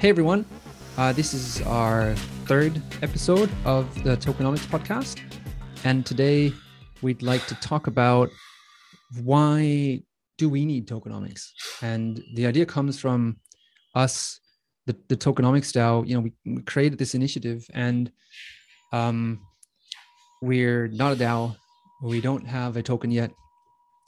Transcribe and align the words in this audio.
Hey 0.00 0.10
everyone, 0.10 0.44
uh, 0.96 1.12
this 1.12 1.34
is 1.34 1.60
our 1.62 2.14
third 2.46 2.80
episode 3.02 3.50
of 3.64 3.92
the 4.04 4.16
Tokenomics 4.16 4.64
podcast. 4.68 5.20
And 5.82 6.06
today 6.06 6.52
we'd 7.02 7.20
like 7.20 7.44
to 7.48 7.56
talk 7.56 7.88
about 7.88 8.30
why 9.24 10.00
do 10.36 10.48
we 10.48 10.64
need 10.64 10.86
tokenomics? 10.86 11.48
And 11.82 12.22
the 12.36 12.46
idea 12.46 12.64
comes 12.64 13.00
from 13.00 13.38
us, 13.96 14.38
the, 14.86 14.96
the 15.08 15.16
tokenomics 15.16 15.72
DAO. 15.72 16.06
You 16.06 16.14
know, 16.14 16.30
we, 16.44 16.62
created 16.62 16.96
this 16.96 17.16
initiative 17.16 17.66
and 17.74 18.12
um, 18.92 19.40
we're 20.40 20.86
not 20.86 21.14
a 21.14 21.16
DAO. 21.16 21.56
We 22.04 22.20
don't 22.20 22.46
have 22.46 22.76
a 22.76 22.84
token 22.84 23.10
yet. 23.10 23.32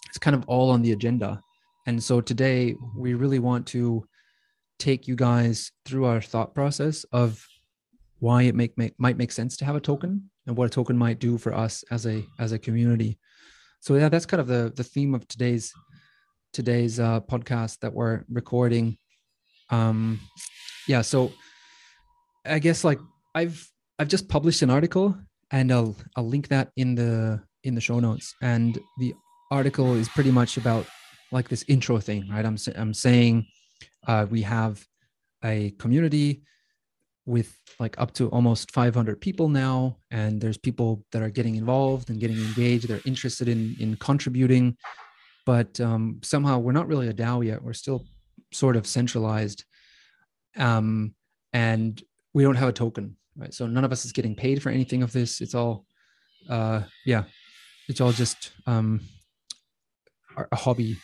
It's 0.09 0.19
kind 0.19 0.37
of 0.37 0.45
all 0.47 0.71
on 0.71 0.83
the 0.83 0.93
agenda. 0.93 1.43
And 1.89 2.01
so 2.01 2.21
today 2.21 2.77
we 2.97 3.15
really 3.15 3.41
want 3.41 3.67
to 3.69 4.05
take 4.81 5.07
you 5.07 5.15
guys 5.15 5.73
through 5.85 6.07
our 6.07 6.21
thought 6.21 6.55
process 6.55 7.05
of 7.13 7.47
why 8.19 8.43
it 8.43 8.55
make, 8.55 8.77
make 8.77 8.95
might 8.99 9.17
make 9.17 9.33
sense 9.33 9.57
to 9.59 9.65
have 9.65 9.77
a 9.77 9.81
token 9.81 10.31
and 10.47 10.57
what 10.57 10.67
a 10.67 10.71
token 10.71 10.97
might 10.97 11.19
do 11.19 11.39
for 11.39 11.55
us 11.55 11.85
as 11.91 12.07
a 12.07 12.25
as 12.39 12.53
a 12.53 12.59
community. 12.59 13.19
So 13.81 13.95
yeah, 13.95 14.09
that's 14.09 14.27
kind 14.27 14.41
of 14.41 14.47
the 14.47 14.73
the 14.75 14.85
theme 14.85 15.15
of 15.15 15.27
today's 15.29 15.73
today's 16.53 16.99
uh, 16.99 17.21
podcast 17.21 17.79
that 17.81 17.93
we're 17.93 18.25
recording. 18.29 18.99
Um, 19.71 20.21
yeah, 20.89 21.03
so 21.03 21.33
I 22.45 22.59
guess 22.59 22.85
like 22.85 22.99
I've 23.35 23.67
I've 23.99 24.09
just 24.09 24.29
published 24.29 24.63
an 24.63 24.71
article 24.71 25.17
and 25.51 25.73
I'll 25.73 25.97
I'll 26.17 26.27
link 26.29 26.49
that 26.49 26.71
in 26.77 26.95
the 26.95 27.43
in 27.65 27.75
the 27.75 27.81
show 27.81 28.01
notes. 28.01 28.35
And 28.43 28.79
the 28.99 29.15
article 29.51 29.95
is 29.95 30.09
pretty 30.09 30.31
much 30.31 30.57
about 30.57 30.87
like 31.33 31.49
this 31.49 31.65
intro 31.69 31.99
thing, 31.99 32.29
right? 32.29 32.45
I'm 32.45 32.57
I'm 32.77 32.95
saying 32.95 33.47
uh, 34.07 34.27
we 34.29 34.43
have 34.43 34.85
a 35.45 35.71
community 35.79 36.43
with 37.27 37.57
like 37.79 37.99
up 38.01 38.13
to 38.15 38.29
almost 38.31 38.71
500 38.73 39.21
people 39.21 39.49
now 39.49 39.97
and 40.11 40.41
there's 40.41 40.59
people 40.59 41.05
that 41.13 41.23
are 41.23 41.31
getting 41.31 41.57
involved 41.57 42.11
and 42.11 42.21
getting 42.21 42.39
engaged. 42.39 42.89
They're 42.89 43.01
interested 43.05 43.49
in 43.49 43.77
in 43.79 43.97
contributing 43.97 44.77
but 45.47 45.81
um, 45.81 46.21
somehow 46.23 46.59
we're 46.59 46.73
not 46.73 46.89
really 46.89 47.09
a 47.09 47.15
dao 47.15 47.45
yet. 47.45 47.63
We're 47.63 47.73
still 47.73 48.05
sort 48.53 48.77
of 48.77 48.87
centralized 48.87 49.65
um, 50.57 51.15
and 51.53 52.03
we 52.35 52.43
don't 52.43 52.57
have 52.57 52.69
a 52.69 52.73
token 52.73 53.17
right? 53.37 53.55
So 53.55 53.67
none 53.67 53.85
of 53.85 53.93
us 53.93 54.05
is 54.05 54.13
getting 54.13 54.35
paid 54.35 54.63
for 54.63 54.71
anything 54.71 55.03
of 55.03 55.13
this. 55.13 55.41
It's 55.41 55.55
all 55.55 55.85
uh, 56.49 56.83
yeah 57.05 57.25
it's 57.89 58.01
all 58.01 58.13
just 58.13 58.53
um, 58.67 59.01
a 60.53 60.57
hobby 60.57 60.97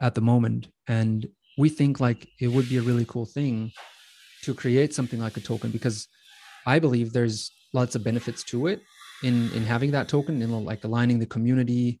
at 0.00 0.14
the 0.14 0.20
moment. 0.20 0.68
And 0.86 1.26
we 1.58 1.68
think 1.68 2.00
like 2.00 2.28
it 2.40 2.48
would 2.48 2.68
be 2.68 2.78
a 2.78 2.82
really 2.82 3.04
cool 3.04 3.26
thing 3.26 3.72
to 4.42 4.54
create 4.54 4.94
something 4.94 5.20
like 5.20 5.36
a 5.36 5.40
token 5.40 5.70
because 5.70 6.08
I 6.66 6.78
believe 6.78 7.12
there's 7.12 7.50
lots 7.72 7.94
of 7.94 8.04
benefits 8.04 8.42
to 8.44 8.66
it 8.66 8.80
in 9.22 9.50
in 9.52 9.64
having 9.64 9.90
that 9.92 10.08
token, 10.08 10.42
in 10.42 10.64
like 10.64 10.84
aligning 10.84 11.18
the 11.18 11.26
community 11.26 12.00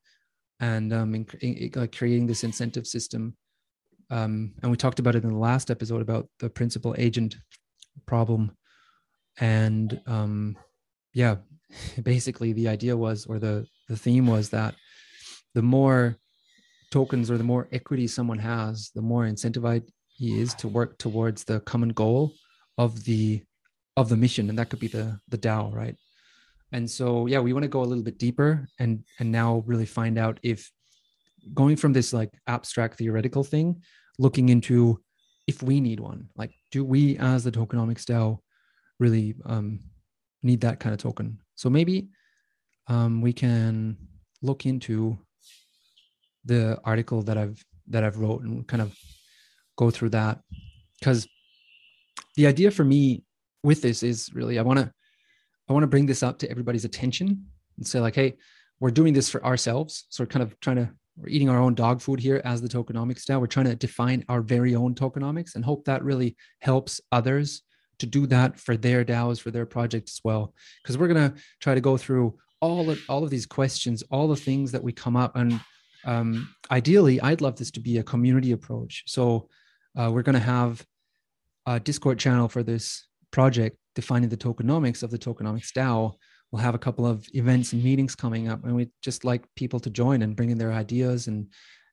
and 0.60 0.92
um, 0.92 1.14
in, 1.14 1.26
in, 1.40 1.70
like 1.74 1.96
creating 1.96 2.26
this 2.26 2.44
incentive 2.44 2.86
system. 2.86 3.36
Um, 4.10 4.54
and 4.62 4.70
we 4.70 4.76
talked 4.76 4.98
about 4.98 5.16
it 5.16 5.24
in 5.24 5.30
the 5.30 5.38
last 5.38 5.70
episode 5.70 6.02
about 6.02 6.28
the 6.38 6.50
principal 6.50 6.94
agent 6.98 7.36
problem, 8.06 8.56
and 9.40 10.00
um, 10.06 10.56
yeah, 11.14 11.36
basically 12.02 12.52
the 12.52 12.68
idea 12.68 12.96
was, 12.96 13.26
or 13.26 13.38
the 13.38 13.66
the 13.88 13.96
theme 13.96 14.26
was 14.26 14.50
that 14.50 14.74
the 15.54 15.62
more 15.62 16.16
tokens 16.92 17.30
or 17.30 17.38
the 17.38 17.44
more 17.44 17.68
equity 17.72 18.06
someone 18.06 18.38
has, 18.38 18.90
the 18.94 19.02
more 19.02 19.24
incentivized 19.24 19.88
he 20.08 20.40
is 20.40 20.54
to 20.54 20.68
work 20.68 20.98
towards 20.98 21.42
the 21.42 21.60
common 21.60 21.88
goal 21.88 22.32
of 22.78 23.02
the 23.04 23.42
of 23.96 24.08
the 24.08 24.16
mission, 24.16 24.48
and 24.48 24.58
that 24.58 24.70
could 24.70 24.78
be 24.78 24.88
the 24.88 25.18
the 25.28 25.38
DAO, 25.38 25.74
right? 25.74 25.96
And 26.70 26.90
so, 26.90 27.26
yeah, 27.26 27.40
we 27.40 27.52
want 27.52 27.64
to 27.64 27.68
go 27.68 27.82
a 27.82 27.90
little 27.90 28.04
bit 28.04 28.18
deeper 28.18 28.68
and 28.78 29.04
and 29.18 29.32
now 29.32 29.64
really 29.66 29.86
find 29.86 30.18
out 30.18 30.38
if 30.42 30.70
going 31.54 31.76
from 31.76 31.92
this 31.92 32.12
like 32.12 32.30
abstract 32.46 32.98
theoretical 32.98 33.44
thing, 33.44 33.82
looking 34.18 34.48
into 34.48 35.00
if 35.46 35.62
we 35.62 35.80
need 35.80 36.00
one, 36.00 36.28
like 36.36 36.54
do 36.70 36.84
we 36.84 37.18
as 37.18 37.44
the 37.44 37.50
tokenomics 37.50 38.04
DAO 38.04 38.38
really 39.00 39.34
um, 39.44 39.80
need 40.42 40.60
that 40.60 40.78
kind 40.78 40.94
of 40.94 41.00
token? 41.00 41.38
So 41.56 41.68
maybe 41.68 42.08
um, 42.86 43.20
we 43.20 43.32
can 43.32 43.96
look 44.40 44.66
into 44.66 45.18
the 46.44 46.78
article 46.84 47.22
that 47.22 47.38
I've 47.38 47.62
that 47.88 48.04
I've 48.04 48.18
wrote 48.18 48.42
and 48.42 48.66
kind 48.66 48.82
of 48.82 48.96
go 49.76 49.90
through 49.90 50.10
that. 50.10 50.40
Because 50.98 51.26
the 52.36 52.46
idea 52.46 52.70
for 52.70 52.84
me 52.84 53.24
with 53.62 53.82
this 53.82 54.02
is 54.02 54.30
really 54.34 54.58
I 54.58 54.62
want 54.62 54.78
to 54.78 54.92
I 55.68 55.72
want 55.72 55.82
to 55.82 55.88
bring 55.88 56.06
this 56.06 56.22
up 56.22 56.38
to 56.40 56.50
everybody's 56.50 56.84
attention 56.84 57.46
and 57.76 57.86
say 57.86 58.00
like 58.00 58.14
hey 58.14 58.34
we're 58.80 58.90
doing 58.90 59.12
this 59.12 59.30
for 59.30 59.44
ourselves. 59.44 60.06
So 60.08 60.24
we're 60.24 60.28
kind 60.28 60.42
of 60.42 60.58
trying 60.60 60.76
to 60.76 60.90
we're 61.16 61.28
eating 61.28 61.48
our 61.48 61.60
own 61.60 61.74
dog 61.74 62.00
food 62.00 62.18
here 62.18 62.40
as 62.44 62.62
the 62.62 62.68
tokenomics 62.68 63.24
DAO. 63.24 63.38
We're 63.38 63.46
trying 63.46 63.66
to 63.66 63.76
define 63.76 64.24
our 64.28 64.40
very 64.40 64.74
own 64.74 64.94
tokenomics 64.94 65.54
and 65.54 65.64
hope 65.64 65.84
that 65.84 66.02
really 66.02 66.36
helps 66.60 67.00
others 67.12 67.62
to 67.98 68.06
do 68.06 68.26
that 68.26 68.58
for 68.58 68.76
their 68.76 69.04
DAOs 69.04 69.40
for 69.40 69.50
their 69.50 69.66
projects 69.66 70.14
as 70.14 70.20
well. 70.24 70.54
Because 70.82 70.96
we're 70.98 71.08
going 71.08 71.30
to 71.30 71.38
try 71.60 71.74
to 71.74 71.80
go 71.80 71.96
through 71.96 72.36
all 72.60 72.88
of 72.90 72.98
all 73.08 73.24
of 73.24 73.30
these 73.30 73.44
questions 73.44 74.04
all 74.10 74.28
the 74.28 74.36
things 74.36 74.70
that 74.70 74.82
we 74.82 74.92
come 74.92 75.16
up 75.16 75.36
and 75.36 75.60
um, 76.04 76.54
ideally, 76.70 77.20
I'd 77.20 77.40
love 77.40 77.56
this 77.56 77.70
to 77.72 77.80
be 77.80 77.98
a 77.98 78.02
community 78.02 78.52
approach. 78.52 79.04
So 79.06 79.48
uh, 79.98 80.10
we're 80.12 80.22
going 80.22 80.34
to 80.34 80.40
have 80.40 80.84
a 81.66 81.78
Discord 81.78 82.18
channel 82.18 82.48
for 82.48 82.62
this 82.62 83.06
project, 83.30 83.76
defining 83.94 84.28
the 84.28 84.36
tokenomics 84.36 85.02
of 85.02 85.10
the 85.10 85.18
tokenomics 85.18 85.72
DAO. 85.72 86.14
We'll 86.50 86.62
have 86.62 86.74
a 86.74 86.78
couple 86.78 87.06
of 87.06 87.26
events 87.32 87.72
and 87.72 87.82
meetings 87.82 88.14
coming 88.14 88.48
up, 88.48 88.64
and 88.64 88.74
we 88.74 88.90
just 89.02 89.24
like 89.24 89.42
people 89.54 89.80
to 89.80 89.90
join 89.90 90.22
and 90.22 90.36
bring 90.36 90.50
in 90.50 90.58
their 90.58 90.72
ideas 90.72 91.26
and 91.26 91.48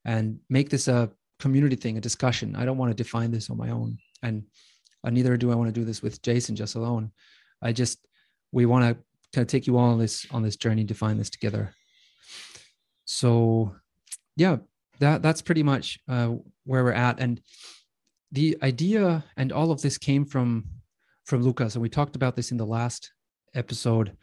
and 0.06 0.40
make 0.50 0.70
this 0.70 0.88
a 0.88 1.12
community 1.40 1.76
thing, 1.76 1.98
a 1.98 2.02
discussion. 2.02 2.56
I 2.56 2.66
don't 2.66 2.78
want 2.78 2.90
to 2.90 3.04
define 3.04 3.32
this 3.32 3.50
on 3.50 3.58
my 3.58 3.70
own, 3.70 3.98
and 4.22 4.44
uh, 5.06 5.12
neither 5.12 5.38
do 5.38 5.52
I 5.52 5.56
want 5.56 5.74
to 5.74 5.80
do 5.80 5.86
this 5.86 6.02
with 6.02 6.22
Jason 6.22 6.56
just 6.56 6.76
alone. 6.76 7.12
I 7.62 7.72
just 7.72 8.06
we 8.52 8.66
want 8.66 8.84
to 8.84 9.04
kind 9.34 9.44
of 9.44 9.48
take 9.48 9.68
you 9.68 9.78
all 9.78 9.92
on 9.92 10.00
this 10.00 10.26
on 10.32 10.44
this 10.44 10.58
journey 10.58 10.84
to 10.86 10.94
find 10.94 11.20
this 11.20 11.30
together. 11.30 11.74
So 13.06 13.76
yeah, 14.40 14.58
that 15.00 15.22
that's 15.22 15.42
pretty 15.42 15.64
much 15.64 16.00
uh, 16.08 16.30
where 16.64 16.84
we're 16.86 16.94
at. 16.94 17.20
And 17.20 17.42
the 18.32 18.58
idea 18.64 19.24
and 19.36 19.52
all 19.52 19.72
of 19.72 19.82
this 19.82 19.98
came 19.98 20.26
from 20.26 20.66
from 21.26 21.44
Lucas, 21.44 21.76
and 21.76 21.82
we 21.82 21.90
talked 21.90 22.16
about 22.16 22.36
this 22.38 22.52
in 22.52 22.58
the 22.58 22.66
last 22.66 23.12
episode, 23.54 24.16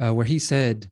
uh, 0.00 0.14
where 0.14 0.24
he 0.24 0.38
said, 0.38 0.88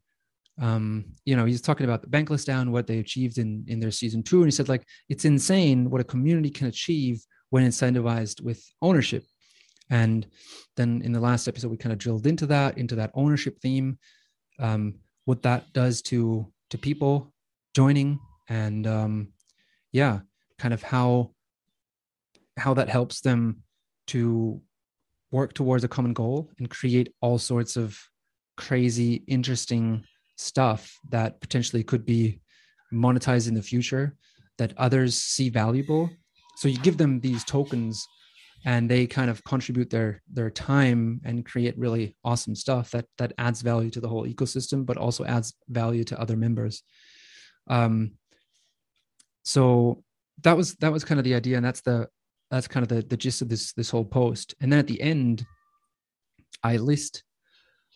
um, 0.60 1.04
you 1.24 1.36
know, 1.36 1.44
he's 1.44 1.60
talking 1.60 1.84
about 1.84 2.02
the 2.02 2.08
Bankless 2.08 2.44
DAO, 2.44 2.68
what 2.68 2.88
they 2.88 2.98
achieved 2.98 3.38
in 3.38 3.64
in 3.68 3.78
their 3.78 3.92
season 3.92 4.24
two, 4.24 4.38
and 4.38 4.46
he 4.46 4.50
said 4.50 4.68
like 4.68 4.84
it's 5.08 5.24
insane 5.24 5.88
what 5.88 6.00
a 6.00 6.10
community 6.12 6.50
can 6.50 6.66
achieve 6.66 7.24
when 7.50 7.64
incentivized 7.64 8.42
with 8.42 8.60
ownership. 8.82 9.24
And 9.90 10.26
then 10.76 11.00
in 11.04 11.12
the 11.12 11.20
last 11.20 11.46
episode, 11.46 11.70
we 11.70 11.76
kind 11.76 11.92
of 11.92 11.98
drilled 11.98 12.26
into 12.26 12.46
that, 12.46 12.76
into 12.78 12.96
that 12.96 13.12
ownership 13.14 13.60
theme, 13.60 13.98
um, 14.58 14.94
what 15.26 15.42
that 15.42 15.72
does 15.72 16.02
to 16.02 16.50
to 16.70 16.78
people 16.78 17.32
joining 17.74 18.18
and 18.48 18.86
um, 18.86 19.28
yeah, 19.92 20.20
kind 20.58 20.74
of 20.74 20.82
how 20.82 21.30
how 22.56 22.74
that 22.74 22.88
helps 22.88 23.20
them 23.20 23.62
to 24.06 24.60
work 25.32 25.52
towards 25.52 25.82
a 25.82 25.88
common 25.88 26.12
goal 26.12 26.50
and 26.58 26.70
create 26.70 27.12
all 27.20 27.38
sorts 27.38 27.76
of 27.76 27.98
crazy, 28.56 29.24
interesting 29.26 30.04
stuff 30.36 30.96
that 31.10 31.40
potentially 31.40 31.82
could 31.82 32.06
be 32.06 32.40
monetized 32.92 33.48
in 33.48 33.54
the 33.54 33.62
future 33.62 34.16
that 34.58 34.72
others 34.76 35.16
see 35.16 35.48
valuable. 35.48 36.08
So 36.56 36.68
you 36.68 36.78
give 36.78 36.96
them 36.96 37.18
these 37.18 37.42
tokens 37.44 38.06
and 38.64 38.88
they 38.88 39.06
kind 39.06 39.30
of 39.30 39.42
contribute 39.44 39.90
their 39.90 40.22
their 40.32 40.50
time 40.50 41.20
and 41.24 41.44
create 41.44 41.76
really 41.78 42.16
awesome 42.24 42.54
stuff 42.54 42.90
that 42.92 43.06
that 43.18 43.32
adds 43.38 43.62
value 43.62 43.90
to 43.90 44.00
the 44.00 44.08
whole 44.08 44.26
ecosystem 44.26 44.86
but 44.86 44.96
also 44.96 45.24
adds 45.24 45.54
value 45.68 46.04
to 46.04 46.20
other 46.20 46.36
members 46.36 46.82
um, 47.68 48.12
so 49.44 50.02
that 50.42 50.56
was 50.56 50.74
that 50.76 50.92
was 50.92 51.04
kind 51.04 51.20
of 51.20 51.24
the 51.24 51.34
idea 51.34 51.56
and 51.56 51.64
that's 51.64 51.82
the 51.82 52.08
that's 52.50 52.68
kind 52.68 52.82
of 52.82 52.88
the, 52.88 53.02
the 53.02 53.16
gist 53.16 53.42
of 53.42 53.48
this 53.48 53.72
this 53.72 53.90
whole 53.90 54.04
post. 54.04 54.54
And 54.60 54.70
then 54.70 54.78
at 54.78 54.86
the 54.86 55.00
end 55.00 55.44
i 56.62 56.76
list 56.76 57.24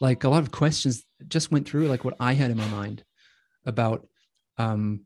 like 0.00 0.24
a 0.24 0.28
lot 0.28 0.42
of 0.42 0.50
questions 0.50 1.04
just 1.28 1.50
went 1.50 1.68
through 1.68 1.88
like 1.88 2.04
what 2.04 2.16
i 2.20 2.32
had 2.32 2.50
in 2.50 2.56
my 2.56 2.68
mind 2.68 3.02
about 3.66 4.06
um 4.58 5.00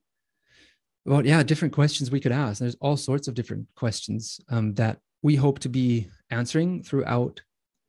well 1.05 1.25
yeah 1.25 1.43
different 1.43 1.75
questions 1.75 2.11
we 2.11 2.21
could 2.21 2.33
ask. 2.33 2.61
There's 2.61 2.77
all 2.81 2.97
sorts 2.97 3.29
of 3.29 3.35
different 3.35 3.67
questions 3.77 4.41
um, 4.49 4.75
that 4.75 4.99
we 5.23 5.37
hope 5.37 5.59
to 5.61 5.69
be 5.69 6.09
answering 6.31 6.83
throughout 6.83 7.41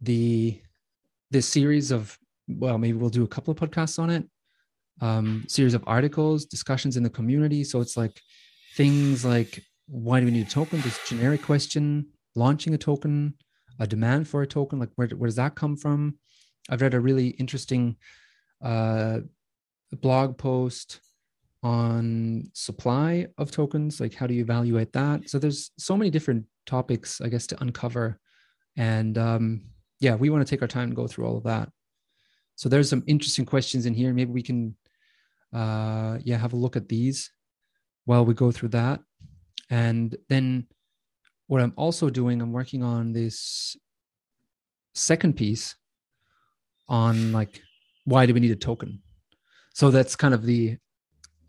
the 0.02 0.62
this 1.32 1.48
series 1.48 1.92
of 1.92 2.18
well 2.48 2.78
maybe 2.78 2.98
we'll 2.98 3.10
do 3.10 3.24
a 3.24 3.28
couple 3.36 3.52
of 3.52 3.58
podcasts 3.58 4.00
on 4.00 4.10
it. 4.10 4.26
Um 5.02 5.46
series 5.48 5.74
of 5.74 5.84
articles 5.88 6.46
discussions 6.46 6.98
in 6.98 7.04
the 7.04 7.10
community. 7.10 7.64
So 7.64 7.82
it's 7.82 7.98
like 7.98 8.22
things 8.76 9.24
like 9.24 9.64
why 9.88 10.20
do 10.20 10.26
we 10.26 10.32
need 10.32 10.48
a 10.48 10.50
token? 10.50 10.82
This 10.82 11.00
generic 11.08 11.42
question, 11.42 12.08
launching 12.36 12.74
a 12.74 12.78
token, 12.78 13.36
a 13.80 13.88
demand 13.88 14.28
for 14.28 14.42
a 14.42 14.48
token? 14.48 14.80
Like 14.80 14.90
where, 14.96 15.08
where 15.10 15.28
does 15.28 15.36
that 15.36 15.56
come 15.56 15.76
from? 15.76 16.18
I've 16.70 16.82
read 16.82 16.94
a 16.94 17.00
really 17.00 17.28
interesting 17.28 17.98
uh, 18.64 19.20
blog 19.92 20.38
post 20.38 21.00
on 21.62 22.50
supply 22.54 23.28
of 23.38 23.52
tokens. 23.52 24.00
Like 24.00 24.14
how 24.14 24.28
do 24.28 24.34
you 24.34 24.42
evaluate 24.42 24.94
that? 24.94 25.30
So 25.30 25.38
there's 25.38 25.72
so 25.78 25.98
many 25.98 26.10
different 26.10 26.46
topics, 26.66 27.22
I 27.22 27.28
guess, 27.28 27.48
to 27.48 27.62
uncover. 27.62 28.20
And 28.78 29.18
um, 29.18 29.62
yeah, 30.00 30.16
we 30.16 30.30
want 30.30 30.46
to 30.46 30.50
take 30.50 30.62
our 30.62 30.68
time 30.68 30.90
and 30.90 30.96
go 30.96 31.08
through 31.08 31.26
all 31.26 31.38
of 31.38 31.44
that. 31.44 31.70
So 32.56 32.70
there's 32.70 32.90
some 32.90 33.04
interesting 33.08 33.46
questions 33.46 33.86
in 33.86 33.94
here. 33.94 34.14
Maybe 34.14 34.32
we 34.32 34.44
can, 34.44 34.76
uh, 35.54 36.20
yeah, 36.24 36.38
have 36.38 36.54
a 36.54 36.58
look 36.58 36.76
at 36.76 36.88
these 36.88 37.32
while 38.06 38.26
we 38.26 38.34
go 38.34 38.52
through 38.52 38.70
that. 38.70 39.00
And 39.70 40.16
then 40.30 40.68
what 41.48 41.62
I'm 41.62 41.74
also 41.76 42.10
doing, 42.10 42.42
I'm 42.42 42.52
working 42.52 42.84
on 42.84 43.14
this 43.14 43.76
second 44.94 45.36
piece 45.36 45.76
on 46.88 47.32
like 47.32 47.62
why 48.06 48.26
do 48.26 48.34
we 48.34 48.40
need 48.40 48.52
a 48.52 48.56
token. 48.56 49.02
So 49.74 49.90
that's 49.90 50.16
kind 50.16 50.34
of 50.34 50.44
the. 50.44 50.78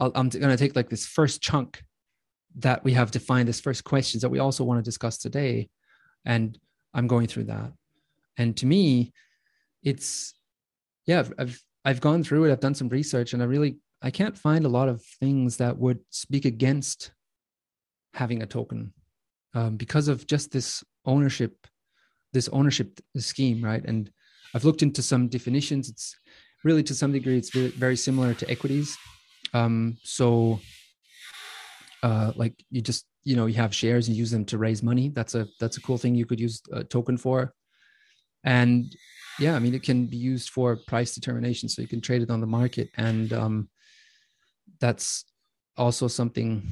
i 0.01 0.07
am 0.07 0.29
going 0.29 0.31
to 0.31 0.57
take 0.57 0.77
like 0.77 0.89
this 0.89 1.07
first 1.07 1.43
chunk 1.43 1.83
that 2.57 2.85
we 2.85 2.93
have 2.93 3.11
defined 3.11 3.49
as 3.49 3.61
first 3.61 3.85
questions 3.85 4.23
that 4.23 4.31
we 4.31 4.39
also 4.39 4.65
want 4.65 4.79
to 4.79 4.89
discuss 4.89 5.19
today, 5.19 5.69
and 6.25 6.59
I'm 6.95 7.07
going 7.07 7.27
through 7.27 7.45
that. 7.45 7.73
And 8.39 8.57
to 8.59 8.67
me, 8.67 9.13
it's 9.83 10.35
yeah, 11.07 11.21
I've, 11.21 11.33
I've 11.39 11.65
I've 11.85 12.01
gone 12.01 12.25
through 12.25 12.45
it. 12.45 12.53
I've 12.53 12.61
done 12.61 12.75
some 12.75 12.89
research, 12.89 13.33
and 13.33 13.43
I 13.43 13.47
really 13.47 13.79
I 14.05 14.11
can't 14.11 14.37
find 14.37 14.67
a 14.67 14.69
lot 14.69 14.91
of 14.91 15.03
things 15.03 15.57
that 15.57 15.79
would 15.79 15.99
speak 16.11 16.45
against 16.45 17.11
having 18.13 18.43
a 18.43 18.47
token 18.47 18.93
um, 19.55 19.77
because 19.79 20.09
of 20.09 20.27
just 20.27 20.53
this 20.53 20.85
ownership, 21.07 21.67
this 22.35 22.51
ownership 22.51 23.01
scheme, 23.17 23.65
right? 23.65 23.83
And 23.83 24.11
I've 24.55 24.67
looked 24.67 24.83
into 24.83 25.03
some 25.03 25.29
definitions. 25.29 25.89
It's 25.89 26.15
really 26.65 26.83
to 26.83 26.95
some 26.95 27.13
degree 27.13 27.39
it's 27.39 27.51
very, 27.51 27.97
similar 27.97 28.35
to 28.35 28.51
equities. 28.51 28.95
Um, 29.55 29.97
so, 30.03 30.61
uh, 32.03 32.33
like 32.37 32.63
you 32.71 32.83
just 32.83 33.07
you 33.23 33.37
know 33.37 33.47
you 33.47 33.55
have 33.55 33.75
shares 33.75 34.09
and 34.09 34.17
use 34.17 34.31
them 34.31 34.45
to 34.47 34.59
raise 34.59 34.83
money. 34.83 35.09
That's 35.09 35.35
a 35.35 35.47
that's 35.61 35.79
a 35.79 35.81
cool 35.81 35.97
thing 35.97 36.15
you 36.15 36.27
could 36.27 36.41
use 36.41 36.61
a 36.73 36.85
token 36.85 37.17
for. 37.17 37.55
And 38.45 38.95
yeah, 39.39 39.57
I 39.57 39.61
mean 39.61 39.75
it 39.75 39.83
can 39.83 40.07
be 40.07 40.19
used 40.19 40.51
for 40.51 40.77
price 40.87 41.15
determination, 41.15 41.71
so 41.71 41.81
you 41.81 41.89
can 41.89 42.03
trade 42.03 42.21
it 42.21 42.31
on 42.31 42.43
the 42.43 42.47
market, 42.47 42.91
and 42.97 43.33
um, 43.33 43.69
that's 44.85 45.25
also 45.79 46.09
something 46.09 46.71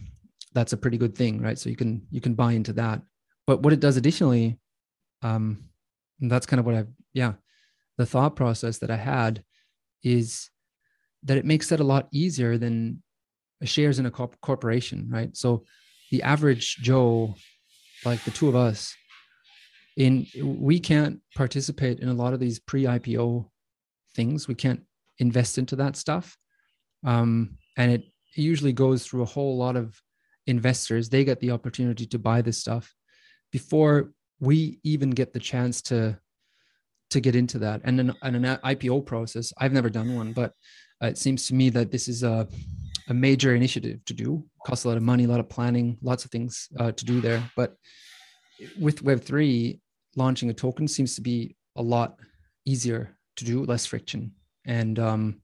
that's 0.52 0.74
a 0.74 0.76
pretty 0.76 0.98
good 0.98 1.16
thing, 1.16 1.40
right? 1.40 1.58
So 1.58 1.70
you 1.70 1.76
can 1.76 2.06
you 2.10 2.20
can 2.20 2.34
buy 2.34 2.52
into 2.52 2.74
that. 2.74 3.00
But 3.46 3.62
what 3.62 3.72
it 3.72 3.80
does 3.80 3.96
additionally, 3.96 4.58
um, 5.22 5.64
that's 6.20 6.44
kind 6.44 6.60
of 6.60 6.66
what 6.66 6.74
I've 6.74 6.92
yeah, 7.14 7.32
the 7.96 8.04
thought 8.04 8.36
process 8.36 8.78
that 8.78 8.90
I 8.90 8.96
had 8.96 9.42
is 10.02 10.50
that 11.22 11.38
it 11.38 11.46
makes 11.46 11.72
it 11.72 11.80
a 11.80 11.84
lot 11.84 12.08
easier 12.12 12.58
than 12.58 13.02
shares 13.64 13.98
in 13.98 14.04
a 14.04 14.10
corp- 14.10 14.40
corporation, 14.42 15.08
right? 15.10 15.34
So 15.34 15.64
the 16.10 16.22
average 16.22 16.76
Joe, 16.82 17.34
like 18.04 18.22
the 18.24 18.30
two 18.30 18.48
of 18.48 18.56
us, 18.56 18.94
in 19.96 20.26
we 20.44 20.78
can't 20.80 21.20
participate 21.34 22.00
in 22.00 22.10
a 22.10 22.20
lot 22.22 22.34
of 22.34 22.40
these 22.40 22.58
pre-IPO 22.58 23.48
things. 24.14 24.48
We 24.48 24.54
can't 24.54 24.82
invest 25.18 25.56
into 25.56 25.76
that 25.76 25.96
stuff, 25.96 26.36
um, 27.06 27.56
and 27.76 27.92
it 27.92 28.04
usually 28.34 28.72
goes 28.72 29.04
through 29.04 29.22
a 29.22 29.26
whole 29.26 29.56
lot 29.56 29.76
of 29.76 30.00
investors. 30.46 31.08
They 31.08 31.24
get 31.24 31.40
the 31.40 31.50
opportunity 31.50 32.06
to 32.06 32.18
buy 32.18 32.42
this 32.42 32.58
stuff 32.58 32.94
before 33.50 34.12
we 34.40 34.80
even 34.82 35.10
get 35.10 35.32
the 35.32 35.40
chance 35.40 35.82
to 35.82 36.18
to 37.10 37.20
get 37.20 37.36
into 37.36 37.58
that. 37.58 37.82
And 37.84 38.00
an, 38.00 38.14
and 38.22 38.36
an 38.36 38.58
IPO 38.64 39.04
process, 39.04 39.52
I've 39.58 39.72
never 39.72 39.90
done 39.90 40.14
one, 40.14 40.32
but 40.32 40.52
uh, 41.02 41.08
it 41.08 41.18
seems 41.18 41.46
to 41.46 41.54
me 41.54 41.68
that 41.70 41.90
this 41.90 42.08
is 42.08 42.22
a 42.22 42.48
a 43.08 43.14
major 43.14 43.54
initiative 43.54 44.04
to 44.04 44.14
do. 44.14 44.44
It 44.56 44.66
costs 44.66 44.84
a 44.84 44.88
lot 44.88 44.96
of 44.96 45.02
money, 45.02 45.24
a 45.24 45.28
lot 45.28 45.40
of 45.40 45.48
planning, 45.48 45.98
lots 46.02 46.24
of 46.24 46.30
things 46.30 46.68
uh, 46.78 46.92
to 46.92 47.04
do 47.04 47.20
there. 47.20 47.42
But 47.56 47.76
with 48.78 49.02
Web 49.02 49.22
three, 49.22 49.80
launching 50.16 50.50
a 50.50 50.54
token 50.54 50.88
seems 50.88 51.14
to 51.16 51.20
be 51.20 51.56
a 51.76 51.82
lot 51.82 52.18
easier 52.64 53.16
to 53.36 53.44
do, 53.44 53.64
less 53.64 53.86
friction, 53.86 54.32
and 54.64 54.98
um, 54.98 55.42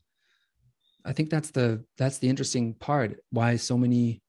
I 1.09 1.13
think 1.13 1.31
that's 1.31 1.51
the 1.51 1.83
that's 1.97 2.19
the 2.19 2.29
interesting 2.29 2.75
part. 2.75 3.17
Why 3.31 3.57
so 3.57 3.79
many 3.79 4.23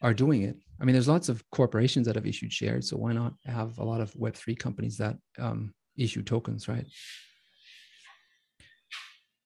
are 0.00 0.14
doing 0.14 0.42
it. 0.42 0.56
I 0.80 0.84
mean, 0.84 0.94
there's 0.94 1.08
lots 1.08 1.28
of 1.28 1.44
corporations 1.50 2.06
that 2.06 2.16
have 2.16 2.26
issued 2.26 2.52
shares, 2.52 2.88
so 2.88 2.96
why 2.96 3.12
not 3.12 3.34
have 3.44 3.78
a 3.78 3.84
lot 3.84 4.00
of 4.00 4.16
Web 4.16 4.34
three 4.34 4.56
companies 4.56 4.96
that 4.96 5.16
um, 5.38 5.74
issue 5.96 6.22
tokens, 6.22 6.68
right? 6.68 6.86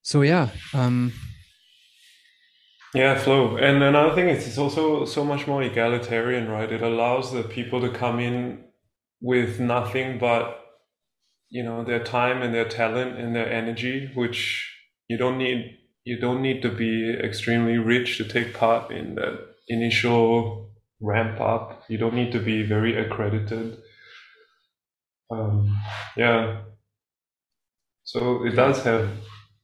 So 0.03 0.23
yeah, 0.23 0.51
um, 0.73 1.13
yeah, 2.95 3.19
flow. 3.19 3.57
And 3.57 3.83
another 3.83 4.15
thing 4.15 4.29
is 4.29 4.47
it's 4.47 4.57
also 4.57 5.05
so 5.05 5.25
much 5.25 5.47
more 5.49 5.63
egalitarian, 5.63 6.49
right? 6.49 6.71
It 6.71 6.83
allows 6.83 7.33
the 7.33 7.43
people 7.43 7.81
to 7.81 7.91
come 7.91 8.21
in 8.21 8.65
with 9.21 9.59
nothing 9.59 10.19
but 10.19 10.61
you 11.49 11.63
know 11.63 11.83
their 11.85 12.05
time 12.05 12.43
and 12.43 12.55
their 12.55 12.69
talent 12.69 13.19
and 13.19 13.35
their 13.35 13.51
energy, 13.53 14.11
which 14.15 14.73
you 15.09 15.17
don't 15.17 15.39
need. 15.39 15.79
You 16.07 16.19
don't 16.19 16.41
need 16.41 16.63
to 16.63 16.71
be 16.71 17.13
extremely 17.13 17.77
rich 17.77 18.17
to 18.17 18.25
take 18.25 18.55
part 18.55 18.91
in 18.91 19.17
that 19.17 19.57
initial 19.69 20.71
ramp 21.01 21.39
up. 21.39 21.85
You 21.89 21.99
don't 21.99 22.15
need 22.15 22.33
to 22.33 22.41
be 22.41 22.63
very 22.63 22.97
accredited. 22.97 23.77
Um, 25.31 25.77
yeah. 26.17 26.63
So 28.05 28.47
it 28.47 28.53
does 28.53 28.83
have 28.85 29.11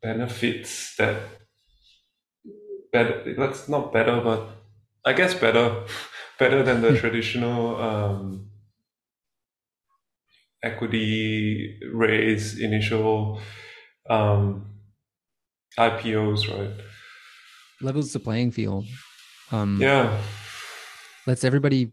benefits 0.03 0.95
that 0.97 1.23
better. 2.93 3.35
That's 3.37 3.69
not 3.69 3.93
better, 3.93 4.21
but 4.21 4.49
I 5.05 5.13
guess 5.13 5.35
better, 5.35 5.85
better 6.39 6.63
than 6.63 6.83
the 6.83 6.97
traditional 6.99 7.77
um, 7.81 8.51
equity 10.63 11.79
raise 11.93 12.59
initial 12.59 13.41
um, 14.09 14.72
IPOs, 15.79 16.49
right? 16.51 16.85
Levels 17.81 18.13
the 18.13 18.21
playing 18.21 18.53
field. 18.53 18.87
Um, 19.51 19.79
yeah. 19.81 20.21
Lets 21.27 21.45
everybody 21.45 21.93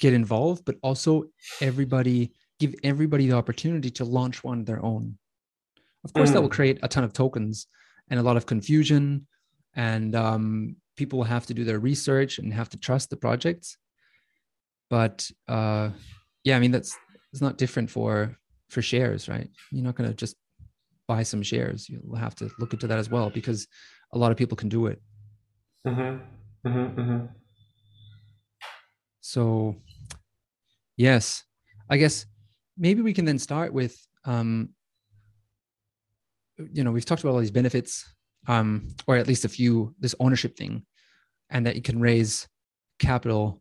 get 0.00 0.12
involved, 0.12 0.64
but 0.64 0.76
also 0.82 1.24
everybody 1.60 2.32
give 2.60 2.74
everybody 2.82 3.28
the 3.28 3.36
opportunity 3.36 3.90
to 3.90 4.04
launch 4.04 4.44
one 4.44 4.64
their 4.64 4.84
own. 4.84 5.18
Of 6.04 6.12
course, 6.12 6.30
mm. 6.30 6.34
that 6.34 6.42
will 6.42 6.48
mm. 6.48 6.52
create 6.52 6.78
a 6.82 6.88
ton 6.88 7.04
of 7.04 7.12
tokens 7.12 7.66
and 8.08 8.20
a 8.20 8.22
lot 8.22 8.36
of 8.36 8.46
confusion, 8.46 9.26
and 9.74 10.14
um, 10.14 10.76
people 10.96 11.18
will 11.18 11.24
have 11.24 11.46
to 11.46 11.54
do 11.54 11.64
their 11.64 11.78
research 11.78 12.38
and 12.38 12.52
have 12.52 12.68
to 12.70 12.78
trust 12.78 13.10
the 13.10 13.16
projects. 13.16 13.76
But 14.90 15.30
uh, 15.48 15.90
yeah, 16.44 16.56
I 16.56 16.60
mean 16.60 16.70
that's 16.70 16.96
it's 17.32 17.40
not 17.40 17.58
different 17.58 17.90
for 17.90 18.38
for 18.68 18.82
shares, 18.82 19.28
right? 19.28 19.48
You're 19.70 19.84
not 19.84 19.94
going 19.94 20.10
to 20.10 20.14
just 20.14 20.36
buy 21.06 21.22
some 21.22 21.42
shares. 21.42 21.88
You'll 21.88 22.16
have 22.16 22.34
to 22.36 22.50
look 22.58 22.72
into 22.72 22.86
that 22.86 22.98
as 22.98 23.10
well 23.10 23.30
because 23.30 23.66
a 24.12 24.18
lot 24.18 24.30
of 24.30 24.36
people 24.36 24.56
can 24.56 24.68
do 24.68 24.86
it. 24.86 25.00
Mm-hmm. 25.86 26.68
Mm-hmm, 26.68 27.00
mm-hmm. 27.00 27.26
So, 29.20 29.76
yes, 30.96 31.44
I 31.90 31.96
guess 31.96 32.26
maybe 32.76 33.02
we 33.02 33.12
can 33.12 33.24
then 33.24 33.38
start 33.38 33.72
with, 33.72 33.96
um, 34.24 34.70
you 36.72 36.84
know, 36.84 36.92
we've 36.92 37.04
talked 37.04 37.22
about 37.22 37.32
all 37.32 37.40
these 37.40 37.50
benefits, 37.50 38.04
um, 38.46 38.88
or 39.06 39.16
at 39.16 39.26
least 39.26 39.44
a 39.44 39.48
few, 39.48 39.94
this 39.98 40.14
ownership 40.20 40.56
thing, 40.56 40.84
and 41.50 41.66
that 41.66 41.76
you 41.76 41.82
can 41.82 42.00
raise 42.00 42.48
capital. 42.98 43.60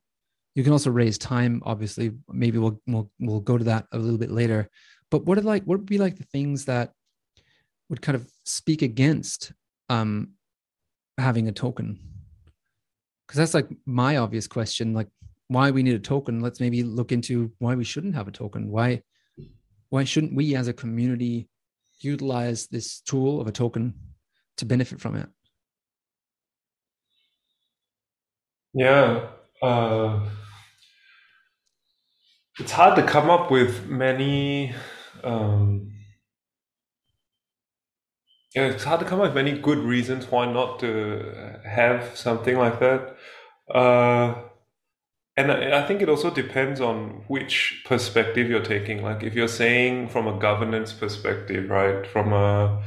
You 0.56 0.64
can 0.64 0.72
also 0.72 0.92
raise 0.92 1.18
time. 1.18 1.62
Obviously, 1.66 2.12
maybe 2.30 2.60
we'll 2.60 2.80
we'll 2.86 3.10
we'll 3.20 3.40
go 3.40 3.58
to 3.58 3.64
that 3.64 3.88
a 3.92 3.98
little 3.98 4.20
bit 4.20 4.32
later. 4.32 4.70
But 5.10 5.26
what 5.26 5.38
are 5.38 5.42
like 5.42 5.64
what 5.64 5.80
would 5.80 5.88
be 5.88 5.98
like 5.98 6.18
the 6.18 6.26
things 6.26 6.66
that 6.66 6.92
would 7.90 8.02
kind 8.02 8.16
of 8.16 8.28
speak 8.44 8.82
against 8.82 9.52
um, 9.90 10.32
having 11.18 11.48
a 11.48 11.52
token? 11.52 12.00
because 13.34 13.38
that's 13.38 13.54
like 13.54 13.76
my 13.86 14.18
obvious 14.18 14.48
question 14.48 14.94
like 14.94 15.08
why 15.48 15.72
we 15.72 15.84
need 15.84 15.96
a 15.96 16.00
token 16.00 16.40
let's 16.40 16.60
maybe 16.60 16.84
look 16.84 17.12
into 17.12 17.52
why 17.60 17.76
we 17.76 17.84
shouldn't 17.84 18.16
have 18.16 18.28
a 18.28 18.32
token 18.32 18.70
why 18.70 19.02
why 19.90 20.04
shouldn't 20.04 20.36
we 20.36 20.56
as 20.56 20.68
a 20.68 20.74
community 20.74 21.48
utilize 22.00 22.68
this 22.68 23.02
tool 23.02 23.42
of 23.42 23.48
a 23.48 23.52
token 23.52 23.94
to 24.58 24.66
benefit 24.66 25.00
from 25.00 25.16
it 25.16 25.28
yeah 28.74 29.28
uh, 29.62 30.20
it's 32.60 32.72
hard 32.72 32.96
to 32.96 33.04
come 33.04 33.30
up 33.30 33.50
with 33.50 33.88
many 33.88 34.76
um, 35.24 35.93
yeah, 38.56 38.66
it's 38.66 38.84
hard 38.84 39.00
to 39.00 39.06
come 39.06 39.20
up 39.20 39.34
with 39.34 39.36
many 39.36 39.58
good 39.58 39.80
reasons 39.80 40.30
why 40.30 40.52
not 40.52 40.80
to 40.80 41.60
have 41.66 42.16
something 42.16 42.58
like 42.58 42.80
that. 42.80 43.16
Uh, 43.74 44.36
and 45.36 45.52
I 45.52 45.88
think 45.88 46.04
it 46.04 46.10
also 46.10 46.30
depends 46.30 46.80
on 46.80 47.24
which 47.28 47.84
perspective 47.86 48.50
you're 48.50 48.64
taking. 48.64 49.02
Like 49.02 49.24
if 49.24 49.34
you're 49.34 49.48
saying 49.48 50.10
from 50.10 50.28
a 50.28 50.40
governance 50.40 50.94
perspective, 50.94 51.72
right, 51.72 52.06
from 52.06 52.34
a 52.34 52.84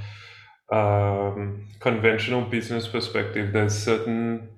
um, 0.72 1.66
conventional 1.80 2.42
business 2.42 2.86
perspective, 2.86 3.52
there's 3.52 3.76
certain 3.76 4.48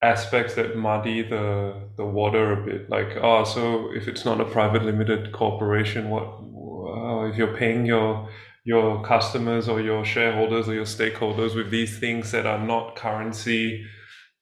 aspects 0.00 0.54
that 0.54 0.76
muddy 0.76 1.22
the 1.22 1.88
the 1.96 2.04
water 2.04 2.52
a 2.52 2.64
bit. 2.64 2.88
Like, 2.88 3.16
oh, 3.20 3.42
so 3.42 3.90
if 3.92 4.06
it's 4.06 4.24
not 4.24 4.40
a 4.40 4.44
private 4.44 4.84
limited 4.84 5.32
corporation, 5.32 6.10
what 6.10 6.22
uh, 6.22 7.28
if 7.28 7.36
you're 7.36 7.56
paying 7.56 7.86
your 7.86 8.28
your 8.68 9.02
customers 9.02 9.66
or 9.66 9.80
your 9.80 10.04
shareholders 10.04 10.68
or 10.68 10.74
your 10.74 10.84
stakeholders 10.84 11.56
with 11.56 11.70
these 11.70 11.98
things 11.98 12.32
that 12.32 12.44
are 12.44 12.62
not 12.72 12.96
currency, 12.96 13.86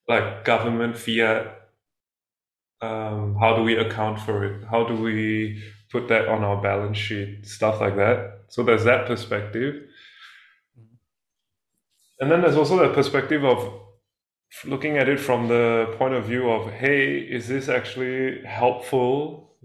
like 0.09 0.45
government 0.45 0.99
fiat? 0.99 1.47
Um, 2.81 3.37
how 3.41 3.55
do 3.57 3.63
we 3.63 3.77
account 3.77 4.19
for 4.21 4.45
it? 4.45 4.65
How 4.69 4.83
do 4.85 4.97
we 4.97 5.63
put 5.93 6.09
that 6.09 6.27
on 6.29 6.43
our 6.43 6.61
balance 6.61 6.99
sheet? 6.99 7.47
Stuff 7.47 7.81
like 7.81 7.95
that. 7.97 8.47
So 8.49 8.65
there's 8.65 8.83
that 8.85 9.07
perspective. 9.07 9.85
And 12.19 12.29
then 12.31 12.41
there's 12.41 12.57
also 12.57 12.77
the 12.79 12.93
perspective 12.93 13.45
of 13.45 13.59
looking 14.65 14.99
at 14.99 15.09
it 15.09 15.21
from 15.21 15.47
the 15.47 15.95
point 15.99 16.15
of 16.15 16.25
view 16.25 16.51
of 16.51 16.73
hey 16.73 17.19
is 17.19 17.47
this 17.49 17.69
actually 17.69 18.43
helpful 18.45 19.57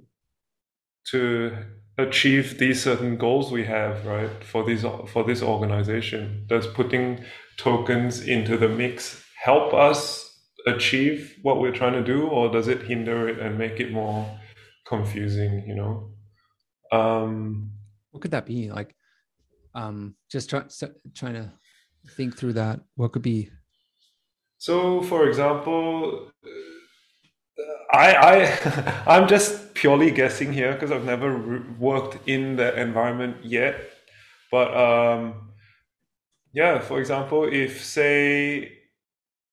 to 1.06 1.56
achieve 2.01 2.58
these 2.58 2.84
certain 2.84 3.17
goals 3.17 3.51
we 3.51 3.65
have 3.65 4.05
right 4.05 4.43
for 4.43 4.63
this 4.63 4.81
for 4.81 5.24
this 5.24 5.41
organization? 5.41 6.46
Does 6.48 6.67
putting 6.67 7.24
tokens 7.58 8.22
into 8.22 8.58
the 8.58 8.70
mix 8.70 9.24
help 9.43 9.74
us 9.74 10.27
achieve 10.67 11.36
what 11.41 11.60
we're 11.60 11.72
trying 11.72 11.93
to 11.93 12.03
do 12.03 12.27
or 12.27 12.51
does 12.51 12.67
it 12.67 12.84
hinder 12.84 13.27
it 13.27 13.39
and 13.39 13.58
make 13.58 13.79
it 13.79 13.91
more 13.91 14.39
confusing 14.86 15.63
you 15.67 15.75
know? 15.75 16.12
Um 16.91 17.72
what 18.12 18.22
could 18.22 18.31
that 18.31 18.46
be? 18.46 18.72
Like 18.72 18.96
um 19.74 20.15
just 20.29 20.50
try, 20.50 20.63
trying 21.15 21.34
to 21.34 21.51
think 22.15 22.38
through 22.38 22.53
that. 22.53 22.81
What 22.96 23.12
could 23.12 23.22
be 23.22 23.50
so, 24.62 25.01
for 25.01 25.27
example, 25.27 26.29
I, 27.92 28.14
I 28.16 29.04
I'm 29.18 29.28
just 29.28 29.74
purely 29.74 30.12
guessing 30.12 30.54
here 30.54 30.74
because 30.74 30.92
I've 30.92 31.04
never 31.06 31.32
re- 31.32 31.60
worked 31.80 32.28
in 32.28 32.56
the 32.56 32.80
environment 32.80 33.38
yet. 33.44 33.76
But 34.52 34.76
um, 34.76 35.52
yeah, 36.54 36.80
for 36.80 37.00
example, 37.00 37.46
if 37.46 37.84
say, 37.84 38.78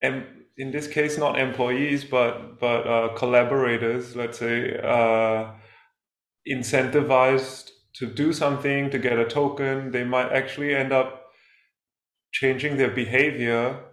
em- 0.03 0.27
in 0.59 0.71
this 0.73 0.89
case, 0.89 1.19
not 1.19 1.39
employees, 1.39 2.05
but 2.05 2.61
but 2.61 2.87
uh, 2.87 3.09
collaborators, 3.17 4.17
let's 4.17 4.39
say, 4.39 4.79
uh, 4.83 5.53
incentivized 6.49 7.71
to 7.95 8.07
do 8.07 8.33
something 8.33 8.91
to 8.91 8.99
get 8.99 9.19
a 9.19 9.27
token, 9.27 9.93
they 9.93 10.05
might 10.05 10.33
actually 10.33 10.75
end 10.75 10.93
up 10.93 11.27
changing 12.33 12.79
their 12.79 12.91
behavior 12.91 13.85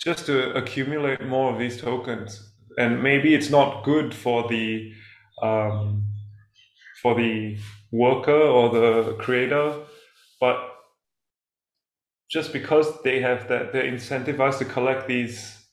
just 0.00 0.26
to 0.26 0.52
accumulate 0.56 1.24
more 1.24 1.52
of 1.52 1.58
these 1.60 1.80
tokens. 1.80 2.47
And 2.78 3.02
maybe 3.02 3.34
it's 3.34 3.50
not 3.50 3.84
good 3.84 4.14
for 4.14 4.48
the 4.48 4.92
um, 5.42 6.04
for 7.02 7.14
the 7.14 7.58
worker 7.92 8.32
or 8.32 8.70
the 8.70 9.14
creator, 9.18 9.84
but 10.40 10.58
just 12.30 12.52
because 12.52 13.02
they 13.02 13.20
have 13.20 13.48
that 13.48 13.72
they're 13.72 13.90
incentivized 13.90 14.58
to 14.58 14.64
collect 14.64 15.08
these 15.08 15.66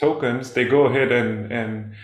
tokens, 0.00 0.52
they 0.52 0.64
go 0.64 0.86
ahead 0.86 1.10
and, 1.12 1.50
and 1.52 1.94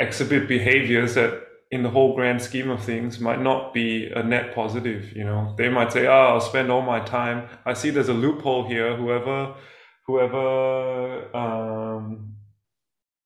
exhibit 0.00 0.48
behaviors 0.48 1.14
that 1.14 1.42
in 1.70 1.82
the 1.82 1.90
whole 1.90 2.14
grand 2.14 2.40
scheme 2.40 2.70
of 2.70 2.82
things 2.82 3.18
might 3.18 3.40
not 3.40 3.74
be 3.74 4.06
a 4.14 4.22
net 4.22 4.54
positive 4.54 5.12
you 5.16 5.24
know? 5.24 5.54
They 5.58 5.68
might 5.68 5.92
say 5.92 6.06
oh 6.06 6.12
i'll 6.12 6.40
spend 6.40 6.70
all 6.70 6.82
my 6.82 7.00
time. 7.00 7.48
I 7.64 7.72
see 7.72 7.90
there's 7.90 8.08
a 8.08 8.14
loophole 8.14 8.68
here. 8.68 8.96
Whoever 8.96 9.54
whoever 10.06 11.36
um, 11.36 12.33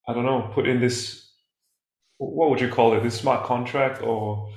I 0.08 0.14
don't 0.14 0.24
know 0.24 0.50
put 0.54 0.66
in 0.66 0.80
this 0.80 1.26
what 2.16 2.50
would 2.50 2.60
you 2.60 2.68
call 2.68 2.94
it? 2.94 3.02
This 3.02 3.14
smart 3.14 3.44
contract 3.44 4.02
or 4.02 4.50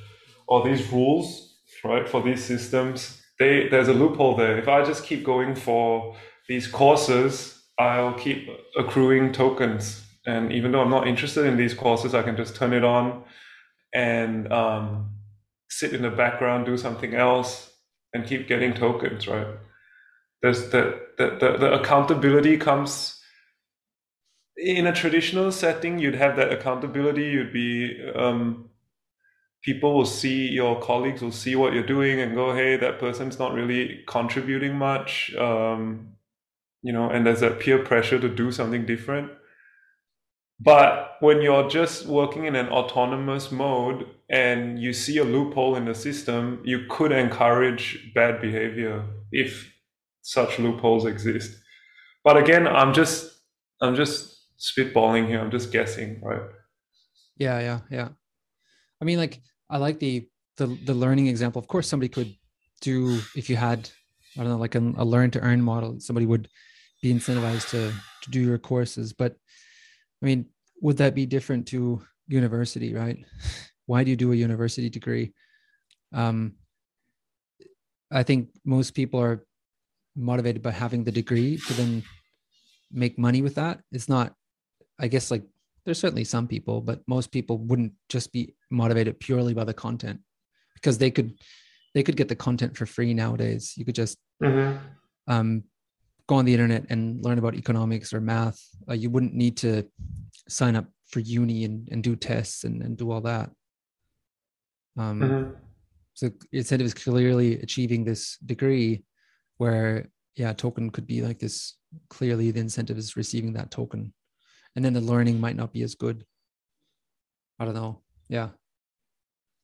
or 0.47 0.63
these 0.67 0.91
rules 0.91 1.59
right 1.83 2.07
for 2.07 2.23
these 2.23 2.43
systems. 2.43 3.21
They 3.37 3.67
there's 3.67 3.89
a 3.89 3.93
loophole 3.93 4.35
there. 4.35 4.57
If 4.57 4.67
I 4.67 4.83
just 4.83 5.05
keep 5.05 5.23
going 5.25 5.55
for 5.55 6.15
these 6.47 6.67
courses 6.67 7.61
I'll 7.77 8.13
keep 8.13 8.47
accruing 8.77 9.33
tokens. 9.33 10.03
And 10.25 10.51
even 10.51 10.71
though 10.71 10.81
I'm 10.81 10.89
not 10.91 11.07
interested 11.07 11.45
in 11.45 11.57
these 11.57 11.73
courses 11.73 12.15
I 12.15 12.23
can 12.23 12.37
just 12.37 12.55
turn 12.55 12.73
it 12.73 12.85
on 12.85 13.23
and 13.93 14.51
um, 14.53 15.11
sit 15.69 15.93
in 15.93 16.01
the 16.01 16.09
background 16.09 16.65
do 16.65 16.77
something 16.77 17.13
else 17.13 17.71
and 18.13 18.25
keep 18.25 18.47
getting 18.47 18.73
tokens 18.73 19.27
right? 19.27 19.47
There's 20.41 20.69
the, 20.69 20.99
the, 21.17 21.37
the, 21.39 21.57
the 21.57 21.73
accountability 21.73 22.57
comes 22.57 23.20
in 24.61 24.87
a 24.87 24.93
traditional 24.93 25.51
setting 25.51 25.99
you'd 25.99 26.15
have 26.15 26.35
that 26.35 26.51
accountability 26.51 27.23
you'd 27.23 27.53
be 27.53 27.97
um, 28.15 28.69
people 29.63 29.93
will 29.93 30.05
see 30.05 30.47
your 30.47 30.79
colleagues 30.79 31.21
will 31.21 31.31
see 31.31 31.55
what 31.55 31.73
you're 31.73 31.85
doing 31.85 32.19
and 32.19 32.35
go 32.35 32.53
hey 32.53 32.77
that 32.77 32.99
person's 32.99 33.39
not 33.39 33.53
really 33.53 34.03
contributing 34.07 34.75
much 34.75 35.33
um, 35.35 36.09
you 36.81 36.93
know 36.93 37.09
and 37.09 37.25
there's 37.25 37.41
that 37.41 37.59
peer 37.59 37.79
pressure 37.79 38.19
to 38.19 38.29
do 38.29 38.51
something 38.51 38.85
different 38.85 39.31
but 40.63 41.17
when 41.21 41.41
you're 41.41 41.67
just 41.67 42.05
working 42.05 42.45
in 42.45 42.55
an 42.55 42.69
autonomous 42.69 43.51
mode 43.51 44.05
and 44.29 44.79
you 44.79 44.93
see 44.93 45.17
a 45.17 45.23
loophole 45.23 45.75
in 45.75 45.85
the 45.85 45.95
system 45.95 46.61
you 46.63 46.85
could 46.87 47.11
encourage 47.11 48.11
bad 48.13 48.39
behavior 48.39 49.03
if 49.31 49.71
such 50.21 50.59
loopholes 50.59 51.05
exist. 51.05 51.57
But 52.23 52.37
again, 52.37 52.67
I'm 52.67 52.93
just 52.93 53.31
I'm 53.81 53.95
just 53.95 54.30
spitballing 54.61 55.27
here. 55.27 55.39
I'm 55.39 55.51
just 55.51 55.71
guessing, 55.71 56.21
right? 56.21 56.41
Yeah, 57.37 57.59
yeah, 57.59 57.79
yeah. 57.89 58.09
I 59.01 59.05
mean, 59.05 59.17
like 59.17 59.41
I 59.69 59.77
like 59.77 59.99
the 59.99 60.27
the 60.57 60.67
the 60.85 60.93
learning 60.93 61.27
example. 61.27 61.59
Of 61.59 61.67
course, 61.67 61.87
somebody 61.87 62.09
could 62.09 62.35
do 62.81 63.19
if 63.35 63.49
you 63.49 63.55
had 63.55 63.89
I 64.37 64.41
don't 64.41 64.49
know 64.49 64.57
like 64.57 64.75
a, 64.75 64.93
a 64.97 65.05
learn 65.05 65.31
to 65.31 65.39
earn 65.41 65.61
model. 65.61 65.99
Somebody 65.99 66.25
would 66.25 66.47
be 67.01 67.13
incentivized 67.13 67.69
to 67.71 67.91
to 68.23 68.29
do 68.29 68.41
your 68.41 68.59
courses. 68.59 69.13
But 69.13 69.35
I 70.21 70.25
mean, 70.25 70.45
would 70.81 70.97
that 70.97 71.15
be 71.15 71.25
different 71.25 71.67
to 71.69 72.01
university? 72.27 72.93
Right? 72.93 73.25
Why 73.87 74.03
do 74.03 74.11
you 74.11 74.15
do 74.15 74.31
a 74.31 74.35
university 74.35 74.89
degree? 74.89 75.33
Um, 76.13 76.55
I 78.11 78.23
think 78.23 78.49
most 78.65 78.91
people 78.93 79.19
are 79.19 79.45
motivated 80.15 80.61
by 80.61 80.71
having 80.71 81.03
the 81.03 81.11
degree 81.11 81.57
to 81.57 81.73
then 81.73 82.03
make 82.91 83.17
money 83.17 83.41
with 83.41 83.55
that. 83.55 83.79
It's 83.91 84.09
not, 84.09 84.33
I 85.01 85.07
guess, 85.07 85.31
like 85.31 85.43
there's 85.85 85.99
certainly 85.99 86.23
some 86.23 86.47
people, 86.47 86.79
but 86.81 87.01
most 87.07 87.31
people 87.31 87.57
wouldn't 87.57 87.93
just 88.07 88.31
be 88.31 88.55
motivated 88.69 89.19
purely 89.19 89.53
by 89.53 89.63
the 89.63 89.73
content 89.73 90.19
because 90.75 90.97
they 90.97 91.11
could 91.11 91.33
they 91.93 92.03
could 92.03 92.15
get 92.15 92.29
the 92.29 92.35
content 92.35 92.77
for 92.77 92.85
free 92.85 93.13
nowadays. 93.13 93.73
You 93.75 93.83
could 93.83 93.95
just 93.95 94.17
mm-hmm. 94.41 94.77
um, 95.27 95.63
go 96.27 96.35
on 96.35 96.45
the 96.45 96.53
internet 96.53 96.85
and 96.89 97.23
learn 97.23 97.37
about 97.37 97.55
economics 97.55 98.13
or 98.13 98.21
math. 98.21 98.61
Uh, 98.89 98.93
you 98.93 99.09
wouldn't 99.09 99.33
need 99.33 99.57
to 99.57 99.85
sign 100.47 100.75
up 100.75 100.85
for 101.07 101.19
uni 101.19 101.65
and, 101.65 101.89
and 101.91 102.01
do 102.01 102.15
tests 102.15 102.63
and, 102.63 102.81
and 102.81 102.95
do 102.95 103.11
all 103.11 103.19
that. 103.21 103.49
Um, 104.97 105.19
mm-hmm. 105.19 105.51
So 106.13 106.29
incentive 106.53 106.85
is 106.85 106.93
clearly 106.93 107.59
achieving 107.59 108.05
this 108.05 108.37
degree 108.37 109.03
where 109.57 110.09
yeah 110.35 110.53
token 110.53 110.89
could 110.89 111.05
be 111.05 111.21
like 111.21 111.39
this 111.39 111.75
clearly 112.09 112.51
the 112.51 112.59
incentive 112.59 112.97
is 112.97 113.17
receiving 113.17 113.53
that 113.53 113.69
token 113.69 114.13
and 114.75 114.83
then 114.83 114.93
the 114.93 115.01
learning 115.01 115.39
might 115.39 115.55
not 115.55 115.73
be 115.73 115.83
as 115.83 115.95
good. 115.95 116.25
I 117.59 117.65
don't 117.65 117.75
know. 117.75 118.01
Yeah. 118.29 118.49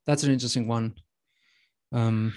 That's 0.05 0.23
an 0.23 0.31
interesting 0.31 0.67
one. 0.67 0.95
Um 1.91 2.33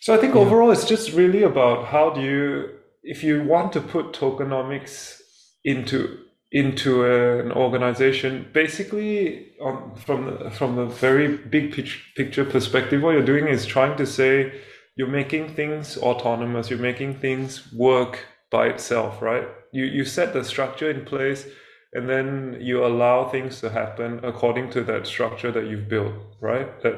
so 0.00 0.14
i 0.14 0.16
think 0.16 0.34
yeah. 0.34 0.40
overall 0.40 0.70
it's 0.70 0.86
just 0.86 1.12
really 1.12 1.42
about 1.42 1.86
how 1.88 2.08
do 2.10 2.20
you 2.22 2.70
if 3.02 3.22
you 3.22 3.42
want 3.42 3.72
to 3.72 3.80
put 3.80 4.12
tokenomics 4.12 5.20
into 5.64 6.18
into 6.50 7.04
an 7.04 7.52
organization 7.52 8.46
basically 8.54 9.52
on, 9.60 9.94
from 9.96 10.24
the, 10.24 10.50
from 10.50 10.76
the 10.76 10.86
very 10.86 11.36
big 11.36 11.72
picture 12.16 12.44
perspective 12.44 13.02
what 13.02 13.10
you're 13.10 13.22
doing 13.34 13.48
is 13.48 13.66
trying 13.66 13.96
to 13.98 14.06
say 14.06 14.50
you're 14.96 15.14
making 15.20 15.54
things 15.54 15.98
autonomous 15.98 16.70
you're 16.70 16.78
making 16.78 17.14
things 17.14 17.70
work 17.74 18.24
by 18.50 18.66
itself 18.68 19.22
right 19.22 19.48
you 19.72 19.84
you 19.84 20.04
set 20.04 20.32
the 20.32 20.44
structure 20.44 20.90
in 20.90 21.04
place 21.04 21.46
and 21.94 22.08
then 22.08 22.58
you 22.60 22.84
allow 22.84 23.28
things 23.28 23.60
to 23.60 23.70
happen 23.70 24.20
according 24.24 24.70
to 24.70 24.82
that 24.82 25.06
structure 25.06 25.52
that 25.52 25.66
you've 25.66 25.88
built 25.88 26.14
right 26.40 26.82
that 26.82 26.96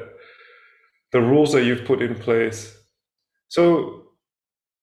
the 1.11 1.21
rules 1.21 1.53
that 1.53 1.63
you've 1.65 1.85
put 1.85 2.01
in 2.01 2.15
place 2.15 2.77
so 3.49 4.03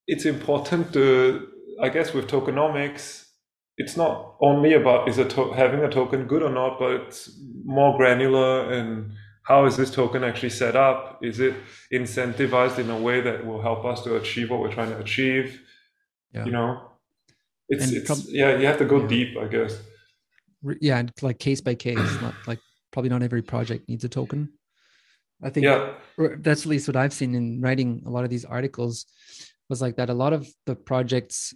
it's 0.06 0.26
important 0.26 0.92
to 0.92 1.48
i 1.82 1.88
guess 1.88 2.14
with 2.14 2.28
tokenomics 2.28 3.24
it's 3.76 3.96
not 3.96 4.36
only 4.40 4.74
about 4.74 5.08
is 5.08 5.18
a 5.18 5.24
to- 5.26 5.52
having 5.52 5.80
a 5.80 5.90
token 5.90 6.26
good 6.26 6.42
or 6.42 6.50
not, 6.50 6.78
but 6.78 6.92
it's 6.92 7.30
more 7.64 7.96
granular 7.96 8.70
and 8.72 9.12
how 9.44 9.66
is 9.66 9.76
this 9.76 9.90
token 9.90 10.24
actually 10.24 10.50
set 10.50 10.76
up? 10.76 11.18
Is 11.22 11.40
it 11.40 11.54
incentivized 11.92 12.78
in 12.78 12.90
a 12.90 12.98
way 12.98 13.20
that 13.20 13.46
will 13.46 13.62
help 13.62 13.84
us 13.84 14.02
to 14.04 14.16
achieve 14.16 14.50
what 14.50 14.60
we're 14.60 14.72
trying 14.72 14.90
to 14.90 14.98
achieve? 14.98 15.60
Yeah. 16.32 16.44
You 16.44 16.52
know, 16.52 16.90
it's 17.68 17.84
and 17.84 17.96
it's 17.96 18.06
prob- 18.06 18.28
yeah, 18.28 18.58
you 18.58 18.66
have 18.66 18.78
to 18.78 18.84
go 18.84 19.00
yeah. 19.00 19.06
deep, 19.06 19.36
I 19.36 19.46
guess. 19.46 19.78
Yeah, 20.80 20.98
and 20.98 21.12
like 21.22 21.38
case 21.38 21.60
by 21.60 21.74
case, 21.74 21.98
not 22.20 22.34
like 22.46 22.58
probably 22.92 23.10
not 23.10 23.22
every 23.22 23.42
project 23.42 23.88
needs 23.88 24.04
a 24.04 24.08
token. 24.08 24.52
I 25.42 25.50
think 25.50 25.64
yeah. 25.64 25.94
that's 26.40 26.62
at 26.62 26.66
least 26.66 26.88
what 26.88 26.96
I've 26.96 27.12
seen 27.12 27.34
in 27.34 27.60
writing 27.60 28.02
a 28.06 28.10
lot 28.10 28.24
of 28.24 28.30
these 28.30 28.44
articles 28.44 29.06
was 29.68 29.80
like 29.80 29.96
that. 29.96 30.10
A 30.10 30.14
lot 30.14 30.32
of 30.32 30.48
the 30.66 30.74
projects 30.74 31.54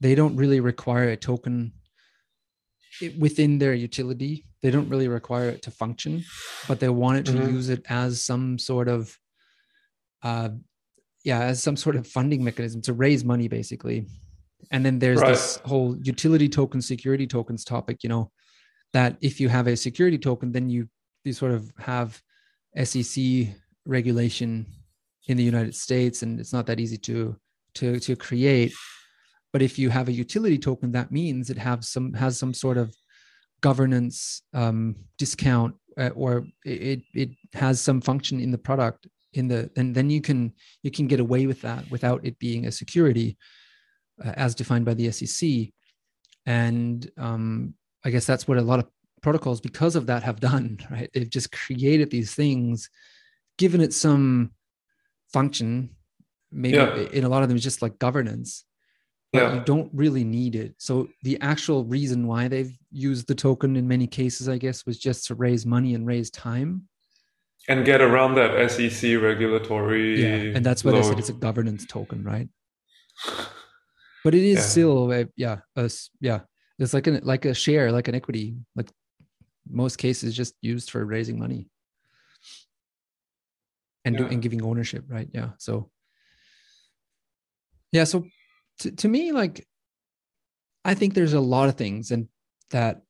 they 0.00 0.14
don't 0.14 0.36
really 0.36 0.60
require 0.60 1.08
a 1.08 1.16
token 1.16 1.72
within 3.18 3.58
their 3.58 3.74
utility. 3.74 4.44
They 4.62 4.70
don't 4.70 4.88
really 4.88 5.08
require 5.08 5.48
it 5.48 5.62
to 5.62 5.70
function, 5.70 6.24
but 6.68 6.80
they 6.80 6.88
want 6.88 7.18
it 7.18 7.26
to 7.26 7.32
mm-hmm. 7.32 7.54
use 7.54 7.68
it 7.70 7.84
as 7.88 8.22
some 8.22 8.58
sort 8.58 8.88
of, 8.88 9.16
uh, 10.22 10.50
yeah, 11.24 11.40
as 11.40 11.62
some 11.62 11.76
sort 11.76 11.96
of 11.96 12.06
funding 12.06 12.42
mechanism 12.42 12.80
to 12.82 12.92
raise 12.92 13.24
money, 13.24 13.48
basically. 13.48 14.06
And 14.70 14.84
then 14.84 14.98
there's 14.98 15.20
right. 15.20 15.28
this 15.28 15.60
whole 15.64 15.96
utility 16.02 16.48
token, 16.48 16.80
security 16.80 17.26
tokens 17.26 17.64
topic. 17.64 18.02
You 18.02 18.08
know, 18.08 18.30
that 18.92 19.16
if 19.20 19.40
you 19.40 19.48
have 19.48 19.66
a 19.66 19.76
security 19.76 20.18
token, 20.18 20.52
then 20.52 20.70
you 20.70 20.88
you 21.24 21.32
sort 21.32 21.52
of 21.52 21.70
have 21.78 22.20
SEC 22.82 23.48
regulation 23.86 24.66
in 25.28 25.36
the 25.36 25.42
United 25.42 25.74
States, 25.74 26.22
and 26.22 26.40
it's 26.40 26.52
not 26.52 26.66
that 26.66 26.80
easy 26.80 26.98
to 26.98 27.36
to 27.74 27.98
to 28.00 28.16
create. 28.16 28.72
But 29.52 29.62
if 29.62 29.78
you 29.78 29.90
have 29.90 30.08
a 30.08 30.12
utility 30.12 30.58
token, 30.58 30.92
that 30.92 31.10
means 31.10 31.50
it 31.50 31.58
have 31.58 31.84
some 31.84 32.12
has 32.14 32.38
some 32.38 32.54
sort 32.54 32.78
of 32.78 32.94
governance 33.60 34.42
um, 34.54 34.96
discount, 35.18 35.74
uh, 35.98 36.10
or 36.14 36.46
it 36.64 37.02
it 37.14 37.30
has 37.54 37.80
some 37.80 38.00
function 38.00 38.40
in 38.40 38.50
the 38.50 38.58
product 38.58 39.06
in 39.32 39.48
the 39.48 39.70
and 39.76 39.94
then 39.94 40.10
you 40.10 40.20
can 40.20 40.52
you 40.82 40.90
can 40.90 41.06
get 41.06 41.20
away 41.20 41.46
with 41.46 41.62
that 41.62 41.90
without 41.90 42.24
it 42.24 42.38
being 42.38 42.66
a 42.66 42.72
security 42.72 43.36
uh, 44.24 44.32
as 44.34 44.54
defined 44.54 44.84
by 44.84 44.94
the 44.94 45.10
SEC. 45.10 45.72
And 46.46 47.08
um, 47.18 47.74
I 48.04 48.10
guess 48.10 48.26
that's 48.26 48.48
what 48.48 48.58
a 48.58 48.62
lot 48.62 48.80
of 48.80 48.86
protocols, 49.22 49.60
because 49.60 49.96
of 49.96 50.06
that, 50.06 50.22
have 50.22 50.40
done. 50.40 50.78
Right? 50.90 51.10
They've 51.12 51.28
just 51.28 51.52
created 51.52 52.10
these 52.10 52.34
things, 52.34 52.90
given 53.58 53.80
it 53.80 53.92
some 53.92 54.52
function. 55.32 55.90
Maybe 56.52 56.76
yeah. 56.76 57.06
in 57.12 57.24
a 57.24 57.28
lot 57.28 57.42
of 57.42 57.48
them, 57.48 57.56
it's 57.56 57.64
just 57.64 57.82
like 57.82 57.98
governance 57.98 58.64
but 59.32 59.42
yeah. 59.42 59.54
you 59.54 59.60
don't 59.60 59.90
really 59.94 60.24
need 60.24 60.56
it. 60.56 60.74
So 60.78 61.08
the 61.22 61.40
actual 61.40 61.84
reason 61.84 62.26
why 62.26 62.48
they've 62.48 62.76
used 62.90 63.28
the 63.28 63.34
token 63.34 63.76
in 63.76 63.86
many 63.86 64.06
cases, 64.06 64.48
I 64.48 64.58
guess, 64.58 64.84
was 64.86 64.98
just 64.98 65.26
to 65.26 65.36
raise 65.36 65.64
money 65.64 65.94
and 65.94 66.06
raise 66.06 66.30
time. 66.30 66.88
And 67.68 67.84
get 67.84 68.00
around 68.00 68.34
that 68.34 68.70
SEC 68.70 69.20
regulatory. 69.20 70.20
Yeah, 70.22 70.56
and 70.56 70.66
that's 70.66 70.84
why 70.84 70.92
load. 70.92 71.02
they 71.02 71.08
said 71.08 71.18
it's 71.18 71.28
a 71.28 71.34
governance 71.34 71.86
token, 71.86 72.24
right? 72.24 72.48
But 74.22 74.34
it 74.34 74.42
is 74.42 74.56
yeah. 74.56 74.62
still, 74.64 75.12
a, 75.12 75.26
yeah, 75.34 75.60
a, 75.76 75.90
yeah. 76.20 76.40
It's 76.78 76.92
like 76.92 77.06
an 77.06 77.20
like 77.22 77.46
a 77.46 77.54
share, 77.54 77.90
like 77.90 78.06
an 78.06 78.14
equity, 78.14 78.54
like 78.76 78.90
most 79.66 79.96
cases, 79.96 80.36
just 80.36 80.54
used 80.60 80.90
for 80.90 81.02
raising 81.06 81.38
money 81.38 81.70
and 84.04 84.14
yeah. 84.14 84.20
do, 84.20 84.26
and 84.26 84.42
giving 84.42 84.62
ownership, 84.62 85.04
right? 85.08 85.26
Yeah. 85.32 85.52
So 85.56 85.90
yeah, 87.92 88.04
so 88.04 88.26
to, 88.80 88.90
to 88.90 89.08
me, 89.08 89.32
like, 89.32 89.66
I 90.84 90.94
think 90.94 91.14
there's 91.14 91.34
a 91.34 91.40
lot 91.40 91.68
of 91.68 91.76
things 91.76 92.10
and 92.10 92.28
that 92.70 93.02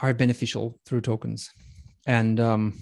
are 0.00 0.14
beneficial 0.14 0.78
through 0.86 1.02
tokens. 1.02 1.50
And 2.06 2.40
um, 2.40 2.78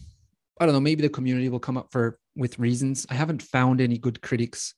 I 0.61 0.67
don't 0.67 0.75
know, 0.75 0.81
maybe 0.81 1.03
the 1.03 1.09
community 1.09 1.49
will 1.49 1.59
come 1.59 1.79
up 1.79 1.89
for 1.91 2.19
with 2.37 2.59
reasons. 2.59 3.07
I 3.09 3.15
haven't 3.15 3.43
found 3.43 3.81
any 3.81 3.97
good 3.97 4.21
critics 4.21 4.75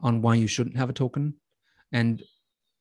on 0.00 0.22
why 0.22 0.36
you 0.36 0.46
shouldn't 0.46 0.76
have 0.76 0.88
a 0.88 0.92
token. 0.92 1.34
And 1.90 2.22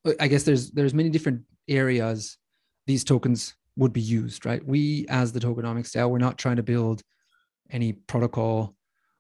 uh, 0.06 0.14
I 0.20 0.28
guess 0.28 0.44
there's 0.44 0.72
there's 0.72 0.94
many 0.94 1.10
different 1.10 1.42
areas 1.68 2.38
these 2.86 3.04
tokens 3.04 3.56
would 3.76 3.94
be 3.94 4.02
used, 4.02 4.46
right? 4.46 4.66
We 4.66 5.08
as 5.10 5.32
the 5.32 5.40
tokenomics 5.40 5.96
DAO, 5.96 6.10
we're 6.10 6.20
not 6.20 6.38
trying 6.38 6.58
to 6.58 6.64
build 6.64 7.02
any 7.72 7.94
protocol 7.94 8.76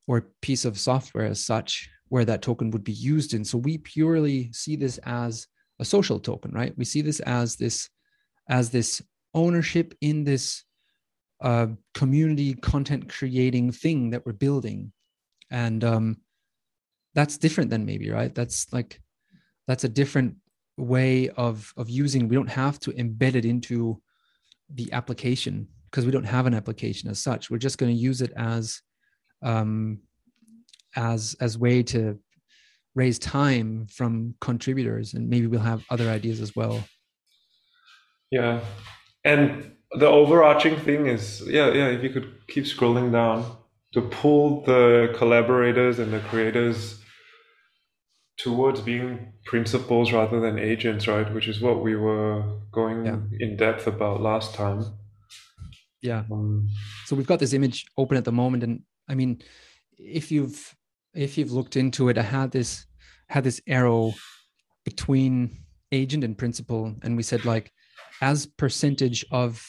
or 0.07 0.29
piece 0.41 0.63
of 0.63 0.79
software 0.79 1.25
as 1.25 1.43
such 1.43 1.89
where 2.09 2.25
that 2.25 2.41
token 2.41 2.71
would 2.71 2.83
be 2.83 2.93
used 2.93 3.33
in. 3.33 3.43
So 3.43 3.57
we 3.57 3.79
purely 3.79 4.51
see 4.53 4.75
this 4.75 4.97
as 4.99 5.47
a 5.79 5.85
social 5.85 6.19
token, 6.19 6.51
right? 6.51 6.73
We 6.77 6.85
see 6.85 7.01
this 7.01 7.19
as 7.21 7.55
this 7.55 7.89
as 8.47 8.69
this 8.69 9.01
ownership 9.33 9.93
in 10.01 10.23
this 10.23 10.63
uh, 11.41 11.67
community 11.93 12.53
content 12.55 13.09
creating 13.09 13.71
thing 13.71 14.09
that 14.11 14.25
we're 14.25 14.33
building, 14.33 14.91
and 15.51 15.83
um, 15.83 16.17
that's 17.13 17.37
different 17.37 17.69
than 17.69 17.85
maybe 17.85 18.09
right. 18.09 18.33
That's 18.33 18.71
like 18.73 19.01
that's 19.67 19.83
a 19.83 19.89
different 19.89 20.35
way 20.77 21.29
of 21.29 21.73
of 21.77 21.89
using. 21.89 22.27
We 22.27 22.35
don't 22.35 22.49
have 22.49 22.79
to 22.81 22.91
embed 22.91 23.35
it 23.35 23.45
into 23.45 24.01
the 24.73 24.91
application 24.93 25.67
because 25.89 26.05
we 26.05 26.11
don't 26.11 26.23
have 26.23 26.45
an 26.45 26.53
application 26.53 27.09
as 27.09 27.19
such. 27.19 27.49
We're 27.49 27.57
just 27.57 27.77
going 27.77 27.93
to 27.93 28.01
use 28.01 28.21
it 28.21 28.33
as 28.35 28.81
um, 29.41 29.99
as 30.95 31.35
as 31.39 31.57
way 31.57 31.83
to 31.83 32.19
raise 32.97 33.19
time 33.19 33.85
from 33.85 34.33
contributors 34.41 35.13
and 35.13 35.29
maybe 35.29 35.45
we'll 35.45 35.59
have 35.59 35.85
other 35.91 36.09
ideas 36.09 36.41
as 36.41 36.55
well 36.55 36.83
yeah 38.31 38.59
and 39.23 39.71
the 39.91 40.07
overarching 40.07 40.77
thing 40.77 41.07
is 41.07 41.43
yeah 41.47 41.67
yeah 41.71 41.87
if 41.87 42.03
you 42.03 42.09
could 42.09 42.31
keep 42.47 42.65
scrolling 42.65 43.11
down 43.11 43.57
to 43.93 44.01
pull 44.01 44.61
the 44.63 45.13
collaborators 45.17 45.99
and 45.99 46.11
the 46.11 46.19
creators 46.19 47.01
towards 48.37 48.81
being 48.81 49.33
principals 49.45 50.11
rather 50.11 50.39
than 50.39 50.59
agents 50.59 51.07
right 51.07 51.33
which 51.33 51.47
is 51.47 51.61
what 51.61 51.81
we 51.81 51.95
were 51.95 52.43
going 52.71 53.05
yeah. 53.05 53.17
in 53.39 53.55
depth 53.55 53.87
about 53.87 54.21
last 54.21 54.53
time 54.53 54.83
yeah 56.01 56.23
um, 56.31 56.67
so 57.05 57.15
we've 57.15 57.27
got 57.27 57.39
this 57.39 57.53
image 57.53 57.85
open 57.97 58.17
at 58.17 58.25
the 58.25 58.31
moment 58.31 58.63
and 58.63 58.81
i 59.07 59.15
mean 59.15 59.41
if 59.97 60.31
you've 60.31 60.75
if 61.13 61.37
you've 61.37 61.51
looked 61.51 61.75
into 61.75 62.09
it, 62.09 62.17
I 62.17 62.21
had 62.21 62.51
this 62.51 62.85
had 63.29 63.43
this 63.43 63.59
arrow 63.67 64.13
between 64.85 65.57
agent 65.91 66.23
and 66.23 66.37
principal, 66.37 66.95
and 67.01 67.17
we 67.17 67.23
said 67.23 67.43
like 67.45 67.71
as 68.21 68.45
percentage 68.45 69.25
of 69.31 69.65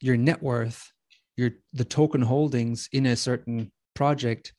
your 0.00 0.16
net 0.16 0.42
worth, 0.42 0.90
your 1.36 1.50
the 1.72 1.84
token 1.84 2.22
holdings 2.22 2.88
in 2.92 3.06
a 3.06 3.16
certain 3.16 3.72
project 3.94 4.52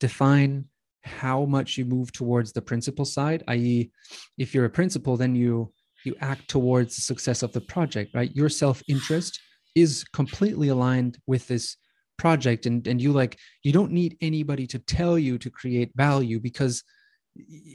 define 0.00 0.64
how 1.02 1.44
much 1.44 1.78
you 1.78 1.84
move 1.84 2.12
towards 2.12 2.52
the 2.52 2.60
principal 2.60 3.04
side 3.04 3.42
i.e 3.48 3.90
if 4.36 4.54
you're 4.54 4.66
a 4.66 4.70
principal 4.70 5.16
then 5.16 5.34
you 5.34 5.72
you 6.04 6.14
act 6.20 6.48
towards 6.48 6.96
the 6.96 7.02
success 7.02 7.42
of 7.42 7.52
the 7.52 7.60
project 7.60 8.14
right? 8.14 8.34
Your 8.34 8.48
self-interest 8.48 9.40
is 9.74 10.04
completely 10.12 10.68
aligned 10.68 11.18
with 11.26 11.46
this 11.48 11.76
project 12.18 12.66
and 12.66 12.86
and 12.86 13.00
you 13.00 13.12
like 13.12 13.38
you 13.62 13.72
don't 13.72 13.92
need 13.92 14.16
anybody 14.20 14.66
to 14.66 14.78
tell 14.78 15.18
you 15.18 15.38
to 15.38 15.50
create 15.50 15.90
value 15.94 16.40
because 16.40 16.82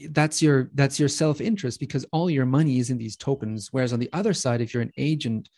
that's 0.10 0.42
your 0.42 0.70
that's 0.74 1.00
your 1.00 1.10
self-interest 1.10 1.80
because 1.80 2.06
all 2.12 2.30
your 2.30 2.46
money 2.46 2.80
is 2.80 2.90
in 2.90 2.98
these 2.98 3.16
tokens. 3.16 3.70
Whereas 3.72 3.94
on 3.94 4.00
the 4.00 4.10
other 4.14 4.34
side 4.34 4.62
if 4.62 4.74
you're 4.74 4.84
an 4.84 4.94
agent 4.98 5.50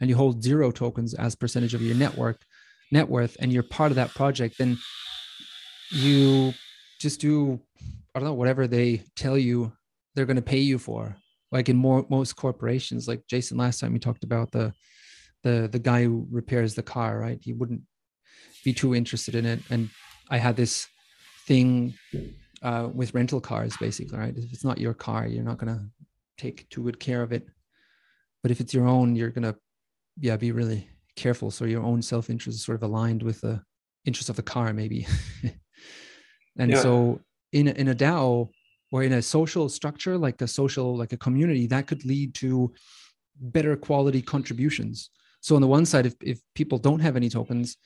and 0.00 0.08
you 0.08 0.16
hold 0.16 0.42
zero 0.42 0.70
tokens 0.70 1.14
as 1.14 1.34
percentage 1.34 1.74
of 1.74 1.82
your 1.82 1.94
network 1.94 2.40
net 2.90 3.08
worth 3.08 3.36
and 3.40 3.52
you're 3.52 3.62
part 3.62 3.90
of 3.90 3.96
that 3.96 4.14
project 4.14 4.56
then 4.58 4.76
you 5.90 6.52
just 7.00 7.20
do 7.20 7.58
i 8.14 8.18
don't 8.18 8.28
know 8.28 8.34
whatever 8.34 8.66
they 8.66 9.02
tell 9.16 9.38
you 9.38 9.72
they're 10.14 10.26
going 10.26 10.36
to 10.36 10.42
pay 10.42 10.58
you 10.58 10.78
for. 10.78 11.16
Like 11.50 11.68
in 11.68 11.76
more 11.76 12.06
most 12.08 12.34
corporations 12.36 13.06
like 13.06 13.26
jason 13.28 13.58
last 13.58 13.80
time 13.80 13.92
we 13.92 13.98
talked 13.98 14.24
about 14.24 14.50
the 14.52 14.72
the 15.42 15.68
the 15.70 15.78
guy 15.78 16.04
who 16.04 16.26
repairs 16.30 16.74
the 16.74 16.82
car 16.82 17.18
right? 17.18 17.38
He 17.42 17.52
wouldn't 17.52 17.82
be 18.64 18.72
too 18.72 18.94
interested 18.94 19.34
in 19.34 19.44
it. 19.44 19.60
And 19.70 19.90
I 20.30 20.38
had 20.38 20.56
this 20.56 20.86
thing 21.46 21.94
uh, 22.62 22.88
with 22.92 23.14
rental 23.14 23.40
cars, 23.40 23.76
basically, 23.78 24.18
right? 24.18 24.36
If 24.36 24.52
it's 24.52 24.64
not 24.64 24.78
your 24.78 24.94
car, 24.94 25.26
you're 25.26 25.44
not 25.44 25.58
gonna 25.58 25.88
take 26.38 26.68
too 26.70 26.82
good 26.82 27.00
care 27.00 27.22
of 27.22 27.32
it. 27.32 27.46
But 28.42 28.50
if 28.50 28.60
it's 28.60 28.74
your 28.74 28.86
own, 28.86 29.16
you're 29.16 29.30
gonna, 29.30 29.56
yeah, 30.18 30.36
be 30.36 30.52
really 30.52 30.88
careful. 31.16 31.50
So 31.50 31.64
your 31.64 31.82
own 31.82 32.02
self 32.02 32.30
interest 32.30 32.58
is 32.58 32.64
sort 32.64 32.76
of 32.76 32.82
aligned 32.82 33.22
with 33.22 33.40
the 33.40 33.62
interest 34.04 34.28
of 34.28 34.36
the 34.36 34.42
car, 34.42 34.72
maybe. 34.72 35.06
and 36.58 36.70
yeah. 36.70 36.80
so 36.80 37.20
in 37.52 37.68
a, 37.68 37.72
in 37.72 37.88
a 37.88 37.94
DAO 37.94 38.48
or 38.90 39.02
in 39.02 39.12
a 39.14 39.22
social 39.22 39.68
structure, 39.68 40.18
like 40.18 40.40
a 40.42 40.48
social, 40.48 40.96
like 40.96 41.12
a 41.12 41.16
community, 41.16 41.66
that 41.66 41.86
could 41.86 42.04
lead 42.04 42.34
to 42.34 42.72
better 43.40 43.76
quality 43.76 44.22
contributions. 44.22 45.10
So 45.40 45.56
on 45.56 45.62
the 45.62 45.68
one 45.68 45.86
side, 45.86 46.06
if, 46.06 46.14
if 46.20 46.40
people 46.54 46.78
don't 46.78 47.00
have 47.00 47.16
any 47.16 47.28
tokens, 47.28 47.76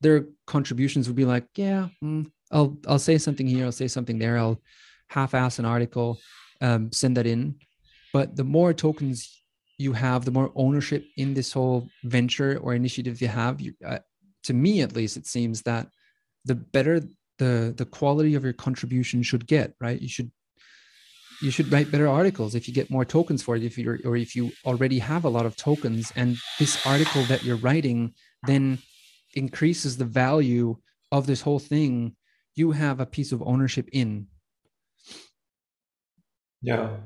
their 0.00 0.26
contributions 0.46 1.06
would 1.08 1.16
be 1.16 1.24
like, 1.24 1.46
yeah, 1.56 1.88
mm, 2.02 2.30
I'll 2.52 2.76
I'll 2.86 2.98
say 2.98 3.18
something 3.18 3.46
here, 3.46 3.64
I'll 3.64 3.72
say 3.72 3.88
something 3.88 4.18
there, 4.18 4.38
I'll 4.38 4.60
half-ass 5.08 5.58
an 5.58 5.64
article, 5.64 6.18
um, 6.60 6.92
send 6.92 7.16
that 7.16 7.26
in. 7.26 7.56
But 8.12 8.36
the 8.36 8.44
more 8.44 8.72
tokens 8.72 9.42
you 9.78 9.92
have 9.92 10.24
the 10.24 10.30
more 10.30 10.50
ownership 10.54 11.04
in 11.16 11.34
this 11.34 11.52
whole 11.52 11.88
venture 12.04 12.58
or 12.58 12.74
initiative 12.74 13.20
you 13.20 13.28
have 13.28 13.60
you, 13.60 13.74
uh, 13.86 13.98
to 14.44 14.52
me 14.54 14.80
at 14.80 14.94
least 14.94 15.16
it 15.16 15.26
seems 15.26 15.62
that 15.62 15.88
the 16.44 16.54
better 16.54 17.00
the 17.38 17.74
the 17.76 17.84
quality 17.84 18.34
of 18.34 18.44
your 18.44 18.52
contribution 18.52 19.22
should 19.22 19.46
get 19.46 19.74
right 19.80 20.00
you 20.00 20.08
should 20.08 20.30
you 21.40 21.50
should 21.50 21.72
write 21.72 21.90
better 21.90 22.06
articles 22.06 22.54
if 22.54 22.68
you 22.68 22.74
get 22.74 22.90
more 22.90 23.04
tokens 23.04 23.42
for 23.42 23.56
it 23.56 23.64
if 23.64 23.76
you're 23.76 23.98
or 24.04 24.16
if 24.16 24.36
you 24.36 24.52
already 24.64 24.98
have 24.98 25.24
a 25.24 25.28
lot 25.28 25.46
of 25.46 25.56
tokens 25.56 26.12
and 26.14 26.36
this 26.58 26.86
article 26.86 27.22
that 27.24 27.42
you're 27.42 27.56
writing 27.56 28.14
then 28.46 28.78
increases 29.34 29.96
the 29.96 30.04
value 30.04 30.76
of 31.10 31.26
this 31.26 31.40
whole 31.40 31.58
thing 31.58 32.14
you 32.54 32.72
have 32.72 33.00
a 33.00 33.06
piece 33.06 33.32
of 33.32 33.42
ownership 33.42 33.88
in 33.92 34.26
yeah 36.60 36.96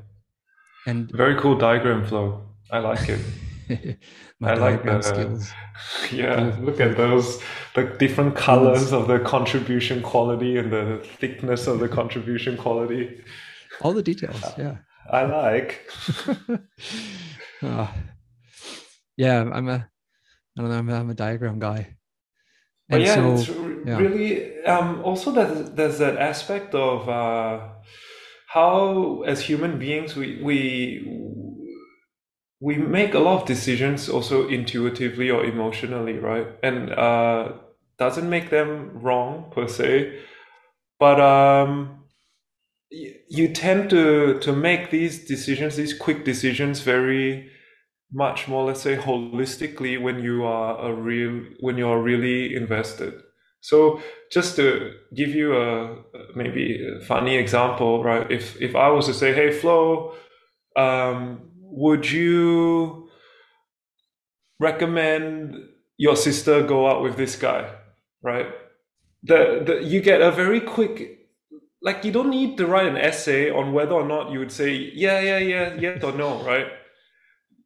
and 0.86 1.10
very 1.10 1.38
cool 1.40 1.56
diagram 1.56 2.04
Flo 2.06 2.42
i 2.70 2.78
like 2.78 3.08
it 3.08 3.20
I 4.42 4.54
like 4.54 4.84
the 4.84 5.02
skills. 5.02 5.52
Yeah, 6.10 6.56
look 6.60 6.80
at 6.80 6.96
those 6.96 7.42
the 7.74 7.84
different 7.98 8.34
colors 8.34 8.92
of 8.92 9.08
the 9.08 9.18
contribution 9.18 10.00
quality 10.02 10.56
and 10.56 10.72
the 10.72 11.06
thickness 11.18 11.66
of 11.66 11.80
the 11.80 11.88
contribution 11.88 12.56
quality. 12.56 13.22
All 13.82 13.92
the 13.92 14.02
details, 14.02 14.42
yeah. 14.56 14.76
I 15.10 15.24
like. 15.24 15.86
uh, 17.62 17.88
yeah, 19.18 19.42
I'm 19.52 19.68
a 19.68 19.88
I 20.56 20.62
don't 20.62 20.70
know, 20.70 20.78
I'm 20.78 20.88
a, 20.88 20.94
I'm 20.94 21.10
a 21.10 21.14
diagram 21.14 21.58
guy. 21.58 21.96
And 22.88 22.88
but 22.88 23.00
yeah, 23.02 23.14
so, 23.16 23.34
it's 23.34 23.48
yeah. 23.86 23.96
really 23.98 24.64
um, 24.64 25.00
also 25.04 25.30
that 25.32 25.76
there's 25.76 25.98
that 25.98 26.16
aspect 26.18 26.74
of 26.74 27.08
uh, 27.08 27.68
how 28.48 29.22
as 29.22 29.40
human 29.40 29.78
beings 29.78 30.16
we 30.16 30.40
we 30.42 31.36
we 32.60 32.76
make 32.76 33.14
a 33.14 33.18
lot 33.18 33.42
of 33.42 33.46
decisions 33.46 34.08
also 34.08 34.48
intuitively 34.48 35.30
or 35.30 35.44
emotionally, 35.44 36.14
right? 36.14 36.46
And 36.62 36.90
uh, 36.90 37.52
doesn't 37.98 38.28
make 38.28 38.50
them 38.50 38.90
wrong 38.94 39.52
per 39.54 39.68
se, 39.68 40.20
but 40.98 41.20
um, 41.20 42.04
you 42.90 43.52
tend 43.52 43.90
to 43.90 44.38
to 44.40 44.52
make 44.52 44.90
these 44.90 45.26
decisions, 45.26 45.76
these 45.76 45.96
quick 45.96 46.24
decisions, 46.24 46.80
very 46.80 47.50
much 48.12 48.48
more, 48.48 48.64
let's 48.64 48.82
say, 48.82 48.96
holistically 48.96 50.00
when 50.00 50.22
you 50.22 50.44
are 50.44 50.90
a 50.90 50.94
real 50.94 51.44
when 51.60 51.76
you 51.76 51.88
are 51.88 52.00
really 52.00 52.54
invested. 52.54 53.14
So 53.66 54.00
just 54.30 54.54
to 54.56 54.92
give 55.12 55.30
you 55.30 55.56
a 55.56 55.98
maybe 56.36 56.86
a 56.86 57.04
funny 57.04 57.34
example, 57.34 58.04
right? 58.04 58.30
If 58.30 58.62
if 58.62 58.76
I 58.76 58.88
was 58.90 59.06
to 59.06 59.14
say, 59.14 59.34
"Hey, 59.34 59.50
Flo," 59.50 60.14
um, 60.76 61.50
would 61.82 62.08
you 62.08 63.10
recommend 64.60 65.56
your 65.96 66.14
sister 66.14 66.62
go 66.62 66.86
out 66.86 67.02
with 67.02 67.16
this 67.16 67.34
guy? 67.34 67.62
Right? 68.22 68.46
The, 69.24 69.64
the 69.66 69.74
you 69.82 70.00
get 70.00 70.22
a 70.22 70.30
very 70.30 70.60
quick 70.60 71.26
like 71.82 72.04
you 72.04 72.12
don't 72.12 72.30
need 72.30 72.56
to 72.58 72.66
write 72.66 72.86
an 72.86 72.96
essay 72.96 73.50
on 73.50 73.72
whether 73.72 73.94
or 73.94 74.06
not 74.06 74.30
you 74.30 74.38
would 74.38 74.52
say 74.52 74.70
yeah 74.94 75.18
yeah 75.18 75.38
yeah 75.38 75.74
yes 75.74 76.04
or 76.04 76.12
no 76.12 76.40
right 76.44 76.68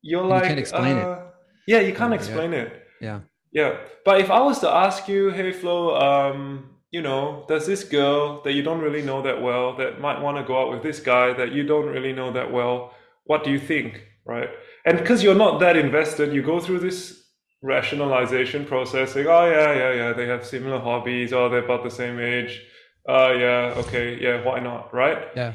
you're 0.00 0.24
like 0.24 0.44
you 0.44 0.48
can't 0.48 0.58
explain 0.58 0.96
uh, 0.96 1.00
it 1.00 1.18
yeah 1.66 1.80
you 1.80 1.92
can't 1.92 2.14
explain 2.14 2.52
yeah. 2.52 2.62
it 2.62 2.70
yeah 3.00 3.20
yeah. 3.52 3.76
But 4.04 4.20
if 4.20 4.30
i 4.30 4.40
was 4.40 4.60
to 4.60 4.70
ask 4.70 5.08
you 5.08 5.30
hey 5.30 5.52
flo 5.52 5.96
um 5.96 6.70
you 6.90 7.02
know 7.02 7.44
there's 7.48 7.66
this 7.66 7.84
girl 7.84 8.42
that 8.42 8.52
you 8.52 8.62
don't 8.62 8.80
really 8.80 9.02
know 9.02 9.22
that 9.22 9.40
well 9.40 9.76
that 9.76 10.00
might 10.00 10.20
want 10.20 10.36
to 10.36 10.44
go 10.44 10.60
out 10.60 10.70
with 10.70 10.82
this 10.82 11.00
guy 11.00 11.32
that 11.32 11.52
you 11.52 11.62
don't 11.62 11.86
really 11.86 12.12
know 12.12 12.32
that 12.32 12.52
well. 12.52 12.92
What 13.24 13.44
do 13.44 13.50
you 13.50 13.60
think 13.60 14.02
right? 14.24 14.48
And 14.84 14.98
because 14.98 15.22
you're 15.22 15.34
not 15.34 15.60
that 15.60 15.76
invested 15.76 16.32
you 16.32 16.42
go 16.42 16.60
through 16.60 16.80
this 16.80 17.20
rationalization 17.62 18.64
process 18.64 19.12
saying 19.12 19.26
oh 19.26 19.50
yeah 19.50 19.72
yeah 19.74 19.92
yeah 19.92 20.12
they 20.12 20.26
have 20.26 20.46
similar 20.46 20.78
hobbies 20.78 21.32
oh 21.32 21.48
they're 21.48 21.64
about 21.64 21.84
the 21.84 21.90
same 21.90 22.18
age 22.18 22.62
oh 23.06 23.14
uh, 23.14 23.32
yeah 23.32 23.74
okay 23.76 24.18
yeah 24.20 24.42
why 24.42 24.58
not 24.58 24.92
right? 24.94 25.28
Yeah. 25.36 25.54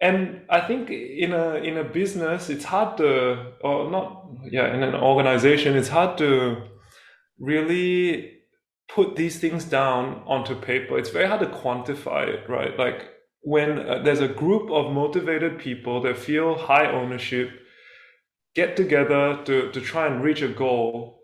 And 0.00 0.42
i 0.48 0.60
think 0.60 0.90
in 0.90 1.32
a 1.32 1.54
in 1.54 1.78
a 1.78 1.84
business 1.84 2.50
it's 2.50 2.64
hard 2.64 2.98
to 2.98 3.52
or 3.62 3.90
not 3.90 4.28
yeah 4.50 4.72
in 4.74 4.82
an 4.82 4.94
organization 4.94 5.74
it's 5.76 5.88
hard 5.88 6.18
to 6.18 6.67
really 7.38 8.32
put 8.88 9.16
these 9.16 9.38
things 9.38 9.64
down 9.64 10.22
onto 10.26 10.54
paper. 10.54 10.98
It's 10.98 11.10
very 11.10 11.26
hard 11.26 11.40
to 11.40 11.46
quantify 11.46 12.26
it 12.28 12.48
right? 12.48 12.78
Like 12.78 13.08
when 13.40 13.78
uh, 13.78 14.02
there's 14.02 14.20
a 14.20 14.28
group 14.28 14.70
of 14.70 14.92
motivated 14.92 15.58
people 15.58 16.00
that 16.02 16.18
feel 16.18 16.56
high 16.56 16.90
ownership 16.90 17.50
get 18.54 18.76
together 18.76 19.40
to, 19.44 19.70
to 19.70 19.80
try 19.80 20.06
and 20.06 20.22
reach 20.22 20.42
a 20.42 20.48
goal 20.48 21.18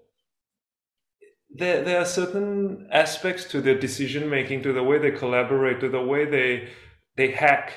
there, 1.56 1.82
there 1.84 2.00
are 2.00 2.04
certain 2.04 2.88
aspects 2.90 3.44
to 3.44 3.60
their 3.60 3.78
decision 3.78 4.28
making 4.28 4.62
to 4.62 4.72
the 4.72 4.82
way 4.82 4.98
they 4.98 5.12
collaborate 5.12 5.80
to 5.80 5.88
the 5.88 6.02
way 6.02 6.24
they 6.24 6.68
they 7.16 7.30
hack 7.30 7.74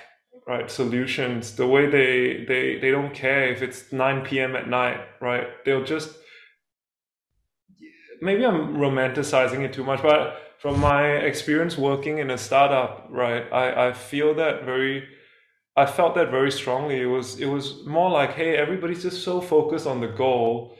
right 0.47 0.71
solutions 0.71 1.56
the 1.56 1.67
way 1.67 1.86
they 1.86 2.45
they 2.47 2.80
they 2.80 2.89
don't 2.89 3.13
care 3.13 3.52
if 3.52 3.62
it's 3.62 3.91
9 3.91 4.26
p.m 4.26 4.56
at 4.56 4.67
night 4.67 5.00
right? 5.21 5.47
They'll 5.63 5.84
just 5.84 6.17
maybe 8.21 8.45
i'm 8.45 8.75
romanticizing 8.75 9.62
it 9.63 9.73
too 9.73 9.84
much 9.84 10.01
but 10.01 10.38
from 10.58 10.80
my 10.80 11.12
experience 11.17 11.77
working 11.77 12.17
in 12.17 12.32
a 12.32 12.38
startup, 12.38 13.08
right, 13.10 13.45
I, 13.51 13.89
I 13.89 13.93
feel 13.93 14.34
that 14.36 14.63
very 14.63 15.08
I 15.75 15.86
felt 15.86 16.15
that 16.15 16.32
very 16.32 16.51
strongly. 16.51 17.01
It 17.01 17.06
was 17.06 17.39
it 17.39 17.45
was 17.45 17.86
more 17.86 18.10
like, 18.10 18.32
hey, 18.34 18.58
everybody's 18.58 19.03
just 19.03 19.23
so 19.23 19.39
focused 19.39 19.86
on 19.86 20.01
the 20.01 20.08
goal. 20.08 20.75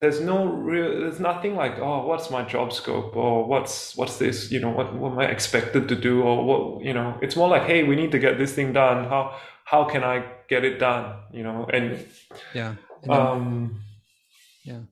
There's 0.00 0.20
no 0.20 0.46
real 0.46 1.00
there's 1.00 1.18
nothing 1.18 1.56
like, 1.56 1.78
oh, 1.78 2.06
what's 2.06 2.30
my 2.30 2.42
job 2.42 2.72
scope 2.72 3.16
or 3.16 3.44
what's 3.44 3.96
what's 3.96 4.18
this, 4.18 4.52
you 4.52 4.60
know, 4.60 4.70
what, 4.70 4.94
what 4.94 5.12
am 5.12 5.18
I 5.18 5.26
expected 5.26 5.88
to 5.88 5.96
do 5.96 6.22
or 6.22 6.44
what 6.44 6.84
you 6.84 6.94
know, 6.94 7.18
it's 7.20 7.34
more 7.34 7.48
like, 7.48 7.64
hey, 7.64 7.82
we 7.82 7.96
need 7.96 8.12
to 8.12 8.20
get 8.20 8.38
this 8.38 8.52
thing 8.52 8.72
done. 8.72 9.08
How 9.08 9.36
how 9.64 9.84
can 9.84 10.04
I 10.04 10.24
get 10.48 10.64
it 10.64 10.78
done? 10.78 11.16
You 11.32 11.42
know, 11.42 11.66
and 11.72 12.06
yeah. 12.54 12.74
And 13.02 13.12
um 13.12 13.82
yeah 14.62 14.82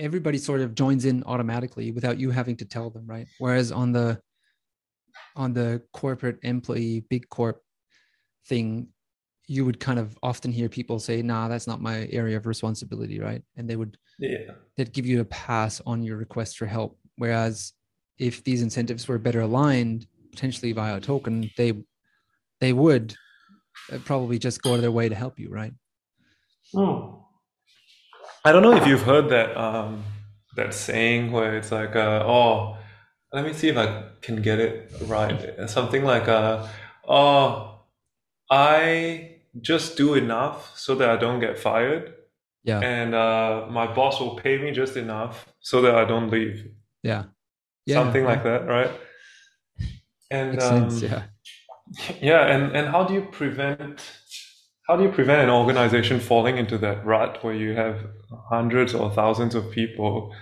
everybody 0.00 0.38
sort 0.38 0.60
of 0.60 0.74
joins 0.74 1.04
in 1.04 1.22
automatically 1.24 1.92
without 1.92 2.18
you 2.18 2.30
having 2.30 2.56
to 2.56 2.64
tell 2.64 2.90
them 2.90 3.06
right? 3.06 3.26
Whereas 3.38 3.70
on 3.70 3.92
the 3.92 4.20
on 5.36 5.52
the 5.52 5.82
corporate 5.92 6.38
employee 6.42 7.04
big 7.08 7.28
corp 7.28 7.62
thing 8.46 8.88
you 9.46 9.64
would 9.64 9.80
kind 9.80 9.98
of 9.98 10.16
often 10.22 10.50
hear 10.50 10.68
people 10.68 10.98
say 10.98 11.22
nah 11.22 11.48
that's 11.48 11.66
not 11.66 11.80
my 11.80 12.08
area 12.10 12.36
of 12.36 12.46
responsibility 12.46 13.20
right? 13.20 13.42
And 13.56 13.68
they 13.68 13.76
would 13.76 13.98
yeah. 14.18 14.52
they'd 14.76 14.92
give 14.92 15.06
you 15.06 15.20
a 15.20 15.24
pass 15.26 15.80
on 15.86 16.02
your 16.02 16.16
request 16.16 16.58
for 16.58 16.66
help. 16.66 16.98
Whereas 17.16 17.72
if 18.18 18.42
these 18.42 18.62
incentives 18.62 19.06
were 19.06 19.18
better 19.18 19.42
aligned 19.42 20.06
potentially 20.32 20.72
via 20.72 20.96
a 20.96 21.00
token 21.00 21.50
they 21.56 21.74
they 22.60 22.72
would 22.72 23.14
uh, 23.92 23.98
probably 24.04 24.38
just 24.38 24.62
go 24.62 24.72
out 24.72 24.76
of 24.76 24.82
their 24.82 24.90
way 24.90 25.08
to 25.08 25.14
help 25.14 25.38
you 25.38 25.50
right? 25.50 25.72
Oh 26.74 27.19
I 28.44 28.52
don't 28.52 28.62
know 28.62 28.74
if 28.74 28.86
you've 28.86 29.02
heard 29.02 29.28
that 29.30 29.56
um, 29.56 30.04
that 30.56 30.74
saying 30.74 31.32
where 31.32 31.56
it's 31.56 31.70
like, 31.70 31.94
uh, 31.94 32.24
oh, 32.26 32.78
let 33.32 33.44
me 33.44 33.52
see 33.52 33.68
if 33.68 33.76
I 33.76 34.04
can 34.22 34.42
get 34.42 34.58
it 34.58 34.92
right. 35.02 35.68
Something 35.68 36.04
like, 36.04 36.26
uh, 36.26 36.66
oh, 37.08 37.80
I 38.50 39.36
just 39.60 39.96
do 39.96 40.14
enough 40.14 40.76
so 40.76 40.94
that 40.96 41.10
I 41.10 41.16
don't 41.16 41.40
get 41.40 41.58
fired. 41.58 42.14
Yeah. 42.64 42.80
And 42.80 43.14
uh, 43.14 43.66
my 43.70 43.92
boss 43.92 44.20
will 44.20 44.36
pay 44.36 44.58
me 44.58 44.70
just 44.72 44.96
enough 44.96 45.46
so 45.60 45.80
that 45.82 45.94
I 45.94 46.04
don't 46.04 46.30
leave. 46.30 46.68
Yeah. 47.02 47.24
yeah 47.86 47.94
Something 47.94 48.24
like 48.24 48.42
that, 48.44 48.66
right? 48.66 48.90
And 50.32 50.52
Makes 50.52 50.64
um, 50.64 50.90
sense, 50.90 51.02
yeah. 51.02 51.22
Yeah, 52.22 52.46
and, 52.46 52.76
and 52.76 52.86
how 52.88 53.02
do 53.02 53.14
you 53.14 53.22
prevent 53.22 54.00
how 54.90 54.96
do 54.96 55.04
you 55.04 55.12
prevent 55.12 55.40
an 55.40 55.50
organization 55.50 56.18
falling 56.18 56.58
into 56.58 56.76
that 56.76 57.06
rut 57.06 57.44
where 57.44 57.54
you 57.54 57.76
have 57.76 58.06
hundreds 58.48 58.92
or 58.92 59.08
thousands 59.12 59.54
of 59.54 59.70
people 59.70 60.34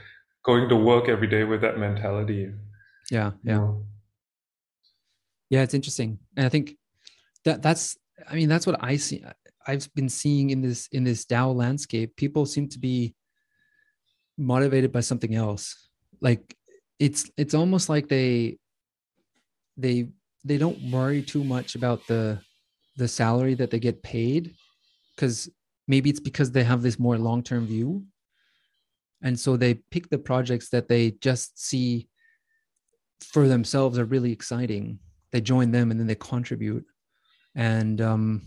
going 0.42 0.70
to 0.70 0.74
work 0.74 1.06
every 1.06 1.26
day 1.26 1.44
with 1.44 1.60
that 1.60 1.76
mentality? 1.76 2.50
Yeah, 3.10 3.32
yeah. 3.44 3.74
Yeah, 5.50 5.62
it's 5.64 5.74
interesting. 5.74 6.18
And 6.34 6.46
I 6.46 6.48
think 6.48 6.78
that 7.44 7.60
that's 7.60 7.98
I 8.26 8.36
mean 8.36 8.48
that's 8.48 8.66
what 8.66 8.82
I 8.82 8.96
see 8.96 9.22
I've 9.66 9.92
been 9.94 10.08
seeing 10.08 10.48
in 10.48 10.62
this 10.62 10.88
in 10.92 11.04
this 11.04 11.26
DAO 11.26 11.54
landscape. 11.54 12.16
People 12.16 12.46
seem 12.46 12.70
to 12.70 12.78
be 12.78 13.14
motivated 14.38 14.92
by 14.92 15.00
something 15.00 15.34
else. 15.34 15.90
Like 16.22 16.56
it's 16.98 17.30
it's 17.36 17.52
almost 17.52 17.90
like 17.90 18.08
they 18.08 18.56
they 19.76 20.08
they 20.42 20.56
don't 20.56 20.90
worry 20.90 21.20
too 21.20 21.44
much 21.44 21.74
about 21.74 22.06
the 22.06 22.40
the 22.98 23.08
salary 23.08 23.54
that 23.54 23.70
they 23.70 23.78
get 23.78 24.02
paid 24.02 24.54
because 25.14 25.48
maybe 25.86 26.10
it's 26.10 26.20
because 26.20 26.50
they 26.50 26.64
have 26.64 26.82
this 26.82 26.98
more 26.98 27.18
long-term 27.18 27.66
view 27.66 28.04
and 29.22 29.38
so 29.38 29.56
they 29.56 29.74
pick 29.74 30.08
the 30.10 30.18
projects 30.18 30.68
that 30.68 30.88
they 30.88 31.12
just 31.20 31.58
see 31.58 32.08
for 33.20 33.48
themselves 33.48 33.98
are 33.98 34.04
really 34.04 34.32
exciting 34.32 34.98
they 35.32 35.40
join 35.40 35.70
them 35.70 35.90
and 35.90 35.98
then 35.98 36.06
they 36.06 36.14
contribute 36.14 36.84
and 37.54 38.00
um 38.00 38.42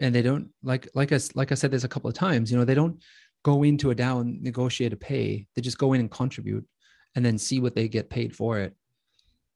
and 0.00 0.14
they 0.14 0.22
don't 0.22 0.48
like 0.62 0.88
like 0.94 1.12
I 1.12 1.18
like 1.34 1.52
I 1.52 1.54
said 1.54 1.70
this 1.70 1.84
a 1.84 1.88
couple 1.88 2.08
of 2.08 2.14
times. 2.14 2.50
You 2.50 2.58
know, 2.58 2.64
they 2.64 2.74
don't 2.74 3.02
go 3.42 3.62
into 3.62 3.90
a 3.90 3.94
DAO 3.94 4.20
and 4.20 4.42
negotiate 4.42 4.92
a 4.92 4.96
pay. 4.96 5.46
They 5.54 5.62
just 5.62 5.78
go 5.78 5.92
in 5.92 6.00
and 6.00 6.10
contribute, 6.10 6.66
and 7.14 7.24
then 7.24 7.38
see 7.38 7.60
what 7.60 7.74
they 7.74 7.88
get 7.88 8.10
paid 8.10 8.34
for 8.34 8.58
it. 8.58 8.74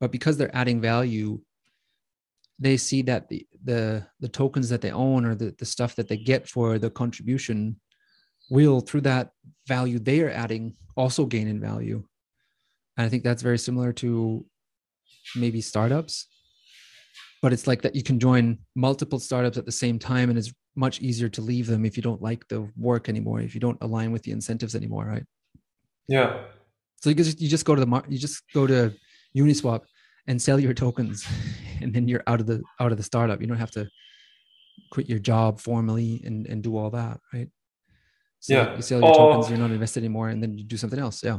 But 0.01 0.11
because 0.11 0.37
they're 0.37 0.55
adding 0.57 0.81
value, 0.81 1.41
they 2.63 2.77
see 2.77 3.03
that 3.03 3.29
the 3.29 3.47
the 3.65 4.07
the 4.21 4.29
tokens 4.29 4.69
that 4.69 4.81
they 4.81 4.93
own 4.93 5.25
or 5.25 5.35
the, 5.35 5.55
the 5.59 5.65
stuff 5.65 5.97
that 5.97 6.09
they 6.09 6.17
get 6.17 6.49
for 6.49 6.79
the 6.79 6.91
contribution 6.91 7.77
will 8.51 8.81
through 8.81 9.01
that 9.01 9.31
value 9.67 9.99
they 9.99 10.21
are 10.21 10.31
adding 10.31 10.75
also 10.97 11.27
gain 11.27 11.49
in 11.49 11.61
value. 11.61 12.03
And 12.97 13.07
i 13.07 13.09
think 13.09 13.25
that's 13.25 13.43
very 13.43 13.59
similar 13.59 13.93
to 13.95 14.45
maybe 15.37 15.61
startups 15.61 16.27
but 17.43 17.53
it's 17.53 17.67
like 17.67 17.83
that 17.83 17.97
you 17.97 18.03
can 18.03 18.19
join 18.21 18.59
multiple 18.75 19.19
startups 19.19 19.59
at 19.59 19.67
the 19.67 19.73
same 19.73 19.99
time 19.99 20.31
and 20.31 20.39
it's 20.39 20.53
much 20.77 21.01
easier 21.01 21.29
to 21.29 21.41
leave 21.41 21.67
them 21.67 21.85
if 21.85 21.97
you 21.97 22.03
don't 22.03 22.23
like 22.23 22.47
the 22.49 22.69
work 22.77 23.09
anymore 23.09 23.41
if 23.41 23.55
you 23.55 23.61
don't 23.61 23.79
align 23.81 24.13
with 24.13 24.23
the 24.23 24.33
incentives 24.33 24.75
anymore 24.75 25.05
right? 25.07 25.25
Yeah. 26.09 26.45
So 27.01 27.11
you 27.11 27.17
just 27.17 27.41
you 27.41 27.49
just 27.49 27.65
go 27.65 27.75
to 27.75 27.81
the 27.81 27.87
mar- 27.87 28.05
you 28.09 28.19
just 28.19 28.43
go 28.53 28.67
to 28.67 28.93
uniswap 29.37 29.83
and 30.27 30.41
sell 30.41 30.61
your 30.61 30.75
tokens 30.75 31.27
and 31.83 31.95
then 31.95 32.09
you're 32.09 32.23
out 32.27 32.41
of 32.41 32.47
the 32.47 32.63
out 32.81 32.93
of 32.93 32.99
the 32.99 33.05
startup. 33.05 33.41
You 33.41 33.47
don't 33.47 33.59
have 33.59 33.71
to 33.73 33.89
quit 34.91 35.09
your 35.09 35.19
job 35.19 35.61
formally 35.61 36.23
and 36.25 36.47
and 36.47 36.63
do 36.63 36.77
all 36.77 36.91
that 36.91 37.21
right? 37.33 37.49
So 38.41 38.55
yeah. 38.55 38.77
you 38.77 38.83
sell 38.83 39.01
your 39.01 39.09
or, 39.09 39.15
tokens 39.17 39.51
you're 39.51 39.59
not 39.59 39.71
invested 39.71 40.01
anymore 40.01 40.29
and 40.29 40.43
then 40.43 40.59
you 40.59 40.65
do 40.65 40.77
something 40.77 40.99
else 40.99 41.23
yeah. 41.23 41.39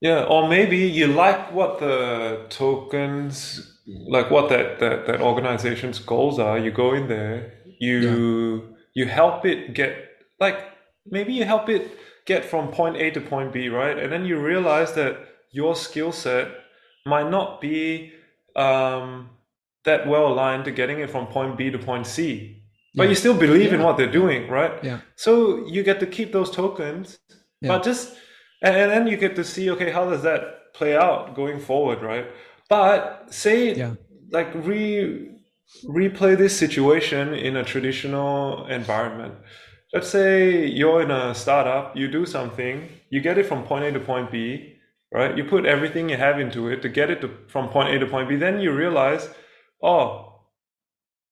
Yeah 0.00 0.24
or 0.24 0.48
maybe 0.48 0.78
you 0.78 1.08
like 1.08 1.52
what 1.52 1.78
the 1.78 2.46
tokens 2.48 3.80
like 3.86 4.30
what 4.30 4.48
that 4.48 4.78
that, 4.80 5.06
that 5.06 5.20
organization's 5.20 5.98
goals 5.98 6.38
are. 6.38 6.58
You 6.58 6.70
go 6.70 6.94
in 6.94 7.08
there 7.08 7.54
you 7.78 7.98
yeah. 7.98 8.76
you 8.94 9.06
help 9.06 9.44
it 9.44 9.74
get 9.74 9.92
like 10.38 10.58
maybe 11.06 11.32
you 11.32 11.44
help 11.44 11.68
it 11.68 11.98
get 12.26 12.44
from 12.44 12.68
point 12.68 12.96
a 12.96 13.10
to 13.10 13.20
point 13.20 13.52
b 13.52 13.68
right? 13.68 13.98
And 13.98 14.10
then 14.12 14.24
you 14.24 14.38
realize 14.40 14.92
that 14.94 15.18
your 15.50 15.74
skill 15.74 16.12
set 16.12 16.48
might 17.04 17.28
not 17.30 17.60
be 17.60 18.12
um, 18.56 19.30
that 19.84 20.06
well 20.06 20.26
aligned 20.26 20.64
to 20.66 20.70
getting 20.70 21.00
it 21.00 21.10
from 21.10 21.26
point 21.26 21.56
B 21.56 21.70
to 21.70 21.78
point 21.78 22.06
C. 22.06 22.62
But 22.94 23.04
yeah. 23.04 23.08
you 23.10 23.14
still 23.14 23.36
believe 23.36 23.70
yeah. 23.70 23.78
in 23.78 23.82
what 23.82 23.96
they're 23.96 24.10
doing, 24.10 24.48
right? 24.48 24.82
Yeah. 24.82 25.00
So 25.16 25.66
you 25.66 25.82
get 25.82 26.00
to 26.00 26.06
keep 26.06 26.32
those 26.32 26.50
tokens, 26.50 27.18
yeah. 27.60 27.68
but 27.68 27.84
just 27.84 28.14
and, 28.62 28.76
and 28.76 28.90
then 28.90 29.06
you 29.06 29.16
get 29.16 29.36
to 29.36 29.44
see, 29.44 29.70
okay, 29.70 29.90
how 29.90 30.08
does 30.10 30.22
that 30.22 30.74
play 30.74 30.96
out 30.96 31.34
going 31.34 31.60
forward, 31.60 32.02
right? 32.02 32.26
But 32.68 33.26
say 33.30 33.74
yeah. 33.74 33.94
like 34.30 34.52
re 34.54 35.30
replay 35.84 36.36
this 36.36 36.56
situation 36.56 37.34
in 37.34 37.56
a 37.56 37.64
traditional 37.64 38.66
environment. 38.66 39.34
Let's 39.92 40.08
say 40.08 40.66
you're 40.66 41.02
in 41.02 41.10
a 41.10 41.34
startup, 41.34 41.96
you 41.96 42.08
do 42.08 42.26
something, 42.26 42.88
you 43.10 43.20
get 43.20 43.38
it 43.38 43.46
from 43.46 43.64
point 43.64 43.84
A 43.84 43.92
to 43.92 44.00
point 44.00 44.30
B, 44.30 44.76
right? 45.12 45.36
You 45.36 45.44
put 45.44 45.66
everything 45.66 46.08
you 46.08 46.16
have 46.16 46.38
into 46.38 46.68
it 46.68 46.82
to 46.82 46.88
get 46.88 47.10
it 47.10 47.20
to, 47.22 47.30
from 47.48 47.68
point 47.68 47.94
A 47.94 47.98
to 47.98 48.06
point 48.06 48.28
B. 48.28 48.36
Then 48.36 48.60
you 48.60 48.72
realize, 48.72 49.28
oh, 49.82 50.26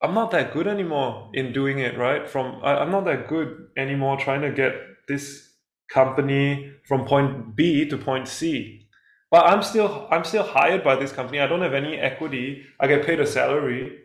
I'm 0.01 0.13
not 0.13 0.31
that 0.31 0.53
good 0.53 0.67
anymore 0.67 1.29
in 1.33 1.51
doing 1.51 1.79
it, 1.79 1.97
right? 1.97 2.29
From 2.29 2.61
I, 2.63 2.77
I'm 2.77 2.91
not 2.91 3.05
that 3.05 3.27
good 3.27 3.67
anymore 3.77 4.17
trying 4.17 4.41
to 4.41 4.51
get 4.51 4.73
this 5.07 5.47
company 5.91 6.71
from 6.87 7.05
point 7.05 7.55
B 7.55 7.87
to 7.89 7.97
point 7.97 8.27
C. 8.27 8.87
But 9.31 9.45
I'm 9.45 9.61
still 9.61 10.07
I'm 10.09 10.23
still 10.23 10.43
hired 10.43 10.83
by 10.83 10.95
this 10.95 11.11
company. 11.11 11.39
I 11.39 11.47
don't 11.47 11.61
have 11.61 11.73
any 11.73 11.97
equity. 11.97 12.63
I 12.79 12.87
get 12.87 13.05
paid 13.05 13.19
a 13.19 13.27
salary. 13.27 13.97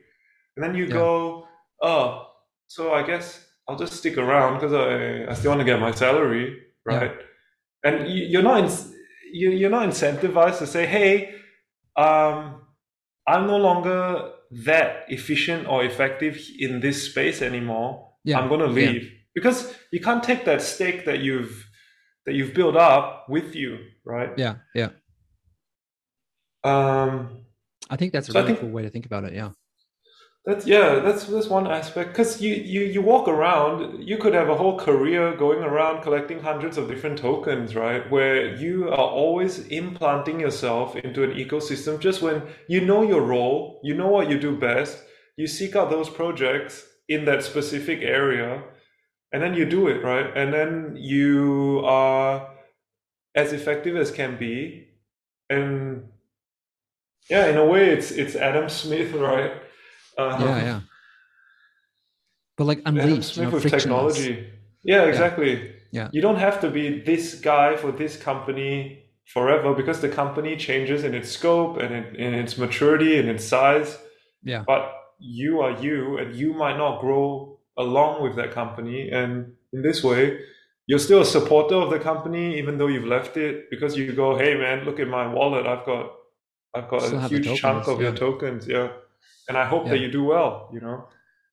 And 0.57 0.65
then 0.65 0.75
you 0.75 0.85
yeah. 0.85 0.93
go, 0.93 1.49
oh, 1.83 2.27
so 2.69 2.93
I 2.93 3.03
guess 3.03 3.45
I'll 3.69 3.77
just 3.77 3.95
stick 3.95 4.19
around 4.19 4.55
because 4.55 4.73
I, 4.73 5.31
I 5.31 5.35
still 5.35 5.51
want 5.51 5.61
to 5.61 5.65
get 5.65 5.81
my 5.81 5.91
salary, 5.91 6.61
right? 6.85 7.13
Yeah. 7.85 7.91
And 7.91 8.09
you're 8.09 8.43
not 8.43 8.65
in, 8.65 8.71
you, 9.33 9.51
you're 9.51 9.71
not 9.71 9.89
incentivized 9.89 10.59
to 10.59 10.67
say, 10.67 10.87
hey, 10.87 11.35
um, 11.97 12.63
I'm 13.27 13.47
no 13.47 13.57
longer 13.57 14.31
that 14.51 15.05
efficient 15.09 15.67
or 15.67 15.85
effective 15.85 16.39
in 16.59 16.81
this 16.81 17.11
space 17.11 17.43
anymore. 17.43 18.13
Yeah. 18.25 18.39
I'm 18.39 18.49
going 18.49 18.61
to 18.61 18.67
leave 18.67 19.05
yeah. 19.05 19.11
because 19.35 19.75
you 19.91 20.01
can't 20.01 20.23
take 20.23 20.45
that 20.45 20.63
stake 20.63 21.05
that 21.07 21.21
you've 21.21 21.69
that 22.27 22.35
you've 22.35 22.55
built 22.55 22.77
up 22.77 23.27
with 23.29 23.55
you, 23.55 23.79
right? 24.05 24.31
Yeah, 24.39 24.57
yeah. 24.75 24.91
Um, 26.63 27.45
I 27.91 27.97
think 27.97 28.13
that's 28.13 28.29
a 28.31 28.33
so 28.33 28.41
really 28.41 28.53
think, 28.53 28.61
cool 28.61 28.71
way 28.71 28.83
to 28.83 28.91
think 28.91 29.05
about 29.05 29.25
it. 29.25 29.35
Yeah. 29.35 29.51
That's 30.47 30.67
yeah, 30.67 30.97
that's 31.01 31.25
that's 31.25 31.47
one 31.49 31.67
aspect 31.67 32.11
because 32.11 32.39
you, 32.43 32.55
you 32.55 32.83
you 32.83 33.01
walk 33.01 33.29
around, 33.29 34.07
you 34.07 34.19
could 34.19 34.35
have 34.35 34.51
a 34.51 34.55
whole 34.55 34.79
career 34.79 35.35
going 35.35 35.61
around 35.63 36.03
collecting 36.03 36.41
hundreds 36.41 36.77
of 36.77 36.87
different 36.87 37.17
tokens, 37.19 37.75
right? 37.75 38.11
Where 38.11 38.55
you 38.55 38.89
are 38.91 39.09
always 39.09 39.67
implanting 39.69 40.39
yourself 40.41 40.97
into 40.97 41.23
an 41.25 41.31
ecosystem. 41.31 41.99
Just 41.99 42.21
when 42.21 42.43
you 42.69 42.83
know 42.83 43.01
your 43.03 43.23
role, 43.23 43.81
you 43.83 43.95
know 43.95 44.09
what 44.09 44.29
you 44.29 44.39
do 44.39 44.55
best, 44.55 45.03
you 45.39 45.47
seek 45.47 45.77
out 45.77 45.89
those 45.89 46.11
projects 46.11 46.87
in 47.09 47.25
that 47.25 47.43
specific 47.43 48.03
area, 48.03 48.63
and 49.33 49.43
then 49.43 49.55
you 49.55 49.65
do 49.65 49.89
it, 49.89 50.05
right? 50.05 50.37
And 50.37 50.53
then 50.53 50.97
you 50.99 51.83
are 51.85 52.51
as 53.35 53.53
effective 53.53 53.97
as 53.97 54.11
can 54.11 54.39
be, 54.39 54.89
and 55.51 56.05
yeah, 57.31 57.47
in 57.47 57.57
a 57.57 57.65
way, 57.65 57.91
it's 57.91 58.11
it's 58.11 58.37
Adam 58.37 58.69
Smith, 58.69 59.13
right? 59.15 59.53
Uh, 60.17 60.37
yeah, 60.41 60.57
yeah. 60.63 60.81
But 62.57 62.65
like 62.65 62.83
unleashed, 62.87 63.37
you 63.37 63.45
know, 63.45 63.51
with 63.51 63.69
technology. 63.69 64.47
Yeah, 64.85 65.05
exactly. 65.05 65.73
Yeah. 65.91 66.09
You 66.13 66.21
don't 66.21 66.37
have 66.37 66.61
to 66.61 66.71
be 66.71 67.01
this 67.01 67.35
guy 67.35 67.77
for 67.77 67.91
this 67.91 68.17
company 68.17 69.05
forever 69.25 69.75
because 69.75 70.01
the 70.01 70.09
company 70.09 70.57
changes 70.57 71.05
in 71.05 71.15
its 71.15 71.31
scope 71.31 71.79
and 71.79 71.95
in, 71.95 72.17
in 72.17 72.35
its 72.35 72.59
maturity 72.59 73.19
and 73.19 73.29
its 73.29 73.45
size. 73.45 73.99
Yeah. 74.43 74.63
But 74.67 74.93
you 75.19 75.61
are 75.61 75.73
you, 75.81 76.19
and 76.19 76.37
you 76.37 76.53
might 76.53 76.77
not 76.77 77.01
grow 77.01 77.59
along 77.79 78.23
with 78.23 78.37
that 78.37 78.53
company. 78.53 79.11
And 79.11 79.55
in 79.73 79.83
this 79.83 80.05
way, 80.05 80.41
you're 80.87 80.99
still 80.99 81.23
a 81.23 81.27
supporter 81.27 81.77
of 81.77 81.91
the 81.91 81.99
company, 81.99 82.59
even 82.59 82.77
though 82.77 82.89
you've 82.89 83.07
left 83.07 83.37
it, 83.37 83.71
because 83.71 83.97
you 83.97 84.13
go, 84.13 84.37
"Hey, 84.37 84.55
man, 84.55 84.85
look 84.85 85.01
at 85.01 85.09
my 85.09 85.27
wallet. 85.27 85.67
I've 85.67 85.87
got, 85.87 86.13
I've 86.75 86.89
got 86.89 87.03
still 87.03 87.25
a 87.25 87.29
huge 87.29 87.59
chunk 87.59 87.89
of 87.89 88.01
yeah. 88.01 88.09
your 88.09 88.17
tokens." 88.17 88.69
Yeah 88.69 88.89
and 89.49 89.57
I 89.57 89.67
hope 89.67 89.85
yeah. 89.85 89.93
that 89.93 90.01
you 90.01 90.11
do 90.11 90.25
well, 90.25 90.71
you 90.73 90.81
know. 90.81 91.09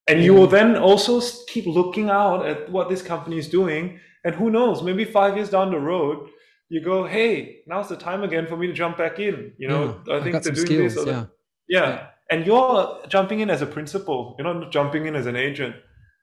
And 0.08 0.24
you 0.24 0.34
will 0.34 0.48
then 0.48 0.76
also 0.76 1.22
keep 1.48 1.66
looking 1.66 2.10
out 2.10 2.46
at 2.46 2.70
what 2.70 2.90
this 2.90 3.02
company 3.02 3.38
is 3.38 3.48
doing, 3.48 4.00
and 4.24 4.36
who 4.36 4.50
knows, 4.50 4.82
maybe 4.82 5.06
five 5.06 5.36
years 5.36 5.50
down 5.50 5.72
the 5.72 5.80
road, 5.80 6.30
you 6.70 6.82
go, 6.82 7.06
hey, 7.06 7.60
now's 7.68 7.90
the 7.90 7.98
time 7.98 8.24
again 8.24 8.48
for 8.48 8.56
me 8.56 8.68
to 8.68 8.74
jump 8.74 8.98
back 8.98 9.20
in. 9.20 9.54
You 9.58 9.68
know, 9.68 10.02
yeah. 10.08 10.16
I 10.16 10.24
think 10.24 10.42
they're 10.42 10.54
doing 10.54 10.66
skills, 10.66 10.96
this. 10.96 11.06
yeah. 11.06 11.26
yeah. 11.68 12.08
And 12.30 12.46
you're 12.46 13.02
jumping 13.10 13.42
in 13.42 13.50
as 13.50 13.62
a 13.62 13.66
principal. 13.66 14.36
You're 14.38 14.54
not 14.54 14.72
jumping 14.72 15.06
in 15.06 15.16
as 15.16 15.26
an 15.26 15.36
agent. 15.36 15.76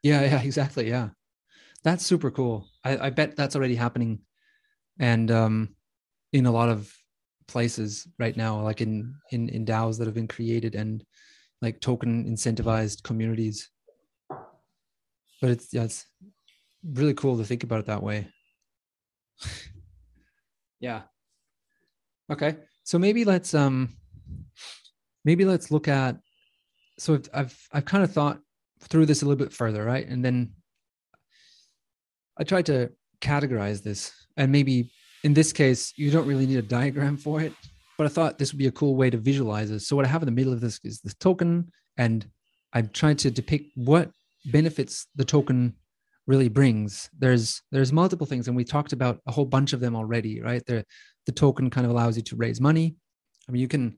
Yeah, 0.02 0.22
yeah, 0.22 0.40
exactly. 0.50 0.88
Yeah. 0.88 1.10
That's 1.84 2.04
super 2.04 2.30
cool. 2.30 2.66
I, 2.82 3.06
I 3.06 3.10
bet 3.10 3.36
that's 3.36 3.56
already 3.56 3.74
happening. 3.74 4.20
And 4.98 5.30
um 5.30 5.76
in 6.32 6.46
a 6.46 6.50
lot 6.50 6.68
of 6.70 6.92
places 7.46 8.06
right 8.18 8.36
now, 8.36 8.62
like 8.62 8.80
in 8.80 9.14
in 9.30 9.48
in 9.50 9.66
DAOs 9.66 9.98
that 9.98 10.06
have 10.06 10.14
been 10.14 10.28
created 10.28 10.74
and 10.74 11.04
like 11.60 11.80
token 11.80 12.24
incentivized 12.24 13.02
communities. 13.02 13.70
But 15.40 15.50
it's 15.50 15.72
yeah, 15.72 15.84
it's 15.84 16.06
really 16.84 17.14
cool 17.14 17.38
to 17.38 17.44
think 17.44 17.64
about 17.64 17.80
it 17.80 17.86
that 17.86 18.02
way. 18.02 18.28
yeah. 20.80 21.02
Okay. 22.30 22.56
So 22.84 22.98
maybe 22.98 23.24
let's 23.24 23.54
um 23.54 23.96
maybe 25.24 25.44
let's 25.44 25.70
look 25.70 25.88
at 25.88 26.16
so 26.98 27.14
I've 27.14 27.28
I've 27.34 27.68
I've 27.72 27.84
kind 27.84 28.04
of 28.04 28.12
thought 28.12 28.40
through 28.80 29.06
this 29.06 29.22
a 29.22 29.24
little 29.24 29.44
bit 29.44 29.52
further, 29.52 29.84
right? 29.84 30.06
And 30.06 30.24
then 30.24 30.52
I 32.38 32.44
tried 32.44 32.66
to 32.66 32.90
categorize 33.20 33.82
this 33.82 34.12
and 34.36 34.52
maybe 34.52 34.92
in 35.24 35.34
this 35.34 35.52
case 35.52 35.92
you 35.96 36.10
don't 36.10 36.26
really 36.26 36.46
need 36.46 36.58
a 36.58 36.62
diagram 36.62 37.16
for 37.16 37.40
it 37.40 37.52
but 37.98 38.06
I 38.06 38.10
thought 38.10 38.38
this 38.38 38.52
would 38.52 38.58
be 38.58 38.68
a 38.68 38.72
cool 38.72 38.94
way 38.94 39.10
to 39.10 39.18
visualize 39.18 39.70
it. 39.72 39.80
So 39.80 39.96
what 39.96 40.06
I 40.06 40.08
have 40.08 40.22
in 40.22 40.26
the 40.26 40.32
middle 40.32 40.52
of 40.52 40.60
this 40.60 40.80
is 40.84 41.00
this 41.00 41.14
token, 41.14 41.70
and 41.96 42.24
I'm 42.72 42.88
trying 42.90 43.16
to 43.16 43.30
depict 43.30 43.72
what 43.74 44.12
benefits 44.46 45.08
the 45.16 45.24
token 45.24 45.74
really 46.26 46.48
brings. 46.48 47.10
There's 47.18 47.60
there's 47.72 47.92
multiple 47.92 48.26
things, 48.26 48.46
and 48.46 48.56
we 48.56 48.64
talked 48.64 48.92
about 48.92 49.20
a 49.26 49.32
whole 49.32 49.44
bunch 49.44 49.72
of 49.72 49.80
them 49.80 49.96
already, 49.96 50.40
right? 50.40 50.64
The 50.64 50.84
the 51.26 51.32
token 51.32 51.70
kind 51.70 51.84
of 51.84 51.90
allows 51.90 52.16
you 52.16 52.22
to 52.22 52.36
raise 52.36 52.60
money. 52.60 52.96
I 53.48 53.52
mean, 53.52 53.60
you 53.60 53.68
can 53.68 53.96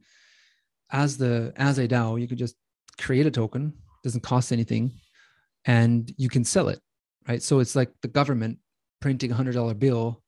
as 0.91 1.19
the 1.19 1.53
as 1.57 1.79
a 1.79 1.87
DAO, 1.87 2.19
you 2.19 2.27
can 2.27 2.39
just 2.39 2.57
create 2.99 3.27
a 3.27 3.31
token, 3.31 3.75
doesn't 4.03 4.23
cost 4.23 4.51
anything, 4.51 4.93
and 5.67 6.11
you 6.17 6.31
can 6.31 6.45
sell 6.45 6.69
it, 6.69 6.81
right? 7.29 7.43
So 7.43 7.59
it's 7.59 7.77
like 7.77 7.93
the 8.01 8.09
government 8.09 8.61
printing 9.01 9.31
a 9.31 9.35
hundred 9.35 9.55
dollar 9.55 9.75
bill 9.75 10.23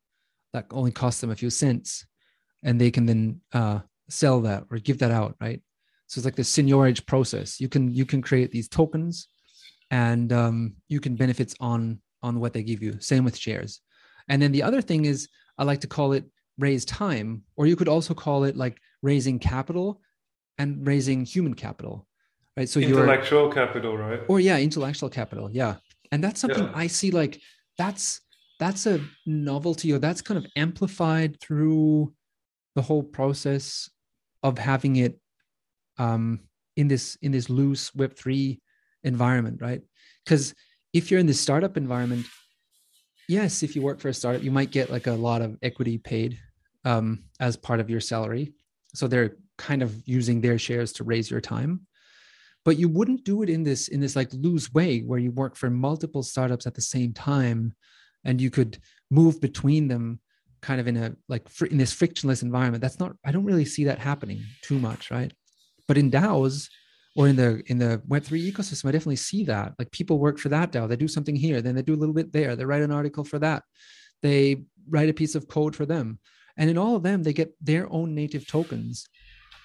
that 0.53 0.67
only 0.73 0.93
costs 0.93 1.23
them 1.23 1.31
a 1.31 1.37
few 1.37 1.49
cents 1.49 2.05
and 2.63 2.81
they 2.81 2.91
can 2.91 3.07
then 3.07 3.41
uh, 3.53 3.81
sell 4.09 4.41
that 4.43 4.65
or 4.71 4.79
give 4.79 4.99
that 4.99 5.11
out, 5.11 5.37
right? 5.41 5.61
So 6.07 6.19
it's 6.19 6.25
like 6.25 6.37
the 6.37 6.43
seigniorage 6.43 7.07
process. 7.07 7.61
You 7.61 7.69
can 7.69 7.93
you 7.93 8.05
can 8.05 8.21
create 8.23 8.51
these 8.51 8.69
tokens, 8.69 9.29
and 9.91 10.33
um, 10.33 10.75
you 10.89 11.01
can 11.01 11.17
benefits 11.17 11.55
on 11.61 12.01
on 12.23 12.39
what 12.39 12.53
they 12.53 12.63
give 12.63 12.83
you. 12.83 13.01
Same 13.01 13.25
with 13.25 13.37
shares. 13.37 13.81
And 14.29 14.41
then 14.41 14.53
the 14.53 14.63
other 14.63 14.83
thing 14.83 15.05
is, 15.07 15.29
I 15.59 15.65
like 15.65 15.81
to 15.81 15.87
call 15.87 16.13
it 16.13 16.25
raise 16.59 16.85
time, 16.85 17.43
or 17.57 17.67
you 17.67 17.77
could 17.77 17.89
also 17.89 18.15
call 18.15 18.45
it 18.45 18.57
like 18.57 18.79
raising 19.03 19.39
capital 19.39 20.01
and 20.59 20.87
raising 20.87 21.25
human 21.25 21.55
capital, 21.55 22.07
right? 22.57 22.69
So 22.69 22.79
intellectual 22.79 23.51
capital, 23.51 23.97
right? 23.97 24.21
Or 24.29 24.39
yeah, 24.39 24.59
intellectual 24.59 25.09
capital, 25.09 25.51
yeah. 25.51 25.77
And 26.13 26.23
that's 26.23 26.41
something 26.41 26.65
yeah. 26.65 26.73
I 26.75 26.87
see 26.89 27.11
like 27.11 27.41
that's 27.79 28.21
that's 28.61 28.87
a 28.87 29.01
novelty, 29.27 29.93
or 29.93 29.99
that's 29.99 30.21
kind 30.21 30.39
of 30.39 30.47
amplified 30.57 31.41
through 31.41 32.13
the 32.75 32.83
whole 32.83 33.03
process 33.03 33.91
of 34.43 34.59
having 34.59 34.97
it 34.97 35.19
um, 35.99 36.41
in 36.77 36.89
this 36.89 37.17
in 37.23 37.33
this 37.33 37.51
loose 37.51 37.95
Web 37.95 38.17
three 38.17 38.61
environment, 39.05 39.61
right? 39.61 39.83
Because 40.25 40.55
if 40.93 41.11
you're 41.11 41.21
in 41.21 41.27
the 41.27 41.35
startup 41.35 41.77
environment, 41.77 42.27
yes, 43.29 43.63
if 43.63 43.75
you 43.77 43.83
work 43.83 44.01
for 44.01 44.09
a 44.09 44.15
startup, 44.15 44.43
you 44.43 44.51
might 44.51 44.71
get 44.71 44.91
like 44.91 45.07
a 45.07 45.13
lot 45.13 45.43
of 45.43 45.57
equity 45.63 45.99
paid 45.99 46.39
um, 46.85 47.25
as 47.41 47.57
part 47.57 47.81
of 47.81 47.91
your 47.91 48.01
salary. 48.01 48.53
So 48.95 49.07
they're 49.07 49.37
kind 49.59 49.83
of 49.83 50.07
using 50.07 50.41
their 50.41 50.59
shares 50.59 50.93
to 50.95 51.05
raise 51.05 51.31
your 51.31 51.41
time. 51.41 51.87
But 52.65 52.79
you 52.79 52.89
wouldn't 52.89 53.25
do 53.25 53.43
it 53.43 53.51
in 53.51 53.65
this 53.65 53.89
in 53.89 54.01
this 54.01 54.17
like 54.17 54.33
loose 54.33 54.73
way 54.73 55.01
where 55.01 55.19
you 55.19 55.33
work 55.33 55.57
for 55.57 55.69
multiple 55.69 56.23
startups 56.23 56.67
at 56.67 56.75
the 56.75 56.81
same 56.81 57.13
time, 57.13 57.75
and 58.25 58.41
you 58.41 58.51
could 58.51 58.79
move 59.11 59.41
between 59.41 59.89
them 59.89 60.21
kind 60.63 60.81
of 60.81 60.89
in 60.89 60.97
a 60.97 61.15
like 61.29 61.49
fr- 61.49 61.67
in 61.67 61.79
this 61.79 61.93
frictionless 61.93 62.43
environment. 62.43 62.81
That's 62.81 62.99
not. 62.99 63.17
I 63.25 63.33
don't 63.33 63.45
really 63.45 63.65
see 63.65 63.85
that 63.85 63.99
happening 63.99 64.43
too 64.63 64.79
much, 64.79 65.11
right? 65.11 65.33
But 65.89 65.99
in 65.99 66.11
DAOs, 66.11 66.69
or 67.15 67.29
in 67.29 67.37
the 67.37 67.63
in 67.67 67.79
the 67.79 68.01
web3 68.09 68.53
ecosystem 68.53 68.87
i 68.87 68.91
definitely 68.91 69.17
see 69.17 69.45
that 69.45 69.73
like 69.79 69.91
people 69.91 70.19
work 70.19 70.39
for 70.39 70.49
that 70.49 70.73
dao 70.73 70.89
they 70.89 70.97
do 70.97 71.09
something 71.09 71.37
here 71.37 71.61
then 71.61 71.75
they 71.75 71.83
do 71.83 71.95
a 71.95 72.03
little 72.03 72.15
bit 72.15 72.33
there 72.33 72.57
they 72.57 72.65
write 72.65 72.83
an 72.83 72.93
article 72.93 73.25
for 73.25 73.39
that 73.39 73.63
they 74.23 74.65
write 74.89 75.09
a 75.09 75.15
piece 75.15 75.35
of 75.35 75.49
code 75.49 75.75
for 75.77 75.87
them 75.87 76.19
and 76.57 76.71
in 76.71 76.79
all 76.79 76.97
of 76.97 77.03
them 77.03 77.23
they 77.23 77.33
get 77.33 77.53
their 77.61 77.91
own 77.93 78.15
native 78.15 78.47
tokens 78.47 79.09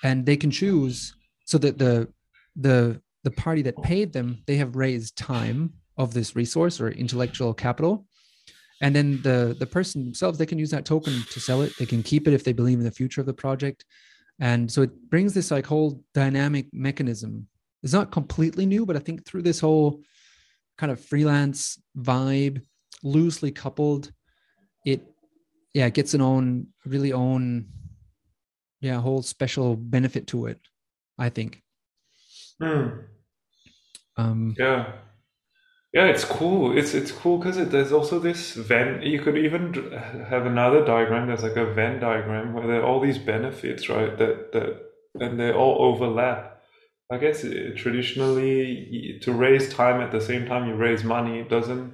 and 0.04 0.26
they 0.26 0.38
can 0.38 0.52
choose 0.52 1.16
so 1.46 1.58
that 1.58 1.78
the 1.78 2.08
the 2.56 3.02
the 3.24 3.32
party 3.32 3.62
that 3.62 3.82
paid 3.82 4.14
them 4.14 4.42
they 4.46 4.58
have 4.58 4.76
raised 4.76 5.18
time 5.18 5.74
of 5.98 6.14
this 6.14 6.36
resource 6.36 6.80
or 6.80 6.90
intellectual 6.90 7.54
capital 7.54 8.06
and 8.82 8.96
then 8.96 9.22
the 9.22 9.56
the 9.60 9.66
person 9.66 10.04
themselves 10.04 10.38
they 10.38 10.46
can 10.46 10.60
use 10.60 10.72
that 10.72 10.86
token 10.86 11.24
to 11.32 11.40
sell 11.40 11.62
it. 11.62 11.74
They 11.78 11.86
can 11.86 12.04
keep 12.04 12.28
it 12.28 12.34
if 12.34 12.44
they 12.44 12.54
believe 12.54 12.78
in 12.80 12.86
the 12.86 12.92
future 12.92 13.22
of 13.22 13.28
the 13.28 13.34
project. 13.34 13.86
And 14.40 14.72
so 14.72 14.84
it 14.84 15.10
brings 15.10 15.34
this 15.34 15.50
like 15.50 15.66
whole 15.66 16.04
dynamic 16.14 16.68
mechanism. 16.72 17.48
It's 17.84 17.94
not 17.94 18.12
completely 18.12 18.66
new 18.66 18.86
but 18.86 18.96
i 18.96 19.00
think 19.00 19.26
through 19.26 19.44
this 19.44 19.60
whole 19.60 20.02
kind 20.78 20.92
of 20.92 21.00
freelance 21.00 21.82
vibe 21.98 22.62
loosely 23.04 23.52
coupled 23.52 24.12
it 24.86 25.06
yeah 25.74 25.86
it 25.86 25.94
gets 25.94 26.14
an 26.14 26.22
own 26.22 26.68
really 26.86 27.14
own 27.14 27.68
yeah 28.82 29.00
whole 29.00 29.22
special 29.22 29.76
benefit 29.76 30.28
to 30.28 30.48
it 30.48 30.60
i 31.18 31.30
think. 31.30 31.62
Hmm. 32.62 32.88
um 34.18 34.56
yeah 34.58 34.94
yeah, 35.94 36.06
it's 36.06 36.26
cool. 36.26 36.78
It's 36.78 36.94
it's 36.94 37.12
cool 37.12 37.38
because 37.38 37.58
it, 37.58 37.72
there's 37.72 37.94
also 37.94 38.20
this 38.20 38.54
Venn. 38.54 39.02
You 39.02 39.22
could 39.22 39.38
even 39.38 39.92
have 40.30 40.46
another 40.46 40.84
diagram. 40.84 41.28
There's 41.28 41.44
like 41.44 41.56
a 41.56 41.74
Venn 41.74 42.00
diagram 42.00 42.54
where 42.54 42.68
there 42.68 42.82
are 42.82 42.86
all 42.86 43.00
these 43.00 43.18
benefits, 43.18 43.88
right? 43.90 44.18
That 44.18 44.52
that 44.52 44.82
and 45.20 45.40
they 45.40 45.52
all 45.52 45.78
overlap. 45.80 46.62
I 47.10 47.18
guess 47.18 47.46
it, 47.46 47.74
uh, 47.74 47.78
traditionally, 47.78 49.20
to 49.22 49.32
raise 49.32 49.74
time 49.74 50.02
at 50.02 50.12
the 50.12 50.20
same 50.20 50.46
time 50.46 50.68
you 50.68 50.76
raise 50.76 51.06
money, 51.06 51.40
it 51.40 51.50
doesn't. 51.50 51.94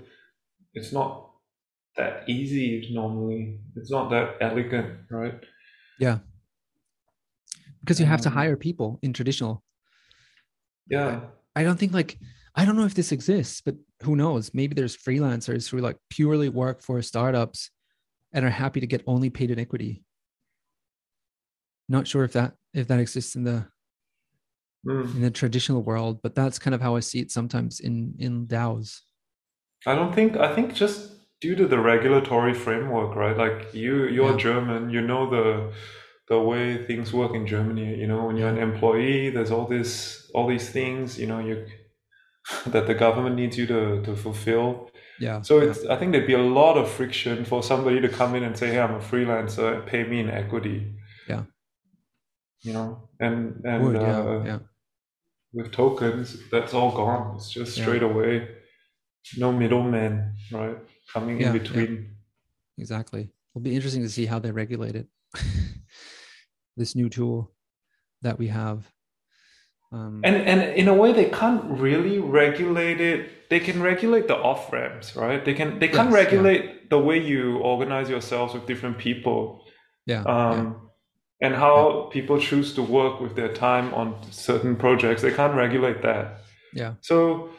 It's 0.74 0.92
not 0.92 1.30
that 1.96 2.28
easy 2.28 2.90
normally. 2.92 3.60
It's 3.76 3.92
not 3.92 4.10
that 4.10 4.38
elegant, 4.42 5.02
right? 5.12 5.40
Yeah, 6.00 6.20
because 7.82 8.00
you 8.00 8.08
have 8.08 8.22
to 8.22 8.30
um, 8.30 8.36
hire 8.36 8.58
people 8.58 8.98
in 9.04 9.14
traditional. 9.14 9.64
Yeah, 10.90 11.22
I, 11.56 11.62
I 11.62 11.64
don't 11.64 11.78
think 11.78 11.94
like 11.94 12.18
I 12.56 12.66
don't 12.66 12.76
know 12.78 12.86
if 12.86 12.94
this 12.94 13.12
exists, 13.12 13.62
but 13.62 13.76
who 14.04 14.16
knows? 14.16 14.52
Maybe 14.54 14.76
there's 14.76 14.96
freelancers 14.96 15.70
who 15.70 15.80
like 15.80 15.98
purely 16.10 16.50
work 16.50 16.82
for 16.82 17.02
startups 17.02 17.72
and 18.32 18.46
are 18.46 18.50
happy 18.50 18.80
to 18.80 18.88
get 18.88 19.04
only 19.08 19.30
paid 19.30 19.50
in 19.52 19.60
equity. 19.60 20.04
Not 21.90 22.08
sure 22.08 22.24
if 22.24 22.34
that 22.34 22.54
if 22.74 22.88
that 22.88 23.00
exists 23.00 23.36
in 23.36 23.44
the 23.44 23.66
mm. 24.86 25.16
in 25.16 25.22
the 25.22 25.32
traditional 25.32 25.82
world, 25.82 26.22
but 26.22 26.36
that's 26.36 26.60
kind 26.60 26.76
of 26.76 26.82
how 26.82 26.96
I 26.96 27.00
see 27.00 27.20
it 27.20 27.32
sometimes 27.32 27.80
in 27.80 28.16
in 28.20 28.48
DAOs. 28.48 29.00
I 29.86 29.96
don't 29.96 30.14
think 30.14 30.38
I 30.38 30.54
think 30.54 30.74
just 30.74 31.12
due 31.42 31.56
to 31.56 31.68
the 31.68 31.80
regulatory 31.80 32.54
framework, 32.54 33.16
right? 33.16 33.38
Like 33.38 33.74
you 33.74 34.06
you're 34.06 34.32
yeah. 34.32 34.38
German, 34.38 34.90
you 34.92 35.02
know 35.02 35.30
the 35.30 35.74
the 36.30 36.40
way 36.40 36.84
things 36.86 37.12
work 37.12 37.34
in 37.34 37.46
Germany. 37.46 38.00
You 38.00 38.08
know, 38.08 38.26
when 38.26 38.38
you're 38.38 38.50
an 38.50 38.58
employee, 38.58 39.30
there's 39.30 39.52
all 39.52 39.66
this 39.66 40.30
all 40.34 40.48
these 40.48 40.70
things. 40.70 41.20
You 41.20 41.28
know, 41.28 41.40
you 41.40 41.66
that 42.68 42.88
the 42.88 42.94
government 42.94 43.36
needs 43.36 43.58
you 43.58 43.66
to, 43.68 44.02
to 44.04 44.16
fulfill. 44.16 44.90
Yeah. 45.20 45.42
So 45.42 45.60
it's 45.60 45.86
I 45.86 45.96
think 45.96 46.12
there'd 46.12 46.28
be 46.28 46.34
a 46.34 46.42
lot 46.42 46.78
of 46.78 46.90
friction 46.90 47.46
for 47.46 47.64
somebody 47.64 48.02
to 48.02 48.10
come 48.10 48.36
in 48.36 48.44
and 48.44 48.58
say, 48.58 48.72
"Hey, 48.72 48.80
I'm 48.80 48.96
a 48.96 49.00
freelancer. 49.00 49.86
Pay 49.86 50.04
me 50.04 50.20
in 50.20 50.30
equity." 50.30 50.96
Yeah. 51.28 51.44
You 52.62 52.74
know, 52.74 53.10
and 53.20 53.62
and 53.64 53.84
Would, 53.84 53.96
yeah, 53.96 54.20
uh, 54.20 54.44
yeah. 54.46 54.60
with 55.54 55.72
tokens, 55.72 56.38
that's 56.52 56.74
all 56.74 56.92
gone. 56.92 57.36
It's 57.36 57.50
just 57.50 57.74
straight 57.74 58.02
yeah. 58.02 58.10
away. 58.10 58.48
No 59.38 59.52
middleman, 59.52 60.34
right? 60.52 60.78
Coming 61.12 61.42
in 61.42 61.54
between. 61.54 62.16
Exactly. 62.78 63.30
It'll 63.52 63.62
be 63.62 63.76
interesting 63.76 64.02
to 64.02 64.10
see 64.10 64.26
how 64.26 64.40
they 64.40 64.52
regulate 64.52 64.96
it. 64.96 65.08
this 66.78 66.96
new 66.96 67.08
tool 67.08 67.52
that 68.24 68.40
we 68.40 68.48
have 68.48 68.92
um, 69.94 70.22
and 70.24 70.36
and 70.36 70.62
in 70.76 70.88
a 70.88 70.94
way, 70.94 71.14
they 71.14 71.30
can't 71.30 71.64
really 71.66 72.18
regulate 72.18 73.00
it. 73.00 73.50
They 73.50 73.60
can 73.60 73.82
regulate 73.82 74.28
the 74.28 74.36
off 74.36 74.74
ramps, 74.74 75.16
right? 75.16 75.46
They 75.46 75.54
can 75.54 75.78
they 75.78 75.88
can't 75.88 76.10
yes, 76.10 76.16
regulate 76.16 76.66
yeah. 76.66 76.72
the 76.90 76.98
way 76.98 77.20
you 77.20 77.60
organize 77.60 78.10
yourselves 78.10 78.56
with 78.56 78.66
different 78.66 78.98
people. 78.98 79.64
Yeah. 80.08 80.24
Um, 80.24 80.58
yeah. 81.42 81.48
And 81.48 81.56
how 81.56 82.06
yeah. 82.06 82.14
people 82.14 82.40
choose 82.40 82.74
to 82.74 82.82
work 82.82 83.20
with 83.22 83.36
their 83.36 83.54
time 83.54 83.94
on 83.94 84.16
certain 84.32 84.76
projects, 84.76 85.22
they 85.22 85.32
can't 85.32 85.54
regulate 85.54 86.02
that. 86.02 86.42
Yeah. 86.74 86.94
So 87.02 87.50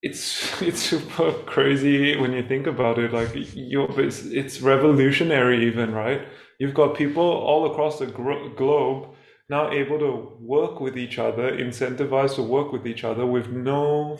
it's 0.00 0.62
it's 0.62 0.80
super 0.80 1.32
crazy 1.46 2.16
when 2.16 2.32
you 2.32 2.46
think 2.46 2.68
about 2.68 3.00
it. 3.00 3.12
Like 3.12 3.30
you 3.56 3.86
it's, 3.96 4.24
it's 4.26 4.60
revolutionary, 4.60 5.66
even 5.66 5.92
right? 5.92 6.22
You've 6.60 6.74
got 6.74 6.96
people 6.96 7.24
all 7.24 7.72
across 7.72 7.98
the 7.98 8.06
gro- 8.06 8.50
globe 8.50 9.16
now 9.48 9.70
able 9.70 9.98
to 9.98 10.36
work 10.40 10.80
with 10.80 10.98
each 10.98 11.18
other, 11.18 11.50
incentivized 11.52 12.34
to 12.36 12.42
work 12.42 12.72
with 12.72 12.86
each 12.86 13.04
other 13.04 13.24
with 13.26 13.48
no 13.48 14.18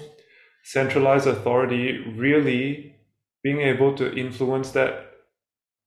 centralized 0.64 1.26
authority, 1.26 1.98
really 2.16 2.96
being 3.42 3.60
able 3.60 3.94
to 3.96 4.14
influence 4.14 4.70
that 4.72 5.12